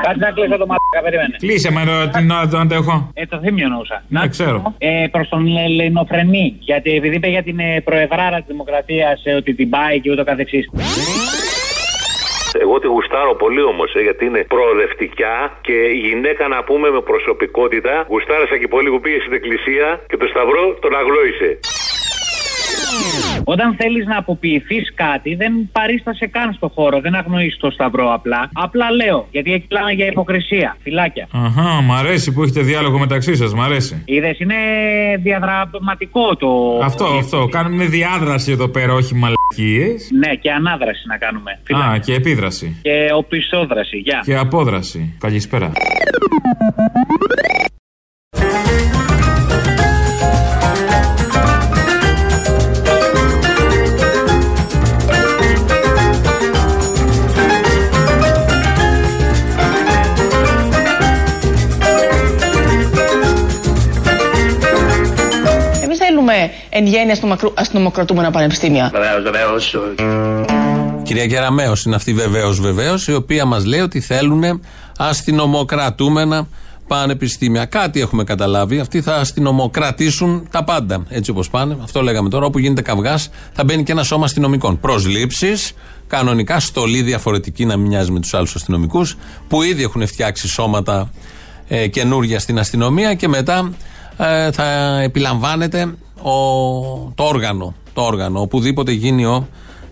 Κάτσε 0.04 0.20
να 0.26 0.30
κλείσω 0.36 0.56
το 0.62 0.66
μαλάκα, 0.70 1.00
περίμενε. 1.04 1.34
Κλείσε 1.38 1.70
με 1.76 1.82
το- 1.88 2.08
την 2.18 2.30
ώρα 2.30 2.48
του 2.48 2.56
αντέχω. 2.64 3.10
Ε, 3.14 3.26
το 3.26 3.36
θύμιο 3.44 3.68
νοούσα. 3.68 3.96
Ναι, 4.08 4.28
ξέρω. 4.28 4.74
Ε, 4.78 5.06
προς 5.10 5.28
τον 5.28 5.56
Ελληνοφρενή. 5.66 6.56
Γιατί 6.60 6.90
επειδή 6.98 7.14
είπε 7.16 7.28
για 7.28 7.42
την 7.42 7.58
ε, 7.58 7.80
προεδράρα 7.88 8.36
της 8.36 8.46
Δημοκρατίας 8.54 9.16
ε, 9.24 9.32
ότι 9.40 9.54
την 9.54 9.68
πάει 9.74 10.00
και 10.00 10.10
ούτω 10.10 10.24
καθεξής. 10.24 10.64
Εγώ 12.62 12.78
τη 12.78 12.86
γουστάρω 12.86 13.34
πολύ 13.34 13.62
όμως, 13.62 13.90
γιατί 14.06 14.24
είναι 14.24 14.44
προοδευτικά 14.54 15.34
και 15.66 15.72
η 15.96 15.98
γυναίκα 16.08 16.48
να 16.48 16.58
πούμε 16.68 16.90
με 16.90 17.00
προσωπικότητα. 17.00 17.94
Γουστάρασα 18.08 18.56
και 18.60 18.68
πολύ 18.68 18.88
που 18.90 19.00
πήγε 19.00 19.18
στην 19.20 19.32
εκκλησία 19.38 19.86
και 20.08 20.16
το 20.16 20.26
σταυρό 20.32 20.64
τον 20.82 20.92
αγλόησε. 21.00 21.50
Όταν 23.48 23.76
θέλεις 23.78 24.06
να 24.06 24.16
αποποιηθείς 24.18 24.92
κάτι, 24.94 25.34
δεν 25.34 25.52
παρίστασε 25.72 26.26
καν 26.26 26.52
στο 26.52 26.68
χώρο. 26.74 27.00
Δεν 27.00 27.14
αγνοείς 27.14 27.56
το 27.56 27.70
σταυρό 27.70 28.12
απλά. 28.12 28.50
Απλά 28.52 28.90
λέω. 28.90 29.26
Γιατί 29.30 29.52
εκεί 29.52 29.66
μιλάμε 29.70 29.92
για 29.92 30.06
υποκρισία. 30.06 30.76
Φυλάκια. 30.82 31.28
Αχά, 31.32 31.82
μ' 31.82 31.92
αρέσει 31.92 32.32
που 32.32 32.42
έχετε 32.42 32.60
διάλογο 32.60 32.98
μεταξύ 32.98 33.36
σας, 33.36 33.54
μ' 33.54 33.60
αρέσει. 33.60 34.02
Είδες, 34.04 34.38
είναι 34.38 34.54
διαδραματικό 35.22 36.36
το. 36.36 36.80
Αυτό, 36.82 37.04
αυτό. 37.04 37.48
Κάνουμε 37.50 37.84
διάδραση 37.84 38.52
εδώ 38.52 38.68
πέρα, 38.68 38.92
όχι 38.92 39.14
μαλακίες. 39.14 40.10
Ναι, 40.18 40.34
και 40.34 40.50
ανάδραση 40.50 41.02
να 41.06 41.16
κάνουμε. 41.16 41.60
Α, 41.84 41.98
και 41.98 42.14
επίδραση. 42.14 42.76
Και 42.82 43.08
οπισθόδραση. 43.14 43.96
Γεια. 43.96 44.22
Και 44.24 44.36
απόδραση. 44.36 45.16
Καλησπέρα. 45.20 45.72
Εν 66.68 66.86
γέννη 66.86 67.10
αστυνομακρου- 67.12 67.58
αστυνομοκρατούμενα 67.60 68.30
πανεπιστήμια. 68.30 68.90
Βεβαίως, 68.92 69.22
βεβαίως. 69.22 69.76
Κυρία 71.02 71.26
Κεραμέο 71.26 71.72
είναι 71.86 71.94
αυτή 71.94 72.12
βεβαίως 72.12 72.60
βεβαίως, 72.60 73.06
η 73.08 73.14
οποία 73.14 73.44
μας 73.44 73.64
λέει 73.64 73.80
ότι 73.80 74.00
θέλουν 74.00 74.60
αστυνομοκρατούμενα 74.98 76.48
πανεπιστήμια. 76.86 77.64
Κάτι 77.64 78.00
έχουμε 78.00 78.24
καταλάβει. 78.24 78.78
Αυτοί 78.78 79.00
θα 79.02 79.14
αστυνομοκρατήσουν 79.14 80.48
τα 80.50 80.64
πάντα. 80.64 81.04
Έτσι 81.08 81.30
όπως 81.30 81.50
πάνε. 81.50 81.76
Αυτό 81.82 82.02
λέγαμε 82.02 82.28
τώρα. 82.28 82.46
Όπου 82.46 82.58
γίνεται 82.58 82.82
καυγάς, 82.82 83.30
θα 83.52 83.64
μπαίνει 83.64 83.82
και 83.82 83.92
ένα 83.92 84.02
σώμα 84.02 84.24
αστυνομικών. 84.24 84.80
Προσλήψεις, 84.80 85.72
κανονικά 86.06 86.60
στολή 86.60 87.02
διαφορετική 87.02 87.64
να 87.64 87.76
μην 87.76 87.86
μοιάζει 87.86 88.10
με 88.10 88.20
τους 88.20 88.34
άλλους 88.34 88.54
αστυνομικούς, 88.54 89.16
που 89.48 89.62
ήδη 89.62 89.82
έχουν 89.82 90.06
φτιάξει 90.06 90.48
σώματα 90.48 91.10
ε, 91.68 91.86
καινούργια 91.86 92.38
στην 92.40 92.58
αστυνομία 92.58 93.14
και 93.14 93.28
μετά 93.28 93.72
ε, 94.18 94.50
θα 94.52 94.98
επιλαμβάνεται 95.00 95.94
ο, 96.30 97.12
το 97.14 97.24
όργανο. 97.24 97.74
Το 97.92 98.02
όργανο, 98.02 98.40
οπουδήποτε 98.40 98.92
γίνει 98.92 99.24
ο 99.24 99.48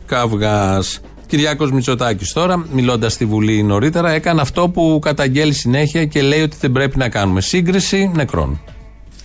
καυγά. 0.07 0.83
Κυριάκος 1.27 1.73
Μητσοτάκης 1.73 2.33
τώρα, 2.33 2.67
μιλώντας 2.73 3.13
στη 3.13 3.25
Βουλή 3.25 3.63
νωρίτερα, 3.63 4.11
έκανε 4.11 4.41
αυτό 4.41 4.69
που 4.69 4.99
καταγγέλει 5.03 5.53
συνέχεια 5.53 6.05
και 6.05 6.23
λέει 6.23 6.43
ότι 6.43 6.57
δεν 6.61 6.73
πρέπει 6.73 6.99
να 6.99 7.09
κάνουμε 7.09 7.41
σύγκριση 7.41 8.11
νεκρών. 8.15 8.61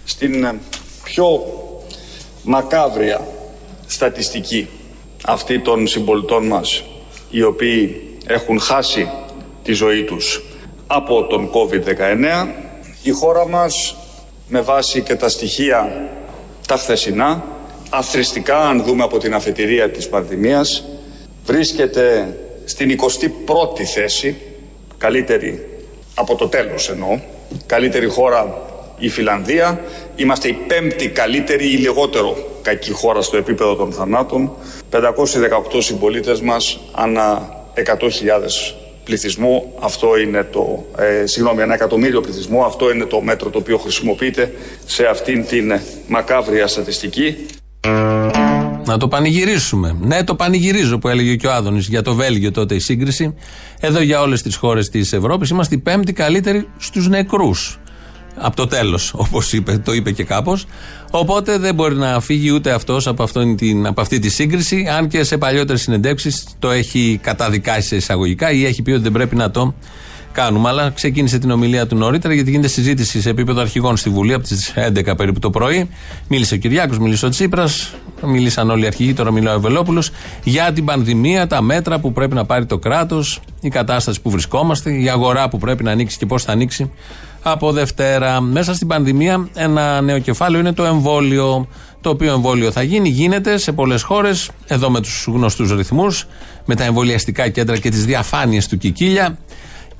Στην 0.03 0.43
ε, 0.43 0.59
πιο 1.03 1.25
μακάβρια 2.43 3.27
στατιστική 3.85 4.67
αυτή 5.25 5.59
των 5.59 5.87
συμπολιτών 5.87 6.47
μας, 6.47 6.83
οι 7.29 7.43
οποίοι 7.43 8.01
έχουν 8.25 8.59
χάσει 8.59 9.09
τη 9.63 9.73
ζωή 9.73 10.03
τους 10.03 10.43
από 10.87 11.23
τον 11.23 11.49
COVID-19, 11.49 12.47
η 13.03 13.11
χώρα 13.11 13.47
μας 13.47 13.95
με 14.47 14.61
βάση 14.61 15.01
και 15.01 15.15
τα 15.15 15.29
στοιχεία 15.29 16.09
τα 16.69 16.77
χθεσινά, 16.77 17.43
αθρηστικά 17.89 18.57
αν 18.57 18.83
δούμε 18.83 19.03
από 19.03 19.17
την 19.17 19.33
αφετηρία 19.33 19.89
της 19.89 20.09
πανδημίας, 20.09 20.83
βρίσκεται 21.45 22.37
στην 22.65 22.99
21η 22.99 23.83
θέση, 23.83 24.37
καλύτερη 24.97 25.67
από 26.15 26.35
το 26.35 26.47
τέλος 26.47 26.89
εννοώ, 26.89 27.19
καλύτερη 27.65 28.07
χώρα 28.07 28.61
η 28.97 29.09
Φιλανδία, 29.09 29.81
είμαστε 30.15 30.47
η 30.47 30.53
πέμπτη 30.53 31.09
καλύτερη 31.09 31.71
ή 31.71 31.77
λιγότερο 31.77 32.37
κακή 32.61 32.91
χώρα 32.91 33.21
στο 33.21 33.37
επίπεδο 33.37 33.75
των 33.75 33.91
θανάτων, 33.91 34.51
518 34.91 34.97
συμπολίτες 35.77 36.41
μας 36.41 36.79
ανά 36.91 37.55
100.000 37.75 38.88
πληθυσμού, 39.09 39.73
αυτό 39.79 40.17
είναι 40.17 40.43
το, 40.43 40.85
ε, 40.97 41.25
συγγνώμη, 41.25 41.61
ένα 41.61 41.73
εκατομμύριο 41.73 42.21
πληθυσμού, 42.21 42.63
αυτό 42.63 42.91
είναι 42.91 43.05
το 43.05 43.21
μέτρο 43.21 43.49
το 43.49 43.57
οποίο 43.57 43.77
χρησιμοποιείται 43.77 44.53
σε 44.85 45.05
αυτήν 45.05 45.45
την 45.45 45.79
μακάβρια 46.07 46.67
στατιστική. 46.67 47.35
Να 48.85 48.97
το 48.97 49.07
πανηγυρίσουμε. 49.07 49.97
Ναι, 50.01 50.23
το 50.23 50.35
πανηγυρίζω 50.35 50.97
που 50.99 51.07
έλεγε 51.07 51.35
και 51.35 51.47
ο 51.47 51.51
Άδωνης 51.51 51.87
για 51.87 52.01
το 52.01 52.13
Βέλγιο 52.13 52.51
τότε 52.51 52.75
η 52.75 52.79
σύγκριση. 52.79 53.35
Εδώ 53.79 54.01
για 54.01 54.21
όλες 54.21 54.41
τις 54.41 54.55
χώρες 54.55 54.89
της 54.89 55.13
Ευρώπης 55.13 55.49
είμαστε 55.49 55.75
οι 55.75 55.77
πέμπτοι 55.77 56.13
καλύτεροι 56.13 56.67
στους 56.77 57.07
νεκρούς. 57.07 57.79
Από 58.41 58.55
το 58.55 58.67
τέλος, 58.67 59.13
όπως 59.23 59.53
το 59.83 59.93
είπε 59.93 60.11
και 60.11 60.23
κάπως. 60.23 60.65
Οπότε 61.11 61.57
δεν 61.57 61.75
μπορεί 61.75 61.95
να 61.95 62.19
φύγει 62.19 62.51
ούτε 62.51 62.71
αυτός 62.71 63.07
από, 63.07 63.27
από 63.83 64.01
αυτή 64.01 64.19
τη 64.19 64.29
σύγκριση, 64.29 64.87
αν 64.97 65.07
και 65.07 65.23
σε 65.23 65.37
παλιότερες 65.37 65.81
συνεντεύξεις 65.81 66.47
το 66.59 66.69
έχει 66.71 67.19
καταδικάσει 67.21 67.87
σε 67.87 67.95
εισαγωγικά 67.95 68.51
ή 68.51 68.65
έχει 68.65 68.81
πει 68.81 68.91
ότι 68.91 69.01
δεν 69.01 69.11
πρέπει 69.11 69.35
να 69.35 69.51
το 69.51 69.73
κάνουμε. 70.31 70.69
Αλλά 70.69 70.89
ξεκίνησε 70.89 71.39
την 71.39 71.51
ομιλία 71.51 71.87
του 71.87 71.95
νωρίτερα 71.95 72.33
γιατί 72.33 72.49
γίνεται 72.49 72.67
συζήτηση 72.67 73.21
σε 73.21 73.29
επίπεδο 73.29 73.61
αρχηγών 73.61 73.97
στη 73.97 74.09
Βουλή 74.09 74.33
από 74.33 74.43
τις 74.43 74.73
11 74.75 75.17
περίπου 75.17 75.39
το 75.39 75.49
πρωί. 75.49 75.89
Μίλησε 76.27 76.53
ο 76.53 76.57
Κυριάκος, 76.57 76.99
μίλησε 76.99 77.25
ο 77.25 77.29
Τσίπρας, 77.29 77.93
μίλησαν 78.21 78.69
όλοι 78.69 78.83
οι 78.83 78.87
αρχηγοί, 78.87 79.13
τώρα 79.13 79.31
μιλάει 79.31 79.55
ο 79.55 79.59
Βελόπουλο 79.59 80.03
για 80.43 80.71
την 80.73 80.85
πανδημία, 80.85 81.47
τα 81.47 81.61
μέτρα 81.61 81.99
που 81.99 82.13
πρέπει 82.13 82.35
να 82.35 82.45
πάρει 82.45 82.65
το 82.65 82.77
κράτος, 82.77 83.41
η 83.61 83.69
κατάσταση 83.69 84.21
που 84.21 84.29
βρισκόμαστε, 84.29 85.01
η 85.01 85.09
αγορά 85.09 85.49
που 85.49 85.57
πρέπει 85.57 85.83
να 85.83 85.91
ανοίξει 85.91 86.17
και 86.17 86.25
πώς 86.25 86.43
θα 86.43 86.51
ανοίξει 86.51 86.91
από 87.41 87.71
Δευτέρα. 87.71 88.41
Μέσα 88.41 88.73
στην 88.73 88.87
πανδημία, 88.87 89.49
ένα 89.55 90.01
νέο 90.01 90.19
κεφάλαιο 90.19 90.59
είναι 90.59 90.73
το 90.73 90.83
εμβόλιο. 90.85 91.67
Το 92.01 92.09
οποίο 92.09 92.33
εμβόλιο 92.33 92.71
θα 92.71 92.81
γίνει, 92.81 93.09
γίνεται 93.09 93.57
σε 93.57 93.71
πολλές 93.71 94.01
χώρες, 94.01 94.49
εδώ 94.67 94.89
με 94.89 95.01
τους 95.01 95.25
γνωστούς 95.27 95.71
ρυθμούς, 95.71 96.27
με 96.65 96.75
τα 96.75 96.83
εμβολιαστικά 96.83 97.49
κέντρα 97.49 97.77
και 97.77 97.89
τις 97.89 98.05
διαφάνειες 98.05 98.67
του 98.67 98.77
Κικίλια. 98.77 99.37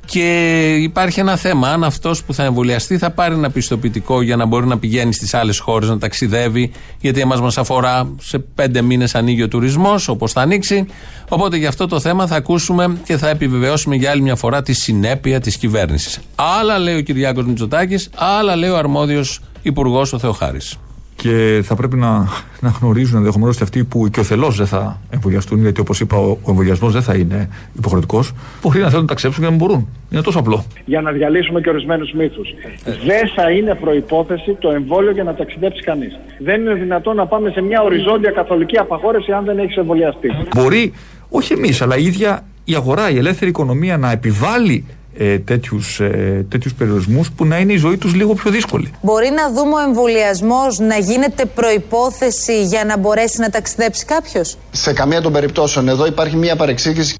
Και 0.09 0.75
υπάρχει 0.75 1.19
ένα 1.19 1.35
θέμα. 1.35 1.69
Αν 1.69 1.83
αυτός 1.83 2.23
που 2.23 2.33
θα 2.33 2.43
εμβολιαστεί 2.43 2.97
θα 2.97 3.11
πάρει 3.11 3.33
ένα 3.33 3.49
πιστοποιητικό 3.49 4.21
για 4.21 4.35
να 4.35 4.45
μπορεί 4.45 4.67
να 4.67 4.77
πηγαίνει 4.77 5.13
στις 5.13 5.33
άλλες 5.33 5.59
χώρες, 5.59 5.89
να 5.89 5.97
ταξιδεύει, 5.97 6.71
γιατί 6.99 7.19
εμάς 7.19 7.41
μας 7.41 7.57
αφορά 7.57 8.15
σε 8.21 8.39
πέντε 8.39 8.81
μήνες 8.81 9.15
ανοίγει 9.15 9.43
ο 9.43 9.47
τουρισμός, 9.47 10.07
όπως 10.07 10.31
θα 10.31 10.41
ανοίξει. 10.41 10.85
Οπότε 11.29 11.57
για 11.57 11.67
αυτό 11.67 11.87
το 11.87 11.99
θέμα 11.99 12.27
θα 12.27 12.35
ακούσουμε 12.35 12.97
και 13.05 13.17
θα 13.17 13.29
επιβεβαιώσουμε 13.29 13.95
για 13.95 14.11
άλλη 14.11 14.21
μια 14.21 14.35
φορά 14.35 14.61
τη 14.61 14.73
συνέπεια 14.73 15.39
της 15.39 15.57
κυβέρνησης. 15.57 16.19
Άλλα 16.35 16.79
λέει 16.79 16.95
ο 16.95 17.01
Κυριάκος 17.01 17.45
Μητσοτάκης, 17.45 18.09
άλλα 18.15 18.55
λέει 18.55 18.69
ο 18.69 18.77
αρμόδιος 18.77 19.41
υπουργός 19.61 20.13
ο 20.13 20.19
Θεοχάρης 20.19 20.77
και 21.21 21.61
θα 21.63 21.75
πρέπει 21.75 21.95
να, 21.95 22.27
να 22.59 22.69
γνωρίζουν 22.79 23.17
ενδεχομένως 23.17 23.57
και 23.57 23.63
αυτοί 23.63 23.83
που 23.83 24.07
και 24.09 24.19
ο 24.19 24.23
θελό 24.23 24.49
δεν 24.49 24.67
θα 24.67 24.99
εμβολιαστούν, 25.09 25.61
γιατί 25.61 25.81
όπως 25.81 25.99
είπα, 25.99 26.17
ο, 26.17 26.29
ο 26.29 26.49
εμβολιασμός 26.49 26.93
δεν 26.93 27.01
θα 27.01 27.15
είναι 27.15 27.49
υποχρεωτικός. 27.77 28.33
Μπορεί 28.61 28.79
να 28.79 28.87
θέλουν 28.87 29.01
να 29.01 29.07
ταξιδέψουν 29.07 29.43
και 29.43 29.49
να 29.49 29.55
μην 29.57 29.65
μπορούν. 29.65 29.87
Είναι 30.09 30.21
τόσο 30.21 30.39
απλό. 30.39 30.65
Για 30.85 31.01
να 31.01 31.11
διαλύσουμε 31.11 31.61
και 31.61 31.69
ορισμένους 31.69 32.11
μύθους. 32.11 32.49
Δεν 32.83 33.29
θα 33.35 33.51
είναι 33.51 33.75
προπόθεση 33.75 34.57
το 34.59 34.69
εμβόλιο 34.69 35.11
για 35.11 35.23
να 35.23 35.33
ταξιδέψει 35.33 35.83
κανείς. 35.83 36.19
Δεν 36.39 36.61
είναι 36.61 36.73
δυνατόν 36.73 37.15
να 37.15 37.25
πάμε 37.27 37.49
σε 37.49 37.61
μια 37.61 37.81
οριζόντια 37.81 38.31
καθολική 38.31 38.77
απαγόρευση 38.77 39.31
αν 39.31 39.45
δεν 39.45 39.59
έχεις 39.59 39.75
εμβολιαστεί. 39.75 40.29
Μπορεί, 40.55 40.93
όχι 41.29 41.53
εμείς, 41.53 41.81
αλλά 41.81 41.97
η 41.97 42.03
ίδια 42.03 42.43
η 42.63 42.75
αγορά, 42.75 43.09
η 43.09 43.17
ελεύθερη 43.17 43.49
οικονομία 43.49 43.97
να 43.97 44.11
επιβάλλει 44.11 44.85
ε, 45.21 45.39
τέτοιους, 45.39 45.99
ε, 45.99 46.45
τέτοιους 46.49 46.73
περιορισμούς 46.73 47.31
που 47.31 47.45
να 47.45 47.57
είναι 47.57 47.73
η 47.73 47.77
ζωή 47.77 47.97
τους 47.97 48.13
λίγο 48.13 48.33
πιο 48.33 48.51
δύσκολη. 48.51 48.91
Μπορεί 49.01 49.29
να 49.29 49.51
δούμε 49.53 49.75
ο 49.75 49.79
εμβολιασμός 49.79 50.79
να 50.79 50.97
γίνεται 50.97 51.45
προϋπόθεση 51.45 52.63
για 52.63 52.85
να 52.85 52.97
μπορέσει 52.97 53.39
να 53.39 53.49
ταξιδέψει 53.49 54.05
κάποιος; 54.05 54.57
Σε 54.71 54.93
καμία 54.93 55.21
των 55.21 55.31
περιπτώσεων 55.31 55.87
εδώ 55.87 56.05
υπάρχει 56.05 56.35
μια 56.35 56.55
παρεξήγηση 56.55 57.15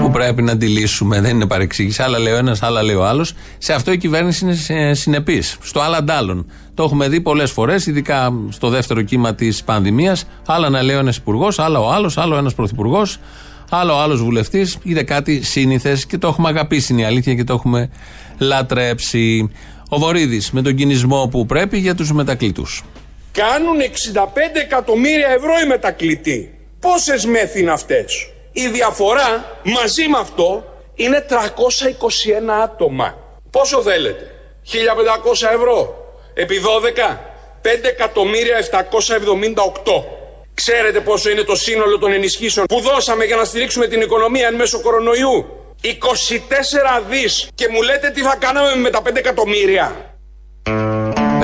που 0.00 0.10
πρέπει 0.10 0.42
να 0.42 0.56
τη 0.56 0.66
λύσουμε. 0.66 1.20
Δεν 1.20 1.34
είναι 1.34 1.46
παρεξήγηση. 1.46 2.02
Άλλα 2.02 2.18
λέει 2.18 2.32
ο 2.32 2.36
ένας, 2.36 2.62
άλλα 2.62 2.82
λέει 2.82 2.94
ο 2.94 3.04
άλλος. 3.06 3.34
Σε 3.58 3.72
αυτό 3.72 3.92
η 3.92 3.98
κυβέρνηση 3.98 4.56
είναι 4.68 4.94
συνεπής. 4.94 5.56
Στο 5.62 5.80
άλλα 5.80 5.96
αντάλλων. 5.96 6.46
Το 6.74 6.82
έχουμε 6.82 7.08
δει 7.08 7.20
πολλές 7.20 7.50
φορές, 7.50 7.86
ειδικά 7.86 8.32
στο 8.48 8.68
δεύτερο 8.68 9.02
κύμα 9.02 9.34
της 9.34 9.64
πανδημίας. 9.64 10.26
Άλλα 10.46 10.68
να 10.68 10.82
λέει 10.82 10.96
ο 10.96 10.98
ένας 10.98 11.16
υπουργός, 11.16 11.58
άλλα 11.58 11.80
ο 11.80 11.92
άλλος, 11.92 12.18
άλλο 12.18 12.36
ένας 12.36 12.54
πρωθυπουργός 12.54 13.18
άλλο 13.70 13.94
άλλος 13.94 14.22
βουλευτής. 14.22 14.78
Είναι 14.82 15.02
κάτι 15.02 15.42
σύνηθες 15.42 16.06
και 16.06 16.18
το 16.18 16.28
έχουμε 16.28 16.48
αγαπήσει, 16.48 16.92
είναι 16.92 17.02
η 17.02 17.04
αλήθεια 17.04 17.34
και 17.34 17.44
το 17.44 17.52
έχουμε 17.52 17.90
λατρέψει. 18.38 19.50
Ο 19.88 19.98
Βορύδης 19.98 20.50
με 20.50 20.62
τον 20.62 20.74
κινησμό 20.74 21.28
που 21.30 21.46
πρέπει 21.46 21.78
για 21.78 21.94
τους 21.94 22.12
μετακλητούς. 22.12 22.84
Κάνουν 23.32 23.80
65 23.80 23.84
εκατομμύρια 24.54 25.28
ευρώ 25.28 25.52
οι 25.64 25.66
μετακλητοί. 25.66 26.54
Πόσες 26.80 27.26
μέθη 27.26 27.60
είναι 27.60 27.72
αυτές; 27.72 28.30
Η 28.52 28.68
διαφορά 28.68 29.58
μαζί 29.62 30.08
με 30.08 30.18
αυτό 30.18 30.64
είναι 30.94 31.26
321 31.28 31.34
άτομα. 32.62 33.14
Πόσο 33.50 33.82
θέλετε; 33.82 34.34
1500 34.62 35.48
ευρώ. 35.54 36.02
Επί 36.34 36.58
12. 36.58 37.32
5.778. 37.64 40.04
Ξέρετε 40.54 41.00
πόσο 41.00 41.30
είναι 41.30 41.42
το 41.42 41.56
σύνολο 41.56 41.98
των 41.98 42.12
ενισχύσεων 42.12 42.66
που 42.66 42.80
δώσαμε 42.80 43.24
για 43.24 43.36
να 43.36 43.44
στηρίξουμε 43.44 43.86
την 43.86 44.00
οικονομία 44.00 44.46
εν 44.46 44.54
μέσω 44.54 44.80
κορονοϊού; 44.80 45.46
24 45.80 45.86
δις 47.10 47.48
και 47.54 47.68
μου 47.72 47.82
λέτε 47.82 48.10
τι 48.10 48.20
θα 48.20 48.36
κάναμε 48.38 48.74
με 48.74 48.90
τα 48.90 49.02
5 49.02 49.16
εκατομμύρια. 49.16 50.14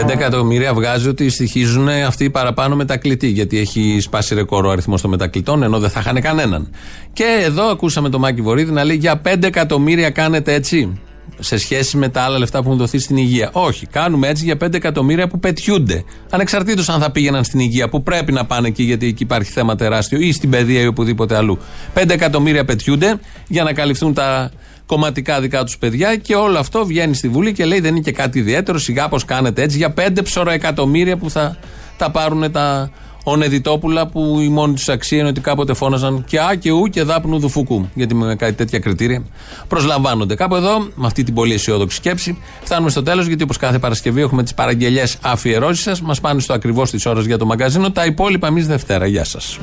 5 0.00 0.08
εκατομμύρια 0.08 0.74
βγάζει 0.74 1.08
ότι 1.08 1.30
στοιχίζουν 1.30 1.88
αυτοί 1.88 2.30
παραπάνω 2.30 2.76
μετακλητοί, 2.76 3.26
γιατί 3.26 3.58
έχει 3.58 3.98
σπάσει 4.00 4.34
ρεκόρ 4.34 4.66
ο 4.66 4.70
αριθμός 4.70 5.00
των 5.00 5.10
μετακλητών, 5.10 5.62
ενώ 5.62 5.78
δεν 5.78 5.90
θα 5.90 6.00
είχαν 6.00 6.20
κανέναν. 6.20 6.74
Και 7.12 7.42
εδώ 7.44 7.64
ακούσαμε 7.64 8.08
τον 8.08 8.20
Μάκη 8.20 8.40
Βορύδη 8.40 8.72
να 8.72 8.84
λέει 8.84 8.96
για 8.96 9.20
5 9.24 9.42
εκατομμύρια 9.42 10.10
κάνετε 10.10 10.54
έτσι 10.54 11.00
σε 11.38 11.58
σχέση 11.58 11.96
με 11.96 12.08
τα 12.08 12.22
άλλα 12.22 12.38
λεφτά 12.38 12.58
που 12.62 12.66
έχουν 12.66 12.78
δοθεί 12.78 12.98
στην 12.98 13.16
υγεία. 13.16 13.50
Όχι, 13.52 13.86
κάνουμε 13.86 14.28
έτσι 14.28 14.44
για 14.44 14.56
5 14.64 14.74
εκατομμύρια 14.74 15.28
που 15.28 15.38
πετιούνται. 15.38 16.04
Ανεξαρτήτως 16.30 16.88
αν 16.88 17.00
θα 17.00 17.10
πήγαιναν 17.10 17.44
στην 17.44 17.60
υγεία, 17.60 17.88
που 17.88 18.02
πρέπει 18.02 18.32
να 18.32 18.44
πάνε 18.44 18.68
εκεί 18.68 18.82
γιατί 18.82 19.06
εκεί 19.06 19.22
υπάρχει 19.22 19.52
θέμα 19.52 19.76
τεράστιο, 19.76 20.18
ή 20.18 20.32
στην 20.32 20.50
παιδεία 20.50 20.80
ή 20.80 20.86
οπουδήποτε 20.86 21.36
αλλού. 21.36 21.58
5 21.94 22.10
εκατομμύρια 22.10 22.64
πετιούνται 22.64 23.20
για 23.48 23.62
να 23.62 23.72
καλυφθούν 23.72 24.14
τα 24.14 24.50
κομματικά 24.86 25.40
δικά 25.40 25.64
τους 25.64 25.78
παιδιά 25.78 26.16
και 26.16 26.34
όλο 26.34 26.58
αυτό 26.58 26.86
βγαίνει 26.86 27.14
στη 27.14 27.28
Βουλή 27.28 27.52
και 27.52 27.64
λέει 27.64 27.80
δεν 27.80 27.90
είναι 27.90 28.00
και 28.00 28.12
κάτι 28.12 28.38
ιδιαίτερο. 28.38 28.78
Σιγά 28.78 29.08
πώ 29.08 29.18
κάνετε 29.26 29.62
έτσι 29.62 29.76
για 29.76 29.94
5 29.96 30.22
ψωροεκατομμύρια 30.22 31.16
που 31.16 31.30
θα 31.30 31.56
τα 31.96 32.10
πάρουν 32.10 32.52
τα 32.52 32.90
ο 33.24 33.36
Νεδιτόπουλα 33.36 34.06
που 34.06 34.38
η 34.40 34.48
μόνη 34.48 34.74
του 34.74 34.92
αξία 34.92 35.18
είναι 35.18 35.28
ότι 35.28 35.40
κάποτε 35.40 35.74
φώναζαν 35.74 36.24
και 36.26 36.40
Α 36.40 36.54
και 36.54 36.70
Ου 36.70 36.86
και 36.86 37.02
Δάπνου 37.02 37.38
Δουφουκού. 37.38 37.88
Γιατί 37.94 38.14
με 38.14 38.36
κάτι 38.36 38.52
τέτοια 38.52 38.78
κριτήρια 38.78 39.22
προσλαμβάνονται. 39.68 40.34
Κάπου 40.34 40.54
εδώ, 40.54 40.78
με 40.94 41.06
αυτή 41.06 41.22
την 41.22 41.34
πολύ 41.34 41.54
αισιόδοξη 41.54 41.96
σκέψη, 41.96 42.38
φτάνουμε 42.62 42.90
στο 42.90 43.02
τέλος. 43.02 43.26
Γιατί 43.26 43.42
όπως 43.42 43.56
κάθε 43.56 43.78
Παρασκευή 43.78 44.20
έχουμε 44.20 44.42
τις 44.42 44.54
παραγγελίε 44.54 45.04
αφιερώσεις 45.20 45.82
σας. 45.82 46.00
Μας 46.00 46.20
πάνε 46.20 46.40
στο 46.40 46.52
ακριβώς 46.52 46.90
τη 46.90 47.08
ώρα 47.08 47.20
για 47.20 47.38
το 47.38 47.46
μαγκαζίνο. 47.46 47.90
Τα 47.90 48.04
υπόλοιπα 48.04 48.46
εμείς 48.46 48.66
Δευτέρα. 48.66 49.06
Γεια 49.06 49.24
σας. 49.24 49.58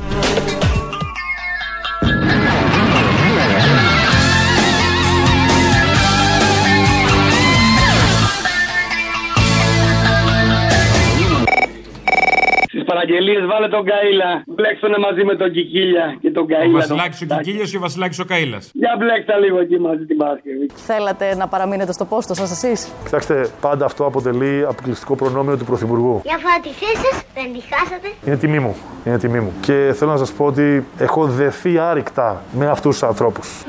Βαγγελίε, 13.07 13.39
βάλε 13.45 13.67
τον 13.67 13.83
Καήλα. 13.91 14.29
Μπλέξτε 14.45 14.87
μαζί 15.07 15.23
με 15.23 15.35
τον 15.35 15.51
Κικίλια 15.51 16.17
και 16.21 16.31
τον 16.31 16.43
Ο 16.43 16.45
Καήλα. 16.45 16.71
Βασιλάκης 16.79 17.21
ο 17.21 17.25
Κικίλιος 17.25 17.73
ή 17.73 17.77
ο 17.77 17.79
Βασιλάκης 17.79 18.19
ο 18.19 18.25
Καήλα. 18.25 18.59
Για 18.73 18.95
μπλέξτε 18.99 19.33
λίγο 19.43 19.59
εκεί 19.59 19.79
μαζί 19.79 20.03
την 20.05 20.17
Παρασκευή. 20.17 20.65
Θέλατε 20.75 21.35
να 21.35 21.47
παραμείνετε 21.47 21.91
στο 21.91 22.05
πόστο 22.05 22.33
σας 22.33 22.51
εσείς; 22.51 22.91
Κοιτάξτε, 23.03 23.49
πάντα 23.61 23.85
αυτό 23.85 24.05
αποτελεί 24.05 24.65
αποκλειστικό 24.67 25.15
προνόμιο 25.15 25.57
του 25.57 25.65
Πρωθυπουργού. 25.65 26.21
Για 26.23 26.37
φάτησέ 26.45 26.91
σα, 27.03 27.41
δεν 27.41 27.53
τη 27.53 27.61
χάσατε. 27.71 28.07
Είναι 28.25 28.37
τιμή 28.37 28.59
μου. 28.59 28.75
Είναι 29.05 29.17
τιμή 29.17 29.39
μου. 29.39 29.51
Και 29.61 29.93
θέλω 29.97 30.11
να 30.11 30.17
σας 30.17 30.31
πω 30.31 30.45
ότι 30.45 30.85
έχω 30.97 31.25
δεθεί 31.25 31.77
άρρηκτα 31.79 32.43
με 32.51 32.67
αυτούς 32.67 32.99
τους 32.99 33.03
ανθρώπους. 33.03 33.63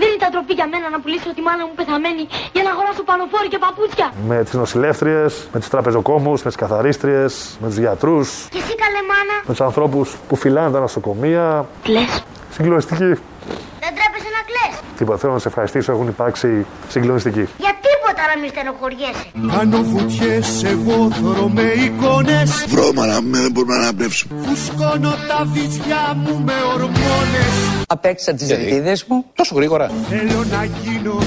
Δεν 0.48 0.56
ήταν 0.56 0.70
τροπή 0.70 0.80
για 0.80 0.80
μένα 0.80 0.86
να 0.94 0.98
πουλήσω 1.02 1.28
τη 1.36 1.42
μάνα 1.48 1.62
μου 1.66 1.74
πεθαμένη 1.80 2.24
για 2.54 2.62
να 2.66 2.70
αγοράσω 2.74 3.02
πανοφόρη 3.10 3.48
και 3.54 3.58
παπούτσια. 3.66 4.06
Με 4.30 4.36
τι 4.44 4.52
νοσηλεύτριε, 4.56 5.22
με 5.52 5.58
τους 5.62 5.68
τραπεζοκόμους, 5.74 6.38
με 6.44 6.48
τις 6.50 6.58
καθαρίστριες, 6.62 7.32
με 7.62 7.66
τους 7.70 7.78
γιατρούς, 7.84 8.28
Και 8.54 8.58
εσύ 8.62 8.74
καλέ 8.82 9.00
μάνα. 9.10 9.36
με 9.48 9.52
τους 9.54 9.60
ανθρώπους 9.68 10.06
που 10.28 10.34
φυλάνε 10.42 10.70
τα 10.76 10.80
νοσοκομεία. 10.86 11.44
Κλαις. 11.82 12.12
Συγκλονιστική. 12.56 13.10
Δεν 13.84 13.92
τρέπεσαι 13.96 14.30
να 14.36 14.42
κλαις. 14.50 14.74
Τίποτα. 14.98 15.18
Θέλω 15.18 15.32
να 15.32 15.38
σε 15.38 15.48
ευχαριστήσω. 15.48 15.92
Έχουν 15.92 16.08
υπάρξει 16.08 16.66
συγκλονιστικοί. 16.88 17.44
Για 17.64 17.74
τίποτα 17.86 18.22
να 18.30 18.34
μην 18.40 18.48
στενοχωριέσαι. 18.54 19.26
Κάνω 19.56 19.78
βουτιές 19.90 20.48
εγώ 20.72 20.96
θωρώ 21.18 21.48
με 21.48 21.62
εικόνες 21.62 22.64
Βρώμαρα 22.68 23.22
με 23.22 23.38
δεν 23.38 23.50
μπορούμε 23.52 23.74
να 23.76 23.80
αναπνεύσουμε 23.82 24.34
Φουσκώνω 24.46 25.10
τα 25.28 25.38
βυζιά 25.52 26.04
μου 26.22 26.42
με 26.46 26.52
ορμόνες 26.74 27.77
Απέκτησα 27.90 28.34
τις 28.34 28.50
ελπίδες 28.50 29.04
μου. 29.04 29.24
Τόσο 29.34 29.54
γρήγορα 29.54 29.90
Θέλω 30.08 30.44
να 30.50 30.64
γίνω 30.64 31.18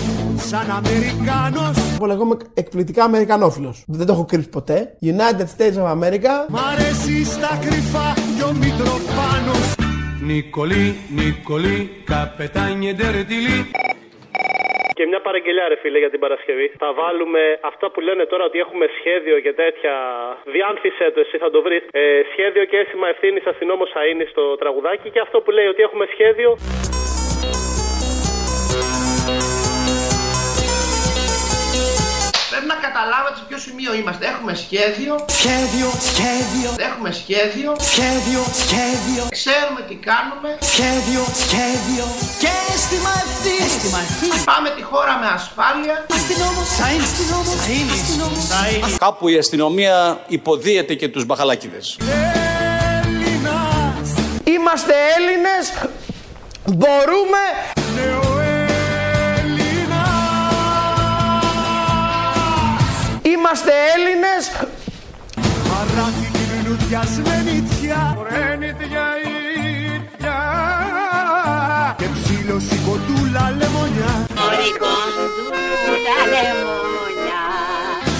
σαν 0.48 0.72
Αμερικάνος 0.72 1.92
Λοιπόν, 1.92 2.12
εγώ 2.12 2.24
είμαι 2.24 2.38
εκπληκτικά 2.54 3.04
Αμερικανόφιλος. 3.04 3.84
Δεν 3.88 4.06
το 4.06 4.14
έχω 4.14 4.26
κρύψει 4.26 4.50
ποτέ. 4.50 4.98
United 5.04 5.46
States 5.58 5.84
of 5.84 5.92
America. 5.92 6.32
Μ' 6.50 6.58
αρέσει 6.58 7.26
στα 7.26 7.60
κρυφά 7.62 8.14
κι 8.38 8.44
ο 8.44 8.52
Μητροπάνος 8.54 9.76
Νικολή, 10.24 10.96
Νικολή, 11.16 11.90
καπετάνιε 12.06 12.94
ντερτιλή. 12.94 13.66
Και 15.02 15.08
μια 15.08 15.22
παραγγελιά, 15.22 15.68
ρε 15.68 15.76
φίλε, 15.76 15.98
για 15.98 16.10
την 16.10 16.20
Παρασκευή. 16.20 16.68
Θα 16.78 16.94
βάλουμε 16.94 17.60
αυτά 17.62 17.92
που 17.92 18.00
λένε 18.00 18.26
τώρα 18.26 18.44
ότι 18.44 18.60
έχουμε 18.60 18.86
σχέδιο 19.00 19.40
και 19.40 19.54
τέτοια. 19.54 19.94
Διάνθησε 20.46 21.12
το, 21.14 21.20
εσύ 21.20 21.38
θα 21.38 21.50
το 21.50 21.62
βρεις. 21.62 21.84
Ε, 21.92 22.22
σχέδιο 22.32 22.66
και 22.66 22.78
αίσθημα 22.78 23.08
ευθύνης 23.08 23.46
αστυνόμο 23.46 23.88
θα 23.88 24.06
είναι 24.06 24.26
στο 24.30 24.56
τραγουδάκι. 24.56 25.10
Και 25.10 25.20
αυτό 25.20 25.42
που 25.42 25.52
λέει 25.52 25.66
ότι 25.66 25.82
έχουμε 25.82 26.06
σχέδιο. 26.12 26.58
Πρέπει 32.52 32.70
να 32.76 32.80
καταλάβετε 32.88 33.36
σε 33.40 33.44
ποιο 33.48 33.58
σημείο 33.66 33.92
είμαστε. 34.00 34.24
Έχουμε 34.34 34.54
σχέδιο. 34.64 35.14
Σχέδιο, 35.40 35.88
σχέδιο 36.12 36.70
Έχουμε 36.90 37.10
σχέδιο. 37.22 37.70
Σχέδιο, 37.92 38.42
σχέδιο 38.64 39.22
Ξέρουμε 39.40 39.82
τι 39.90 39.96
κάνουμε. 40.10 40.50
Σχέδιο, 40.74 41.22
σχέδιο 41.44 42.06
Και 42.42 42.52
αίσθημα 42.74 43.12
ευθύνης 43.24 44.44
Πάμε 44.52 44.70
τη 44.78 44.84
χώρα 44.92 45.14
με 45.22 45.28
ασφάλεια. 45.38 45.96
Αστυνόμος, 46.18 46.68
θα 46.80 46.88
είναι 46.92 47.04
αστυνόμος 47.10 47.58
Αστυνόμος, 47.98 48.46
θα 48.54 48.62
είναι 48.70 48.96
Κάπου 49.06 49.28
η 49.28 49.38
αστυνομία 49.38 49.96
υποδίεται 50.28 50.94
και 50.96 51.08
τους 51.08 51.26
μπαχαλάκιδες. 51.26 51.98
Είμαστε 54.44 54.94
Έλληνες. 55.18 55.64
Μπορούμε. 56.66 57.44
Είμαστε 63.54 63.74
Έλληνες. 63.96 64.44
Παράθη 65.70 66.28
κυλουνουδιασμένη 66.36 67.64
τιά 67.70 68.18
Ρένιτια 68.30 69.06
ήρθια 69.94 70.40
Και 71.98 72.08
ψήλωση 72.14 72.76
κοντούλα 72.86 73.56
λεμονιά. 73.60 74.14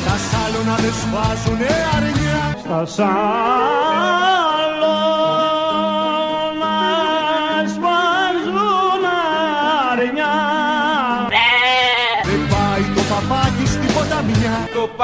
Στα 0.02 0.16
σάλωνα 0.30 0.76
δεν 0.76 0.94
σφάζουνε 1.02 1.70
αρνιά. 1.96 2.58
Στα 2.64 2.86
σάλωνα 2.86 4.41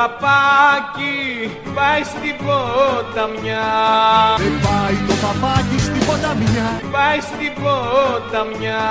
παπάκι 0.08 1.52
πάει 1.76 2.04
στην 2.04 2.36
ποταμιά. 2.46 3.68
Δεν 4.38 4.60
πάει 4.66 4.98
το 5.08 5.16
παπάκι 5.24 5.80
στην 5.80 6.06
ποταμιά 6.06 6.82
Πάει 6.92 7.20
στην 7.20 7.54
ποταμιά. 7.64 8.86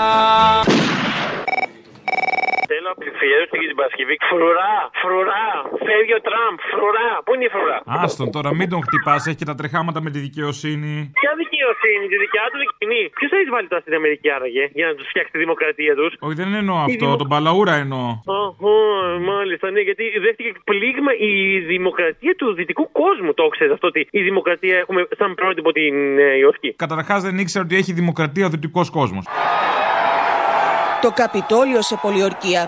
Θέλω 2.86 3.14
αφιέρωση 3.16 3.56
για 3.62 3.70
την 3.72 3.78
Παρασκευή. 3.80 4.14
Φρουρά, 4.30 4.74
φρουρά. 5.02 5.46
Φεύγει 5.86 6.14
ο 6.20 6.22
Τραμπ. 6.28 6.56
Φρουρά. 6.72 7.10
Πού 7.24 7.30
είναι 7.34 7.46
η 7.48 7.52
φρουρά; 7.54 7.78
Άστον 8.04 8.28
τώρα, 8.36 8.50
μην 8.58 8.68
τον 8.72 8.80
χτυπάς, 8.86 9.20
έχει 9.28 9.38
και 9.40 9.48
τα 9.50 9.56
τρεχάματα 9.60 9.98
με 10.04 10.10
τη 10.14 10.18
δικαιοσύνη. 10.26 10.92
Ποια 11.20 11.32
δικαιοσύνη, 11.42 12.04
τη 12.12 12.16
δικιά 12.24 12.44
του 12.50 12.58
δικαιοσύνη. 12.62 13.00
Ποιος 13.18 13.30
θα 13.32 13.38
εισβάλλει 13.42 13.68
τώρα 13.70 13.82
στην 13.86 13.94
Αμερική 14.00 14.28
άραγε 14.36 14.64
για 14.78 14.86
να 14.88 14.94
τους 14.98 15.06
φτιάξει 15.10 15.30
τη 15.34 15.38
δημοκρατία 15.44 15.92
τους; 15.98 16.10
Όχι, 16.26 16.36
δεν 16.42 16.50
εννοώ 16.60 16.76
αυτό, 16.88 17.06
τον 17.22 17.28
Παλαούρα 17.32 17.74
εννοώ. 17.84 18.06
Αχω, 18.44 18.76
μάλιστα, 19.30 19.66
ναι, 19.74 19.80
γιατί 19.88 20.04
δέχτηκε 20.24 20.50
πλήγμα 20.70 21.12
η 21.30 21.32
δημοκρατία 21.72 22.34
του 22.40 22.48
δυτικού 22.58 22.84
κόσμου. 23.02 23.30
Το 23.40 23.44
ξέρεις 23.54 23.72
αυτό 23.76 23.86
ότι 23.92 24.00
η 24.20 24.22
δημοκρατία 24.28 24.76
έχουμε 24.82 25.00
σαν 25.18 25.30
πρότυπο 25.40 25.68
την 25.78 25.94
ε, 26.18 26.36
Υόρκη. 26.42 26.70
Καταρχάς 26.84 27.20
δεν 27.26 27.34
ήξερα 27.42 27.64
ότι 27.64 27.74
έχει 27.80 27.92
δημοκρατία 28.00 28.44
ο 28.46 28.48
δυτικός 28.54 28.88
κόσμος. 28.98 29.24
Το 31.00 31.10
Καπιτόλιο 31.10 31.82
σε 31.82 31.96
πολιορκία. 32.02 32.66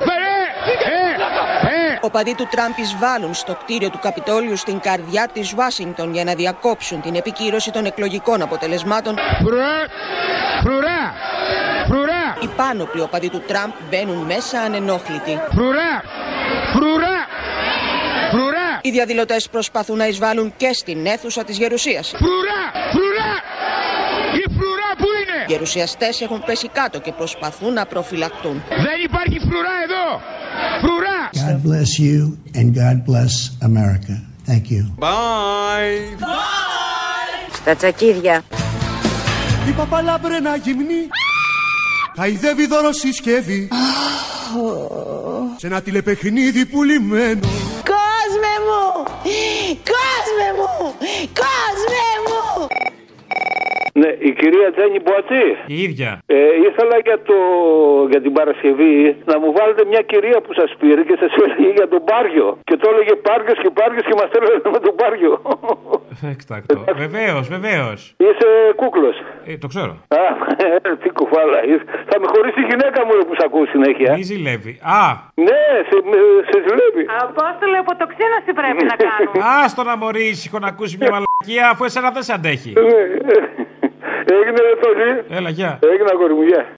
Οπαδοί 2.01 2.35
του 2.35 2.49
Τραμπ 2.51 2.73
εισβάλλουν 2.79 3.35
στο 3.35 3.55
κτίριο 3.55 3.91
του 3.91 3.99
Καπιτόλιου 3.99 4.57
στην 4.57 4.81
καρδιά 4.81 5.29
της 5.33 5.53
Ουάσιγκτον 5.53 6.13
για 6.13 6.25
να 6.25 6.35
διακόψουν 6.35 7.01
την 7.01 7.15
επικύρωση 7.15 7.71
των 7.71 7.85
εκλογικών 7.85 8.43
αποτελεσμάτων. 8.43 9.17
Φρουρά! 9.41 9.87
Φρουρά! 10.63 12.37
Οι 12.43 12.49
πάνωπλοι 12.57 13.01
οπαδοί 13.01 13.31
του 13.31 13.41
Τραμπ 13.47 13.71
μπαίνουν 13.91 14.17
μέσα 14.17 14.61
ανενόχλητοι. 14.61 15.41
Φρουρά! 15.55 16.03
Φρουρά! 16.73 17.27
Φρουρά! 18.31 18.79
Οι 18.81 18.91
διαδηλωτές 18.91 19.49
προσπαθούν 19.49 19.97
να 19.97 20.07
εισβάλλουν 20.07 20.55
και 20.57 20.73
στην 20.73 21.07
αίθουσα 21.07 21.45
της 21.45 21.59
Γερουσίας. 21.59 22.09
Φρουρά! 22.09 22.63
Φρουρά! 22.91 23.33
Η 24.33 24.45
φρουρά 24.57 24.91
που 24.99 25.09
είναι! 25.21 25.38
Οι 25.38 25.38
γερουσιαστές 25.49 26.21
έχουν 26.21 26.43
πέσει 26.47 26.69
κάτω 26.69 27.01
και 27.01 27.13
προσπαθούν 27.13 27.73
να 27.73 27.87
προφυλακτούν. 27.87 28.63
Δεν 28.69 28.99
υπάρχει 29.05 29.39
φρουρά 29.39 29.75
εδώ! 29.85 30.21
Φρουρά! 30.83 31.21
God 31.33 31.59
bless 31.69 31.91
you 32.07 32.19
and 32.59 32.69
God 32.83 32.97
bless 33.11 33.35
America. 33.71 34.15
Thank 34.51 34.65
you. 34.71 34.83
Bye! 34.99 36.25
Στα 37.53 37.75
τσακίδια. 37.75 38.43
Η 39.69 39.71
παπαλάμπρενα 39.71 40.57
γυμνή 40.57 41.09
Χαϊδεύει 42.17 42.67
δώρο 42.67 42.93
συσκευή 42.93 43.69
Σε 45.57 45.67
ένα 45.67 45.83
τηλεπαιχνίδι 45.83 46.67
πουλημένο 46.67 47.41
Κόσμε 47.93 48.55
μου! 48.67 49.05
Κόσμε 49.93 50.49
μου! 50.59 50.95
Κόσμε 50.99 51.39
μου! 51.39 51.68
Ναι, 54.01 54.11
η 54.29 54.31
κυρία 54.41 54.69
Τζένι 54.75 54.99
Μποατζή. 55.05 55.47
Η 55.75 55.77
ίδια. 55.87 56.11
Ε, 56.27 56.37
ήθελα 56.69 56.97
για, 57.07 57.19
το, 57.29 57.37
για 58.13 58.21
την 58.25 58.33
Παρασκευή 58.39 58.97
να 59.31 59.35
μου 59.41 59.49
βάλετε 59.59 59.83
μια 59.93 60.03
κυρία 60.13 60.39
που 60.45 60.53
σας 60.61 60.71
πήρε 60.81 61.03
και 61.09 61.17
σας 61.23 61.33
έλεγε 61.45 61.71
για 61.79 61.89
τον 61.93 62.03
Πάριο. 62.11 62.47
Και 62.69 62.77
το 62.81 62.87
έλεγε 62.93 63.15
Πάριο 63.29 63.55
και 63.63 63.71
Πάριο 63.79 64.01
και 64.09 64.15
μας 64.21 64.31
έλεγε 64.39 64.59
με 64.77 64.81
τον 64.87 64.95
Πάριο. 65.01 65.33
Εκτάκτο. 66.35 66.85
Βεβαίως, 67.05 67.45
βεβαίως. 67.57 67.99
Είσαι 68.27 68.49
κούκλος. 68.81 69.17
Ε, 69.51 69.57
το 69.63 69.67
ξέρω. 69.73 69.93
Α, 70.21 70.23
τι 71.03 71.09
κουφάλα. 71.19 71.59
είσαι. 71.71 71.85
Θα 72.11 72.17
με 72.21 72.27
χωρίσει 72.33 72.61
η 72.65 72.67
γυναίκα 72.71 73.01
μου 73.07 73.13
ρε, 73.19 73.25
που 73.29 73.35
σε 73.39 73.45
ακούω 73.49 73.67
συνέχεια. 73.75 74.11
Μη 74.17 74.23
ζηλεύει. 74.31 74.73
Α! 74.99 75.03
Ναι, 75.47 75.61
σε, 75.89 75.97
με- 76.11 76.43
σε 76.51 76.57
ζηλεύει. 76.67 77.05
Απόστολε, 77.27 77.77
αποτοξίνωση 77.85 78.51
πρέπει 78.61 78.83
να 78.91 78.97
κάνουμε; 79.05 79.39
Άστο 79.65 79.83
να 79.91 79.97
μωρή 79.97 80.25
ήσυχο 80.35 80.59
να 80.59 80.69
ακούσει 80.73 80.97
μια 81.01 81.11
μαλακία 81.15 81.65
αφού 81.73 81.85
εσένα 81.85 82.11
δεν 82.11 82.23
σε 82.23 82.33
αντέχει. 82.39 82.73
Ναι. 84.31 84.37
Έγινε 84.37 84.61
ρε 84.61 84.75
Τόλι. 84.83 85.39
Έλα, 85.39 85.51
γεια. 85.51 85.79
Έγινε 85.83 86.09
αγόρι 86.13 86.35
μου, 86.35 86.43
γεια. 86.43 86.78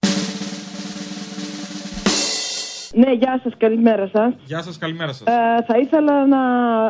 Ναι, 2.95 3.13
γεια 3.13 3.41
σας, 3.43 3.53
καλημέρα 3.57 4.09
σας. 4.15 4.33
Γεια 4.45 4.63
σας, 4.63 4.79
καλημέρα 4.79 5.13
σας. 5.13 5.27
Ε, 5.27 5.65
θα 5.67 5.79
ήθελα 5.79 6.27
να 6.27 6.41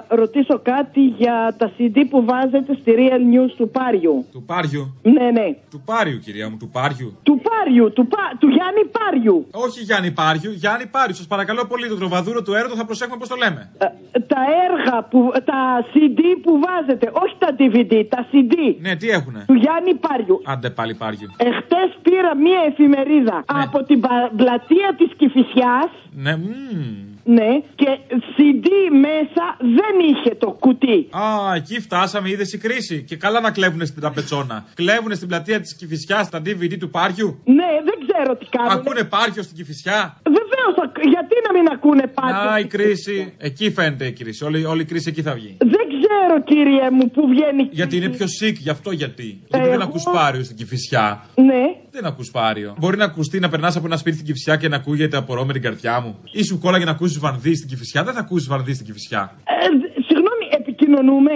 ρωτήσω 0.09 0.59
κάτι 0.63 1.01
για 1.01 1.55
τα 1.59 1.71
CD 1.79 1.97
που 2.11 2.25
βάζετε 2.25 2.75
στη 2.81 2.95
Real 2.99 3.23
News 3.35 3.51
του 3.57 3.69
Πάριου. 3.71 4.27
Του 4.33 4.43
Πάριου; 4.47 4.95
Ναι, 5.03 5.31
ναι. 5.31 5.47
Του 5.71 5.83
Πάριου, 5.85 6.19
κυρία 6.19 6.51
μου, 6.51 6.57
του 6.57 6.69
Πάριου. 6.69 7.19
Του 7.23 7.41
Πάριου, 7.49 7.93
του, 7.93 8.07
πα... 8.07 8.19
του 8.39 8.49
Γιάννη 8.49 8.85
Πάριου. 8.99 9.47
Όχι 9.51 9.81
Γιάννη 9.83 10.11
Πάριου, 10.11 10.51
Γιάννη 10.53 10.87
Πάριου. 10.87 11.15
Σας 11.15 11.27
παρακαλώ 11.27 11.65
πολύ, 11.67 11.89
το 11.89 11.97
τροβαδούρο 11.97 12.43
του 12.43 12.55
έρωτο 12.55 12.75
θα 12.77 12.85
προσέχουμε 12.85 13.17
πώς 13.17 13.29
το 13.29 13.37
λέμε. 13.37 13.71
Ε, 13.79 13.87
τα 14.21 14.41
έργα, 14.69 15.03
που, 15.11 15.31
τα 15.45 15.61
CD 15.93 16.21
που 16.43 16.61
βάζετε, 16.67 17.11
όχι 17.23 17.35
τα 17.39 17.49
DVD, 17.59 18.05
τα 18.09 18.27
CD. 18.33 18.55
Ναι, 18.81 18.97
τι 18.97 19.09
έχουνε; 19.09 19.45
Του 19.47 19.55
Γιάννη 19.55 19.95
Πάριου. 19.95 20.43
Άντε 20.45 20.71
πάλι 20.71 20.95
Πάριου. 20.95 21.29
Εχθές 21.37 21.91
πήρα 22.03 22.37
μία 22.37 22.61
εφημερίδα 22.71 23.45
από 23.47 23.85
την 23.85 24.01
πα- 24.01 24.31
πλατεία 24.37 24.89
της 24.99 25.11
Κυφυσιάς. 25.17 25.89
Ναι, 26.12 26.36
μμμ. 26.36 27.11
Ναι, 27.24 27.61
και 27.74 27.99
CD 28.36 28.66
μέσα 28.91 29.57
δεν 29.59 30.09
είχε 30.09 30.34
το 30.34 30.51
κουτί. 30.51 31.09
Α, 31.11 31.55
εκεί 31.55 31.80
φτάσαμε, 31.80 32.28
είδες 32.30 32.53
η 32.53 32.59
κρίση. 32.59 33.03
Και 33.03 33.16
καλά 33.16 33.41
να 33.41 33.51
κλέβουνε 33.51 33.84
στην 33.84 34.03
ταπετσόνα. 34.03 34.64
Κλέβουνε 34.74 35.14
στην 35.14 35.28
πλατεία 35.28 35.61
της 35.61 35.74
Κυφυσιάς 35.76 36.28
τα 36.28 36.38
DVD 36.38 36.78
του 36.78 36.91
Πάριου. 36.91 37.41
Ναι, 37.45 37.70
δεν 37.84 37.95
ξέρω 38.07 38.36
τι 38.36 38.47
κάνουν. 38.47 38.72
Ακούνε 38.72 39.05
Πάριο 39.05 39.43
στην 39.43 39.57
Κυφυσιά; 39.57 40.16
Βεβαίως, 40.24 40.91
γιατί 41.09 41.34
να 41.47 41.59
μην 41.59 41.72
ακούνε 41.72 42.07
πάντα. 42.07 42.53
Α, 42.53 42.59
η 42.59 42.64
κρίση. 42.64 43.34
Εκεί 43.38 43.70
φαίνεται 43.70 44.07
η 44.07 44.12
κρίση. 44.12 44.45
Όλη, 44.45 44.64
όλη 44.64 44.82
η 44.82 44.84
κρίση 44.84 45.09
εκεί 45.09 45.22
θα 45.22 45.34
βγει. 45.34 45.57
Δεν 45.59 45.89
ξέρω, 46.11 46.43
κύριε 46.43 46.91
μου, 46.91 47.11
που 47.11 47.23
βγαίνει. 47.29 47.69
Γιατί 47.71 47.97
είναι 47.97 48.09
πιο 48.09 48.27
sick, 48.41 48.55
γι' 48.55 48.71
αυτό 48.71 48.91
γιατί. 48.91 49.29
Γιατί 49.47 49.67
δεν 49.67 49.75
εγώ- 49.75 49.83
ακούς 49.89 50.03
Πάριο 50.15 50.43
στην 50.45 50.57
Κυφυσιά. 50.57 51.25
Ναι. 51.35 51.63
Δεν 51.91 52.05
ακούς 52.07 52.31
Πάριο. 52.31 52.75
Μπορεί 52.79 52.97
να 52.97 53.05
ακουστεί 53.05 53.39
να 53.41 53.49
περνάς 53.49 53.77
από 53.77 53.87
ένα 53.87 53.97
σπίτι 53.97 54.15
στην 54.17 54.27
Κυφυσιά 54.29 54.57
και 54.57 54.69
να 54.69 54.77
ακούγεται 54.77 55.17
απορώ 55.17 55.45
με 55.45 55.53
την 55.53 55.63
καρδιά 55.63 56.01
μου. 56.01 56.19
Ή 56.33 56.43
σου 56.45 56.59
κόλλαγε 56.59 56.85
να 56.85 56.91
ακούσεις 56.91 57.19
βανδύ 57.19 57.55
στην 57.57 57.69
Κυφυσιά. 57.69 58.05
Δεν 58.05 58.15
θα 58.15 58.21
ακούσεις 58.21 58.49
βανδύ 58.49 58.75
στην 58.75 58.87
Κυφυσιά. 58.87 59.23
Ε, 59.45 59.69
δ- 59.79 60.05
συγγνώμη, 60.07 60.45
επικοινωνούμε. 60.61 61.33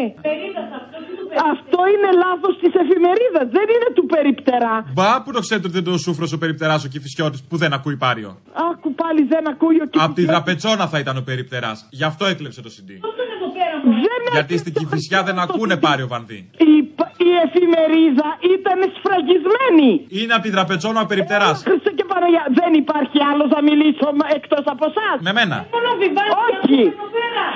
Αυτό 1.52 1.78
είναι 1.92 2.10
λάθος 2.24 2.54
της 2.62 2.72
εφημερίδας, 2.82 3.46
δεν 3.56 3.66
είναι 3.74 3.88
του 3.94 4.06
περιπτερά. 4.06 4.74
Μπα, 4.92 5.22
που 5.22 5.32
το 5.32 5.40
ξέρετε 5.40 5.66
ότι 5.68 5.76
δεν 5.80 5.84
το 5.92 5.98
σούφρο 5.98 6.26
ο 6.34 6.38
περιπτεράς 6.38 6.84
ο 6.84 6.88
Κυφυσιώτη 6.88 7.38
που 7.48 7.56
δεν 7.56 7.72
ακούει 7.72 7.96
Πάριο. 7.96 8.38
Άκου 8.72 8.94
πάλι 8.94 9.22
δεν 9.32 9.48
ακούει 9.48 9.76
ο 9.80 9.84
Απ' 10.06 10.14
τη 10.14 10.24
δραπετσόνα 10.24 10.86
θα 10.88 10.98
ήταν 10.98 11.16
ο 11.16 11.20
περιπτεράς. 11.20 11.86
Γι' 11.90 12.04
αυτό 12.04 12.24
έκλεψε 12.26 12.60
το 12.62 12.70
CD. 12.76 12.90
Δεν 13.84 14.32
Γιατί 14.32 14.56
στην 14.58 14.72
Κυφυσιά 14.72 15.22
δεν 15.22 15.38
ακούνε 15.38 15.76
Πάριο 15.76 16.06
βανδύ. 16.08 16.50
Η, 17.24 17.30
η 17.30 17.34
εφημερίδα 17.46 18.28
ήταν 18.56 18.78
σφραγισμένη. 18.96 19.90
Είναι 20.18 20.34
απ' 20.36 20.44
τη 20.46 20.50
δραπετσόνα 20.56 20.98
ο 21.04 21.06
περιπτερά. 21.12 21.50
Χριστέ 21.68 21.90
και 21.98 22.04
Παναγία, 22.12 22.44
δεν 22.60 22.72
υπάρχει 22.82 23.18
άλλος 23.30 23.48
να 23.56 23.60
μιλήσω 23.68 24.06
εκτός 24.38 24.64
από 24.74 24.84
εσάς. 24.90 25.16
Με 25.28 25.32
μένα. 25.38 25.56
Όχι. 26.48 26.80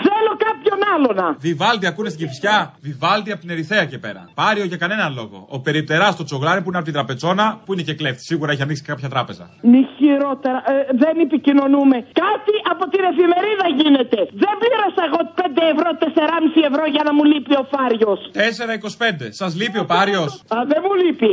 Θέλω 0.09 0.33
κάποιον 0.47 0.79
άλλο 0.95 1.11
να. 1.21 1.27
Βιβάλτι 1.49 1.87
ακούνε 1.91 2.09
στην 2.13 2.21
Κυφυσιά. 2.23 2.57
Βιβάλτι 2.89 3.29
από 3.35 3.41
την 3.41 3.51
Ερυθέα 3.51 3.85
και 3.91 3.99
πέρα. 3.99 4.23
Πάριο 4.35 4.65
για 4.65 4.77
κανέναν 4.77 5.11
λόγο. 5.21 5.39
Ο 5.57 5.59
περιπτεράς 5.67 6.13
στο 6.17 6.25
τσογλάρι 6.29 6.61
που 6.63 6.69
είναι 6.69 6.79
από 6.81 6.87
τη 6.87 6.93
τραπεζόνα 6.93 7.47
που 7.65 7.73
είναι 7.73 7.83
και 7.89 7.95
κλέφτης. 8.01 8.25
Σίγουρα 8.31 8.51
έχει 8.53 8.63
ανοίξει 8.63 8.83
κάποια 8.83 9.09
τράπεζα. 9.15 9.45
Μη 9.73 9.83
χειρότερα, 9.97 10.59
ε, 10.67 10.73
δεν 11.03 11.15
επικοινωνούμε. 11.27 11.97
Κάτι 12.25 12.55
από 12.73 12.85
την 12.93 13.03
εφημερίδα 13.11 13.67
γίνεται. 13.81 14.19
Δεν 14.43 14.55
πλήρωσα 14.63 15.03
εγώ 15.09 15.21
5 15.41 15.63
ευρώ, 15.75 15.89
4,5 16.03 16.61
ευρώ 16.71 16.85
για 16.95 17.03
να 17.07 17.13
μου 17.17 17.25
λείπει 17.31 17.55
ο 17.63 17.65
Φάριος. 17.73 18.19
4,25. 18.33 19.33
Σας 19.41 19.53
λείπει 19.61 19.79
ο 19.85 19.87
Πάριος; 19.95 20.31
Α, 20.55 20.57
δεν 20.71 20.81
μου 20.85 20.95
λείπει. 21.03 21.33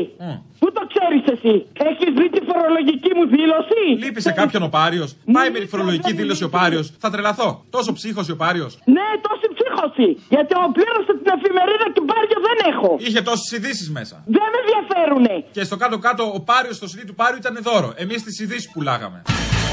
Πού 0.62 0.68
το 0.78 0.84
ξέρεις 0.92 1.24
εσύ, 1.36 1.56
Έχεις 1.90 2.10
δει 2.18 2.28
τη 2.36 2.42
φορολογική 2.50 3.12
μου 3.18 3.26
δήλωση; 3.36 3.84
Λείπει 4.04 4.22
σε 4.28 4.32
κάποιον 4.40 4.62
ο 4.68 4.70
Πάριος. 4.78 5.10
Πάει 5.36 5.50
με 5.56 5.60
τη 5.64 5.68
φορολογική 5.74 6.12
δήλωση 6.20 6.44
ο 6.50 6.52
Πάριος. 6.58 6.86
Θα 7.04 7.10
τρελαθώ. 7.14 7.50
Τόσο 7.76 7.92
ψύχωση 8.00 8.32
ο 8.36 8.38
Πάριος. 8.44 8.72
Ναι, 8.96 9.08
τόση 9.26 9.48
ψύχωση. 9.56 10.08
Γιατί 10.34 10.54
ο 10.64 10.66
πλήρωσα 10.76 11.14
την 11.20 11.30
εφημερίδα 11.38 11.86
και 11.96 12.02
Πάριο 12.12 12.40
δεν 12.48 12.58
έχω. 12.72 12.90
Είχε 13.08 13.22
τόσες 13.30 13.50
ειδήσεις 13.56 13.88
μέσα. 13.98 14.16
Δεν 14.36 14.48
με 14.54 14.58
ενδιαφέρουνε. 14.64 15.36
Και 15.56 15.64
στο 15.70 15.76
κάτω-κάτω 15.84 16.24
ο 16.38 16.40
Πάριος 16.50 16.76
στο 16.76 16.88
CD 16.92 17.00
του 17.10 17.16
Πάριου 17.20 17.38
ήταν 17.44 17.56
δώρο. 17.68 17.90
Εμείς 18.04 18.20
τις 18.24 18.40
ειδήσεις 18.40 18.70
πουλάγαμε. 18.74 19.22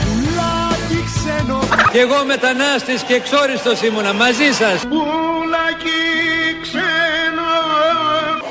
Πουλάκι 0.07 0.99
ξένο 1.11 1.59
Κι 1.93 1.99
εγώ 1.99 2.25
μετανάστης 2.25 3.03
και 3.03 3.15
εξόριστος 3.15 3.83
ήμουνα 3.83 4.13
μαζί 4.13 4.51
σας. 4.61 4.77
Πουλάκι 4.93 6.01
ξένο 6.65 7.32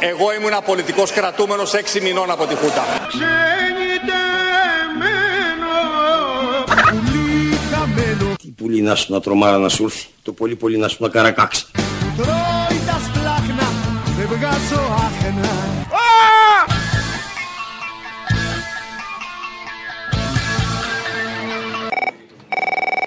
Εγώ 0.04 0.34
ήμουν 0.34 0.52
πολιτικός 0.66 1.12
κρατούμενος 1.12 1.72
6 1.74 2.02
μηνών 2.02 2.32
από 2.32 2.46
τη 2.46 2.56
Χούτα. 2.56 2.84
Ξενιτεμένο 3.08 3.32
Πουλί 6.90 7.58
χαμένο 7.72 8.36
Τι 8.42 8.48
πουλί 8.48 8.82
να 8.82 8.96
σου 8.96 9.14
να 9.14 9.20
τρομάρα 9.20 9.58
να 9.58 9.70
σου 9.70 9.84
έρθει. 9.84 10.06
Το 10.24 10.32
πολύ 10.32 10.56
πολύ 10.56 10.78
να 10.78 10.88
σου 10.88 10.98
να 11.00 11.10
καρακάξει. 11.10 11.66
Τρώει 12.18 12.80
τα 12.88 13.02
σπλάχνα 13.06 13.68
Δεν 14.18 14.28
βγάζω 14.28 14.82
άχνα 15.06 15.52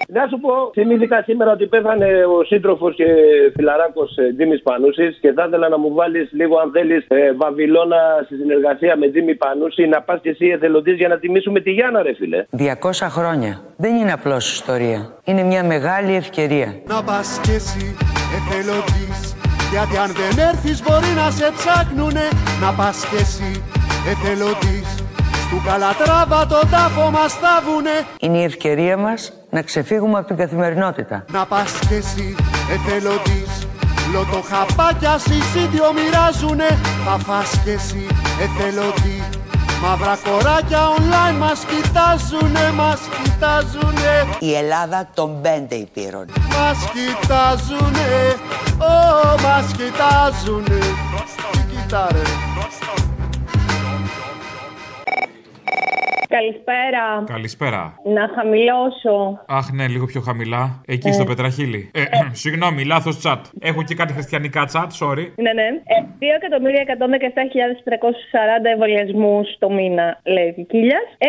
Να 0.07 0.27
σου 0.29 0.39
πω, 0.39 0.71
θυμήθηκα 0.73 1.21
σήμερα 1.23 1.51
ότι 1.51 1.65
πέθανε 1.67 2.05
ο 2.05 2.43
σύντροφος 2.43 2.95
και 2.95 3.05
φιλαράκος 3.55 4.15
Τζίμις 4.35 4.61
Πανούσης 4.61 5.17
και 5.21 5.31
θα 5.31 5.45
ήθελα 5.47 5.69
να 5.69 5.77
μου 5.77 5.93
βάλεις 5.93 6.29
λίγο, 6.31 6.57
αν 6.57 6.71
θέλεις, 6.71 7.07
Βαβυλώνα 7.37 8.21
στη 8.25 8.35
συνεργασία 8.35 8.97
με 8.97 9.09
Τζίμι 9.09 9.35
Πανούση 9.35 9.87
να 9.87 10.01
πας 10.01 10.19
και 10.21 10.29
εσύ 10.29 10.47
εθελοντής 10.47 10.95
για 10.95 11.07
να 11.07 11.17
τιμήσουμε 11.19 11.59
τη 11.59 11.71
Γιάννα, 11.71 12.01
ρε 12.01 12.13
φίλε. 12.13 12.45
200 12.57 13.07
χρόνια. 13.09 13.61
Δεν 13.77 13.95
είναι 13.95 14.11
απλώς 14.11 14.51
ιστορία. 14.53 15.13
Είναι 15.23 15.43
μια 15.43 15.63
μεγάλη 15.63 16.15
ευκαιρία. 16.15 16.75
Να 16.87 17.03
πας 17.03 17.39
κι 17.43 17.51
εσύ 17.51 17.95
εθελοντής 18.37 19.35
Γιατί 19.71 19.97
αν 19.97 20.11
δεν 20.19 20.47
έρθεις 20.47 20.83
μπορεί 20.83 21.11
να 21.15 21.29
σε 21.31 21.51
ψάχνουνε 21.57 22.25
Να 22.61 22.73
πας 22.77 23.07
κι 23.09 23.15
εσύ 23.15 23.63
εθελοντής 24.11 25.04
Στου 25.47 25.61
Καλατράβα 25.65 26.45
τον 26.45 26.69
τάφο 26.69 27.09
μας 27.11 27.33
θάβουνε 27.33 28.05
Είναι 28.19 28.37
η 28.37 28.43
ευκαιρία 28.43 28.97
μας 28.97 29.31
να 29.49 29.61
ξεφύγουμε 29.61 30.17
από 30.17 30.27
την 30.27 30.35
καθημερινότητα. 30.35 31.25
Να 31.31 31.45
πας 31.45 31.79
κι 31.87 31.93
εσύ 31.93 32.35
εθελοντής 32.71 33.67
Λοτοχαπάκια 34.13 35.17
συσίδιο 35.17 35.93
μοιράζουνε. 35.93 36.67
Θα 37.05 37.17
φας 37.17 37.59
κι 37.63 37.69
εσύ 37.69 38.07
εθελοντή 38.41 39.23
Μαύρα 39.81 40.17
κοράκια 40.23 40.79
online 40.97 41.37
μας 41.39 41.65
κοιτάζουνε, 41.65 42.71
μας 42.75 42.99
κοιτάζουνε. 43.23 44.13
Η 44.39 44.55
Ελλάδα 44.55 45.09
των 45.13 45.41
πέντε 45.41 45.75
υπήρων. 45.75 46.25
Μας 46.35 46.77
κοιτάζουνε, 46.93 48.09
ω, 48.77 48.95
μας 49.41 49.65
κοιτάζουνε. 49.77 50.79
Τι 51.51 51.59
κοιτάρε 51.75 52.21
Καλησπέρα. 56.39 57.03
Καλησπέρα. 57.35 57.81
Να 58.17 58.23
χαμηλώσω. 58.35 59.15
Αχ, 59.59 59.65
ναι, 59.77 59.85
λίγο 59.93 60.05
πιο 60.11 60.21
χαμηλά. 60.27 60.63
Εκεί 60.95 61.09
στο 61.17 61.23
πετραχίλι. 61.29 61.81
Ε, 61.93 62.01
συγγνώμη, 62.43 62.81
λάθος 62.85 63.15
τσάτ. 63.17 63.41
Έχω 63.69 63.81
και 63.87 63.95
κάτι 64.01 64.13
χριστιανικά 64.17 64.61
τσάτ, 64.65 64.89
sorry. 65.01 65.25
Ναι, 65.45 65.51
ναι. 65.59 65.67
Ε, 65.93 65.97
2.117.340 68.61 68.65
εμβολιασμούς 68.73 69.47
το 69.59 69.67
μήνα, 69.77 70.07
λέει 70.35 70.47
ο 70.51 70.53
Κικίλιας. 70.57 71.05
1.110.101 71.19 71.25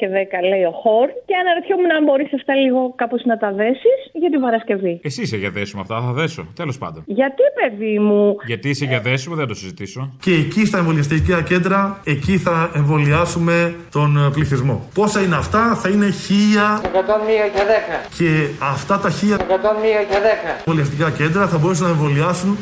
και 0.00 0.08
10, 0.08 0.12
λέει 0.50 0.64
ο 0.72 0.74
Χορ. 0.82 1.06
Και 1.28 1.34
αναρωτιόμουν 1.42 1.90
αν 1.96 2.02
μπορείς 2.04 2.30
αυτά 2.34 2.54
λίγο 2.54 2.92
κάπως 2.96 3.22
να 3.24 3.36
τα 3.42 3.52
δέσεις 3.52 3.98
για 4.12 4.30
την 4.30 4.40
Παρασκευή. 4.40 5.00
Εσύ 5.02 5.22
είσαι 5.22 5.36
για 5.36 5.50
δέσουμε 5.50 5.80
αυτά, 5.84 6.00
θα 6.06 6.12
δέσω. 6.12 6.42
Τέλος 6.60 6.78
πάντων. 6.78 7.02
Γιατί, 7.06 7.42
παιδί 7.58 7.98
μου, 7.98 8.36
Γιατί 8.46 8.68
είσαι 8.68 8.84
για 8.84 9.00
δέσουμε, 9.00 9.36
δεν 9.36 9.46
το 9.46 9.54
συζητήσω. 9.54 10.16
Και 10.20 10.32
εκεί 10.32 10.66
στα 10.66 10.78
εμβολιαστικά 10.78 11.42
κέντρα, 11.42 12.00
εκεί 12.04 12.36
θα 12.36 12.70
εμβολιάσουμε 12.82 13.76
τον 13.90 14.26
ε, 14.26 14.30
πληθυσμό. 14.30 14.88
Πόσα 14.94 15.20
είναι 15.20 15.36
αυτά, 15.36 15.78
θα 15.82 15.88
είναι 15.88 16.10
χίλια 16.10 16.80
101 16.82 16.86
και 17.54 17.62
10. 18.04 18.08
και 18.16 18.48
αυτά 18.58 18.98
τα 18.98 19.10
χίλια 19.10 19.36
101 19.36 19.40
και 20.10 20.16
10. 20.54 20.58
εμβολιαστικά 20.58 21.10
κέντρα 21.10 21.46
θα 21.46 21.58
μπορούσαν 21.58 21.84
να 21.86 21.92
εμβολιάσουν 21.92 22.58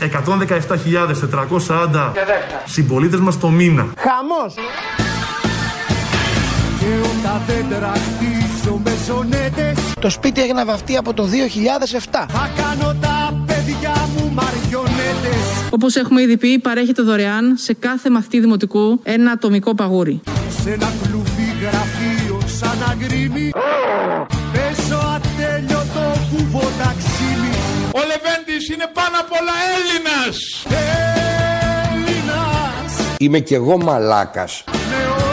εκατομμύριο 0.04 0.50
117.440 1.98 2.10
και 2.12 2.20
10. 2.26 2.62
συμπολίτες 2.64 3.20
μας 3.20 3.38
το 3.38 3.48
μήνα. 3.48 3.86
Χαμός. 3.98 4.54
Και 6.78 6.86
όταν 6.86 7.40
δέντρα 7.46 7.92
χτίζω 7.92 8.80
με 8.84 8.92
ζωνέτες 9.06 9.78
Το 10.00 10.10
σπίτι 10.10 10.40
έγινε 10.42 10.64
βαφτεί 10.64 10.96
από 10.96 11.14
το 11.14 11.24
2007. 11.24 11.26
Θα 12.12 12.50
κάνω 12.56 12.94
τα 13.00 13.09
παιδιά 13.09 13.09
μου 13.09 13.09
μαριονέτες 14.40 15.44
Όπως 15.70 15.96
έχουμε 15.96 16.22
ήδη 16.22 16.36
πει, 16.36 16.58
παρέχεται 16.58 17.02
δωρεάν 17.02 17.56
σε 17.56 17.74
κάθε 17.74 18.10
μαθητή 18.10 18.40
δημοτικού 18.40 19.00
ένα 19.02 19.30
ατομικό 19.30 19.74
παγούρι. 19.74 20.20
Σε 20.62 20.70
ένα 20.70 20.92
κλουβί 21.02 21.48
γραφείο 21.60 22.40
σαν 22.58 22.78
αγκρίμι 22.90 23.50
Παίζω 24.52 25.00
ατέλειωτο 25.16 26.06
κουβό 26.30 26.68
ταξίμι 26.78 27.52
Ο 27.94 28.00
Λεβέντης 28.10 28.68
είναι 28.68 28.90
πάνω 28.92 29.16
απ' 29.20 29.32
όλα 29.40 29.54
Έλληνας. 29.76 30.36
Έλληνας 31.94 33.14
Είμαι 33.18 33.38
κι 33.38 33.54
εγώ 33.54 33.78
μαλάκας. 33.78 34.64
Ναι 34.66 35.29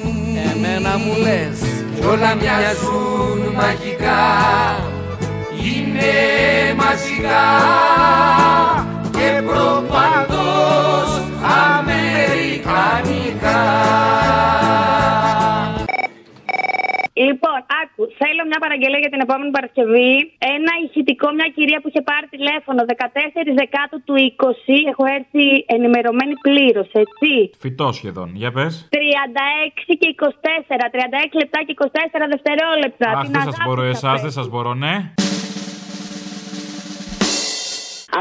Εμένα 0.53 0.97
μου 0.97 1.13
λες 1.21 1.59
κι 1.95 2.05
όλα 2.05 2.35
μοιάζουν 2.35 3.39
μαγικά 3.55 4.25
Είναι 5.63 6.13
μαζικά. 6.75 7.45
Και 9.11 9.41
προπαντός 9.45 11.09
αμερικανικά 11.77 13.61
Λοιπόν, 17.29 17.57
άκου, 17.81 18.01
θέλω 18.21 18.41
μια 18.51 18.59
παραγγελία 18.65 19.01
για 19.03 19.11
την 19.13 19.21
επόμενη 19.25 19.51
Παρασκευή. 19.57 20.11
Ένα 20.55 20.71
ηχητικό, 20.85 21.27
μια 21.39 21.49
κυρία 21.57 21.77
που 21.81 21.87
είχε 21.91 22.01
πάρει 22.09 22.25
τηλέφωνο 22.35 22.79
14 22.93 23.49
Δεκάτου 23.61 23.97
του 24.07 24.15
20. 24.17 24.75
Έχω 24.91 25.03
έρθει 25.17 25.45
ενημερωμένη 25.75 26.35
πλήρως, 26.45 26.89
έτσι. 27.03 27.31
Φυτός 27.63 27.93
σχεδόν. 27.99 28.27
Για 28.41 28.51
πες. 28.57 28.73
36 28.91 29.93
και 30.01 30.07
24. 30.11 30.85
36 30.95 31.33
λεπτά 31.41 31.59
και 31.65 31.73
24 31.77 32.25
δευτερόλεπτα. 32.33 33.07
Αχ, 33.09 33.21
Την 33.23 33.31
δεν 33.31 33.41
σας 33.41 33.53
αγάπη 33.53 33.67
μπορώ 33.67 33.81
θα 33.81 33.87
εσάς, 33.95 34.11
πες. 34.11 34.21
δεν 34.21 34.31
σας 34.37 34.47
μπορώ, 34.51 34.73
ναι. 34.73 34.95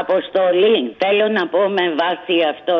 Αποστολή, 0.03 0.95
θέλω 1.03 1.27
να 1.37 1.43
πω 1.47 1.61
με 1.77 1.85
βάση 2.01 2.35
αυτό 2.53 2.75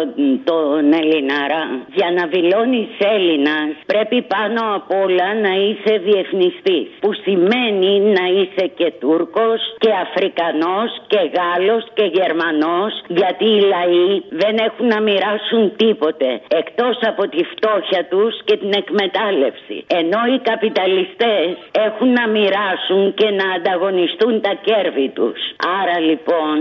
τον 0.50 0.94
Ελληναρά. 1.02 1.66
Για 1.98 2.10
να 2.18 2.24
δηλώνεις 2.34 2.90
Έλληνας, 3.16 3.70
πρέπει 3.92 4.18
πάνω 4.36 4.62
απ' 4.78 4.92
όλα 5.04 5.28
να 5.46 5.54
είσαι 5.64 5.94
διεθνιστής. 6.08 6.88
Που 7.04 7.12
σημαίνει 7.26 7.92
να 8.18 8.26
είσαι 8.36 8.66
και 8.78 8.90
Τούρκος 9.00 9.60
και 9.84 9.92
Αφρικανός 10.06 10.90
και 11.12 11.22
Γάλλος 11.36 11.84
και 11.98 12.06
Γερμανός. 12.18 12.92
Γιατί 13.08 13.46
οι 13.56 13.62
λαοί 13.74 14.12
δεν 14.42 14.56
έχουν 14.68 14.88
να 14.88 15.00
μοιράσουν 15.08 15.64
τίποτε 15.76 16.30
εκτός 16.62 16.98
από 17.12 17.24
τη 17.34 17.42
φτώχεια 17.54 18.02
τους 18.12 18.34
και 18.48 18.56
την 18.58 18.72
εκμετάλλευση. 18.82 19.76
Ενώ 20.02 20.20
οι 20.32 20.40
καπιταλιστές 20.50 21.48
έχουν 21.88 22.10
να 22.20 22.26
μοιράσουν 22.36 23.14
και 23.20 23.30
να 23.40 23.46
ανταγωνιστούν 23.56 24.42
τα 24.42 24.54
κέρδη 24.68 25.10
τους. 25.18 25.40
Άρα 25.82 25.98
λοιπόν 26.00 26.58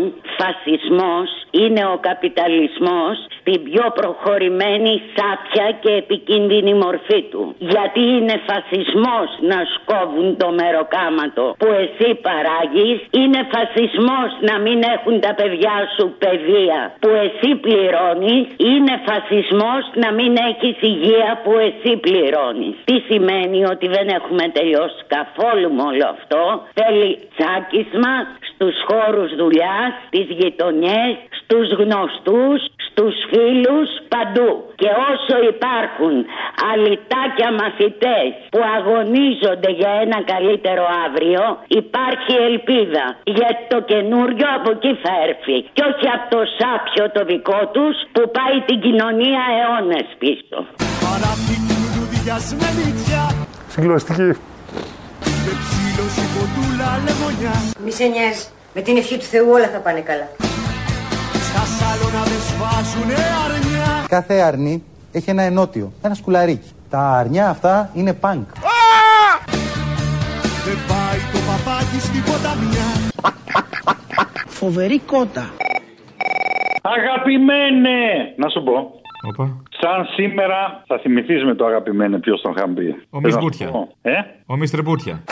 φασισμός 0.46 1.28
είναι 1.50 1.82
ο 1.94 1.96
καπιταλισμός 2.08 3.14
στην 3.38 3.58
πιο 3.68 3.84
προχωρημένη 3.98 4.92
σάπια 5.14 5.68
και 5.82 5.92
επικίνδυνη 6.02 6.74
μορφή 6.74 7.22
του. 7.30 7.54
Γιατί 7.58 8.02
είναι 8.16 8.36
φασισμός 8.50 9.28
να 9.50 9.58
σκόβουν 9.74 10.36
το 10.42 10.48
μεροκάματο 10.60 11.44
που 11.60 11.68
εσύ 11.82 12.08
παράγεις, 12.26 12.98
είναι 13.20 13.40
φασισμός 13.54 14.28
να 14.48 14.54
μην 14.64 14.78
έχουν 14.94 15.14
τα 15.20 15.32
παιδιά 15.38 15.76
σου 15.94 16.06
παιδεία 16.22 16.80
που 17.02 17.10
εσύ 17.24 17.50
πληρώνεις, 17.64 18.44
είναι 18.70 18.94
φασισμός 19.08 19.82
να 20.02 20.08
μην 20.16 20.32
έχεις 20.48 20.76
υγεία 20.92 21.30
που 21.44 21.52
εσύ 21.68 21.92
πληρώνεις. 22.04 22.74
Τι 22.88 22.96
σημαίνει 23.08 23.60
ότι 23.74 23.86
δεν 23.96 24.06
έχουμε 24.18 24.44
τελειώσει 24.58 25.00
καθόλου 25.16 25.68
με 25.76 25.82
όλο 25.90 26.06
αυτό; 26.16 26.42
Θέλει 26.80 27.10
τσάκισμα 27.34 28.14
στους 28.48 28.76
χώρους 28.88 29.30
δουλειάς, 29.42 29.90
στις 30.06 30.26
γειτονιές, 30.38 31.14
στους 31.38 31.66
γνωστούς, 31.80 32.60
στους 32.86 33.14
φίλους, 33.30 33.88
παντού. 34.12 34.50
Και 34.80 34.90
όσο 35.10 35.36
υπάρχουν 35.54 36.14
αλυτάκια 36.70 37.50
μαθητές 37.60 38.28
που 38.52 38.60
αγωνίζονται 38.76 39.70
για 39.80 39.92
ένα 40.04 40.18
καλύτερο 40.32 40.84
αύριο, 41.04 41.42
υπάρχει 41.80 42.34
ελπίδα. 42.48 43.04
Γιατί 43.38 43.62
το 43.72 43.78
καινούριο 43.90 44.48
από 44.58 44.68
εκεί 44.76 44.92
θα 45.02 45.12
έρθει. 45.26 45.56
Και 45.74 45.82
όχι 45.90 46.06
από 46.16 46.26
το 46.34 46.40
σάπιο 46.58 47.04
το 47.16 47.22
δικό 47.30 47.60
τους 47.74 47.96
που 48.14 48.22
πάει 48.36 48.56
την 48.68 48.78
κοινωνία 48.84 49.42
αιώνες 49.56 50.06
πίσω. 50.22 50.56
Παραπτύχει 51.04 51.74
λουλουδιασμένη 51.82 52.82
νύχια 52.88 53.24
Συγκλωστική. 53.72 54.30
Με 55.46 55.52
ψήλωση 55.62 56.24
κοντούλα 56.34 56.90
λεμονιά 57.04 57.54
Μη 57.84 57.90
σε 57.90 58.04
νοιάζει. 58.04 58.55
Με 58.78 58.82
την 58.82 58.96
ευχή 58.96 59.16
του 59.18 59.24
Θεού 59.24 59.50
όλα 59.50 59.68
θα 59.68 59.78
πάνε 59.78 60.00
καλά. 60.00 60.28
Στα 61.48 61.62
σάλωνα 61.76 62.22
δεν 62.24 62.40
σφάζουνε 62.48 63.14
αρνιά 63.44 64.06
Κάθε 64.08 64.34
αρνί 64.40 64.84
έχει 65.12 65.30
ένα 65.30 65.42
ενότιο, 65.42 65.92
ένα 66.02 66.14
σκουλαρίκι. 66.14 66.70
Τα 66.90 66.98
αρνιά 66.98 67.48
αυτά 67.48 67.90
είναι 67.94 68.12
πανκ. 68.14 68.48
Δεν 70.64 70.78
πάει 70.88 71.18
το 71.32 71.38
παπάκι 71.48 72.00
στην 72.00 72.22
ποταμιά 72.22 72.88
Φοβερή 74.46 74.98
κότα. 74.98 75.50
Αγαπημένε! 76.82 77.98
Να 78.36 78.48
σου 78.48 78.62
πω. 78.62 78.72
Οπα. 79.28 79.62
Σαν 79.80 80.04
σήμερα 80.14 80.82
θα 80.86 80.98
θυμηθείς 80.98 81.44
με 81.44 81.54
το 81.54 81.66
αγαπημένε 81.66 82.18
ποιος 82.18 82.40
τον 82.40 82.52
είχαν 82.56 82.74
πει. 82.74 82.86
Ο 83.10 83.20
Θες 83.20 83.32
να 83.32 83.40
σου 83.40 83.44
Μισμπούτια. 83.44 83.68
πω; 83.68 83.88
Ε; 84.02 84.12
Ο 84.46 84.56
Μίστρε 84.56 84.82
Μπούτια. 84.82 85.22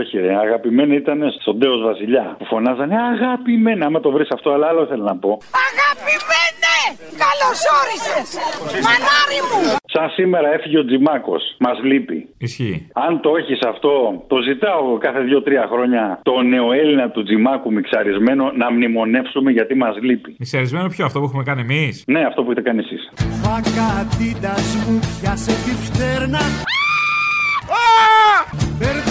Όχι 0.00 0.18
ρε, 0.18 0.32
αγαπημένη 0.46 0.94
ήταν 0.96 1.18
στον 1.40 1.58
Τέος 1.58 1.80
Βασιλιά. 1.82 2.34
Που 2.38 2.44
φωνάζανε 2.44 2.96
αγαπημένα. 3.12 3.86
Άμα 3.86 4.00
το 4.00 4.10
βρεις 4.10 4.30
αυτό, 4.36 4.48
αλλά 4.54 4.66
άλλο 4.66 4.86
θέλω 4.90 5.04
να 5.12 5.16
πω. 5.16 5.30
Αγαπημένε! 5.68 6.76
Καλώς 7.24 7.58
όρισες! 7.80 8.26
Μανάρι 8.86 9.40
μου! 9.48 9.60
Σαν 9.94 10.08
σήμερα 10.18 10.48
έφυγε 10.56 10.78
ο 10.78 10.84
Τζιμάκος. 10.84 11.42
Μας 11.58 11.78
λείπει. 11.82 12.18
Ισχύει. 12.38 12.76
Αν 13.06 13.20
το 13.20 13.30
έχεις 13.40 13.60
αυτό, 13.72 14.24
το 14.32 14.36
ζητάω 14.48 14.98
κάθε 14.98 15.20
δύο-τρία 15.20 15.64
χρόνια 15.72 16.20
το 16.22 16.34
νεοέλληνα 16.52 17.10
του 17.10 17.22
Τζιμάκου 17.22 17.72
μιξαρισμένο 17.72 18.44
να 18.60 18.72
μνημονεύσουμε 18.72 19.50
γιατί 19.50 19.74
μας 19.74 19.94
λείπει. 20.00 20.36
Μισερισμένο 20.38 20.88
ποιο, 20.88 21.04
αυτό 21.04 21.18
που 21.18 21.24
έχουμε 21.24 21.42
κάνει 21.42 21.60
εμείς; 21.60 22.04
Ναι, 22.06 22.22
αυτό 22.30 22.42
που 22.42 22.50
έχετε 22.50 22.68
κάνει 22.68 22.80
εσείς. 22.86 23.02
Φακατίτας 23.42 24.66
μου 24.86 24.98
πιάσε 25.20 25.54
τη 25.64 25.72
φτέρνα 25.86 26.42
Μπερδεύω 28.78 29.04
το 29.04 29.09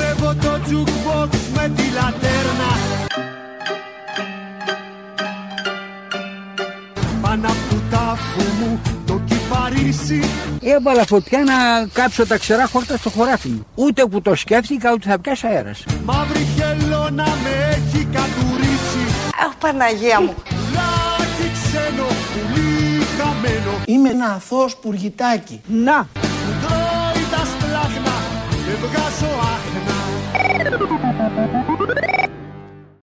jukebox 0.69 1.29
με 1.55 1.71
τη 1.75 1.83
λατέρνα 1.93 2.71
Πάνω 7.21 7.47
απ' 7.47 7.69
του 7.69 7.81
τάφου 7.91 8.41
μου 8.59 8.79
το 9.05 9.21
κυπαρίσι 9.25 10.23
Έβαλα 10.61 11.05
φωτιά 11.05 11.43
να 11.43 11.87
κάψω 11.93 12.25
τα 12.27 12.37
ξερά 12.37 12.67
χόρτα 12.67 12.97
στο 12.97 13.09
χωράφι 13.09 13.47
μου. 13.47 13.65
Ούτε 13.75 14.05
που 14.05 14.21
το 14.21 14.35
σκέφτηκα 14.35 14.91
ούτε 14.93 15.09
θα 15.09 15.19
πιάσει 15.19 15.47
αέρας. 15.47 15.83
Μαύρη 16.05 16.47
χελώνα 16.55 17.23
με 17.43 17.49
έχει 17.69 18.05
κατουρίσει 18.05 19.03
Αχ, 19.45 19.55
Παναγία 19.59 20.21
μου. 20.21 20.33
Λάκι 20.73 21.51
ξένο, 21.53 22.07
πουλί 22.31 23.03
χαμένο 23.17 23.71
Είμαι 23.85 24.09
ένα 24.09 24.25
αθώος 24.25 24.75
πουργητάκι. 24.75 25.61
Να! 25.67 26.07
Τρώει 26.13 27.23
τα 27.31 27.45
σπλάχνα, 27.51 28.15
δεν 28.65 28.77
βγάζω 28.81 29.25
άχνα 29.25 29.38